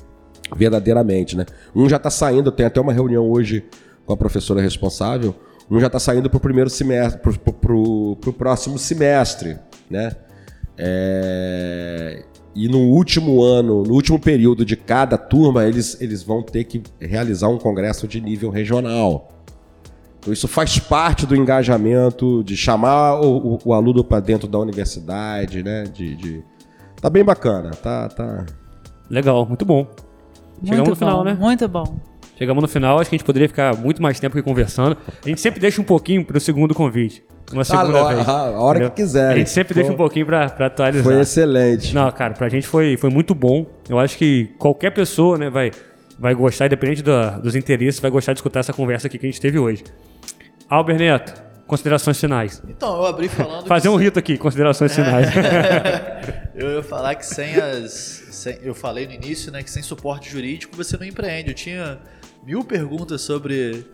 [0.55, 1.45] Verdadeiramente, né?
[1.75, 3.65] Um já está saindo, tem até uma reunião hoje
[4.05, 5.35] com a professora responsável.
[5.69, 9.57] Um já está saindo para o primeiro semestre, para o próximo semestre,
[9.89, 10.11] né?
[10.75, 12.23] É...
[12.55, 16.81] E no último ano, no último período de cada turma, eles, eles vão ter que
[16.99, 19.38] realizar um congresso de nível regional.
[20.19, 24.59] Então, isso faz parte do engajamento, de chamar o, o, o aluno para dentro da
[24.59, 25.83] universidade, né?
[25.85, 26.43] De, de,
[27.01, 28.45] Tá bem bacana, tá, tá.
[29.09, 29.87] Legal, muito bom.
[30.61, 31.37] Chegamos muito no final, bom, né?
[31.39, 31.99] Muito bom.
[32.37, 34.97] Chegamos no final, acho que a gente poderia ficar muito mais tempo aqui conversando.
[35.23, 37.23] A gente sempre deixa um pouquinho para o segundo convite.
[37.51, 38.27] Uma segunda ah, vez.
[38.27, 38.91] A, a hora entendeu?
[38.91, 39.31] que quiser.
[39.31, 41.03] A gente sempre deixa um pouquinho para atualizar.
[41.03, 41.95] Foi excelente.
[41.95, 43.65] Não, cara, pra gente foi, foi muito bom.
[43.87, 45.71] Eu acho que qualquer pessoa, né, vai,
[46.19, 49.29] vai gostar, independente do, dos interesses, vai gostar de escutar essa conversa aqui que a
[49.29, 49.83] gente teve hoje.
[50.69, 51.33] Albert Neto,
[51.65, 52.61] considerações finais.
[52.67, 53.65] Então, eu abri falando.
[53.67, 55.27] Fazer um rito aqui, considerações finais.
[56.55, 57.91] eu ia falar que sem as.
[58.29, 61.49] Sem, eu falei no início, né, que sem suporte jurídico você não empreende.
[61.49, 61.99] Eu tinha
[62.43, 63.85] mil perguntas sobre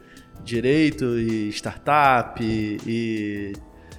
[0.44, 3.54] direito e startup e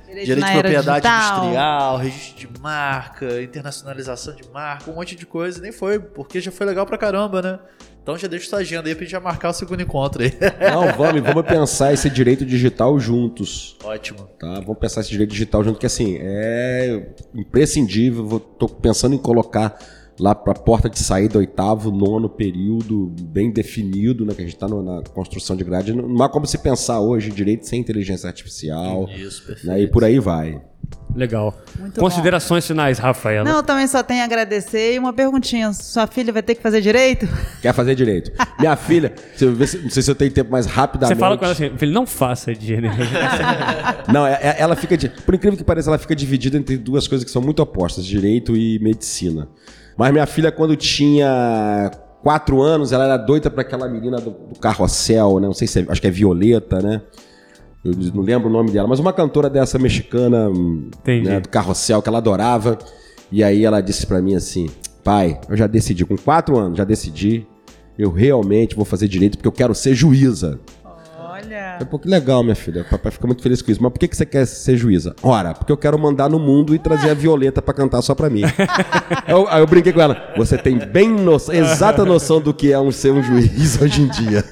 [0.07, 1.39] Direito, direito de propriedade digital.
[1.39, 5.61] industrial, registro de marca, internacionalização de marca, um monte de coisa.
[5.61, 7.59] Nem foi, porque já foi legal pra caramba, né?
[8.07, 10.33] Então já deixa sua agenda aí pra gente já marcar o segundo encontro aí.
[10.71, 13.77] Não, vamos, vamos pensar esse direito digital juntos.
[13.83, 14.29] Ótimo.
[14.39, 14.61] Tá?
[14.61, 17.05] Vamos pensar esse direito digital junto, que assim, é
[17.35, 18.39] imprescindível.
[18.39, 19.77] Tô pensando em colocar
[20.19, 24.35] lá para a porta de saída, oitavo, nono período, bem definido, né?
[24.35, 25.93] Que a gente está na construção de grade.
[25.93, 29.09] Não há como se pensar hoje direito sem inteligência artificial.
[29.09, 29.67] Isso, perfeito.
[29.67, 30.61] Né, e por aí vai.
[31.15, 31.59] Legal.
[31.79, 32.69] Muito Considerações bom.
[32.69, 33.49] finais, Rafaela.
[33.49, 35.73] Não, também só tenho a agradecer e uma perguntinha.
[35.73, 37.27] Sua filha vai ter que fazer direito?
[37.63, 38.31] Quer fazer direito.
[38.59, 41.17] Minha filha, não sei se eu tenho tempo mais rapidamente.
[41.17, 42.97] Você fala com ela assim, filho, não faça direito.
[44.13, 47.25] não, é, é, ela fica, por incrível que pareça, ela fica dividida entre duas coisas
[47.25, 49.49] que são muito opostas, direito e medicina.
[49.97, 51.91] Mas minha filha, quando tinha
[52.23, 55.47] quatro anos, ela era doida para aquela menina do, do carrossel, né?
[55.47, 57.03] Não sei se é, acho que é Violeta, né?
[57.85, 60.49] Eu não lembro o nome dela, mas uma cantora dessa mexicana
[61.23, 62.79] né, do carrossel que ela adorava.
[63.31, 64.69] E aí ela disse para mim assim:
[65.05, 67.47] pai, eu já decidi, com quatro anos, já decidi
[67.99, 70.61] eu realmente vou fazer direito porque eu quero ser juíza.
[71.37, 71.77] Olha.
[71.79, 72.83] É um pouco legal, minha filha.
[72.83, 73.83] O papai fica muito feliz com isso.
[73.83, 75.15] Mas por que, que você quer ser juíza?
[75.23, 78.31] Ora, porque eu quero mandar no mundo e trazer a Violeta pra cantar só pra
[78.31, 78.43] mim.
[79.29, 80.33] eu, aí eu brinquei com ela.
[80.37, 84.09] Você tem bem noção, exata noção do que é um ser um juiz hoje em
[84.09, 84.45] dia.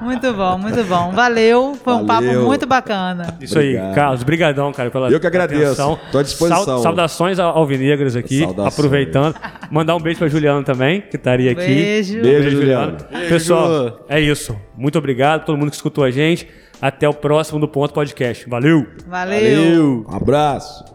[0.00, 1.12] Muito bom, muito bom.
[1.12, 1.74] Valeu.
[1.82, 2.44] Foi um papo Valeu.
[2.46, 3.36] muito bacana.
[3.40, 3.94] Isso aí, Obrigado.
[3.94, 5.64] Carlos, brigadão, cara, pela Eu que agradeço.
[5.64, 5.98] atenção.
[6.10, 6.64] Tô à disposição.
[6.64, 8.74] Sau- saudações ao Alvinegras aqui, Saudações.
[8.74, 9.34] aproveitando.
[9.70, 11.64] Mandar um beijo pra Juliana também, que estaria aqui.
[11.66, 12.20] Beijo.
[12.20, 12.96] Beijo, Juliana.
[13.28, 14.56] Pessoal, é isso.
[14.76, 16.48] Muito obrigado a todo mundo que escutou a gente.
[16.80, 18.48] Até o próximo do Ponto Podcast.
[18.48, 18.86] Valeu!
[19.06, 20.06] Valeu.
[20.08, 20.91] Um abraço.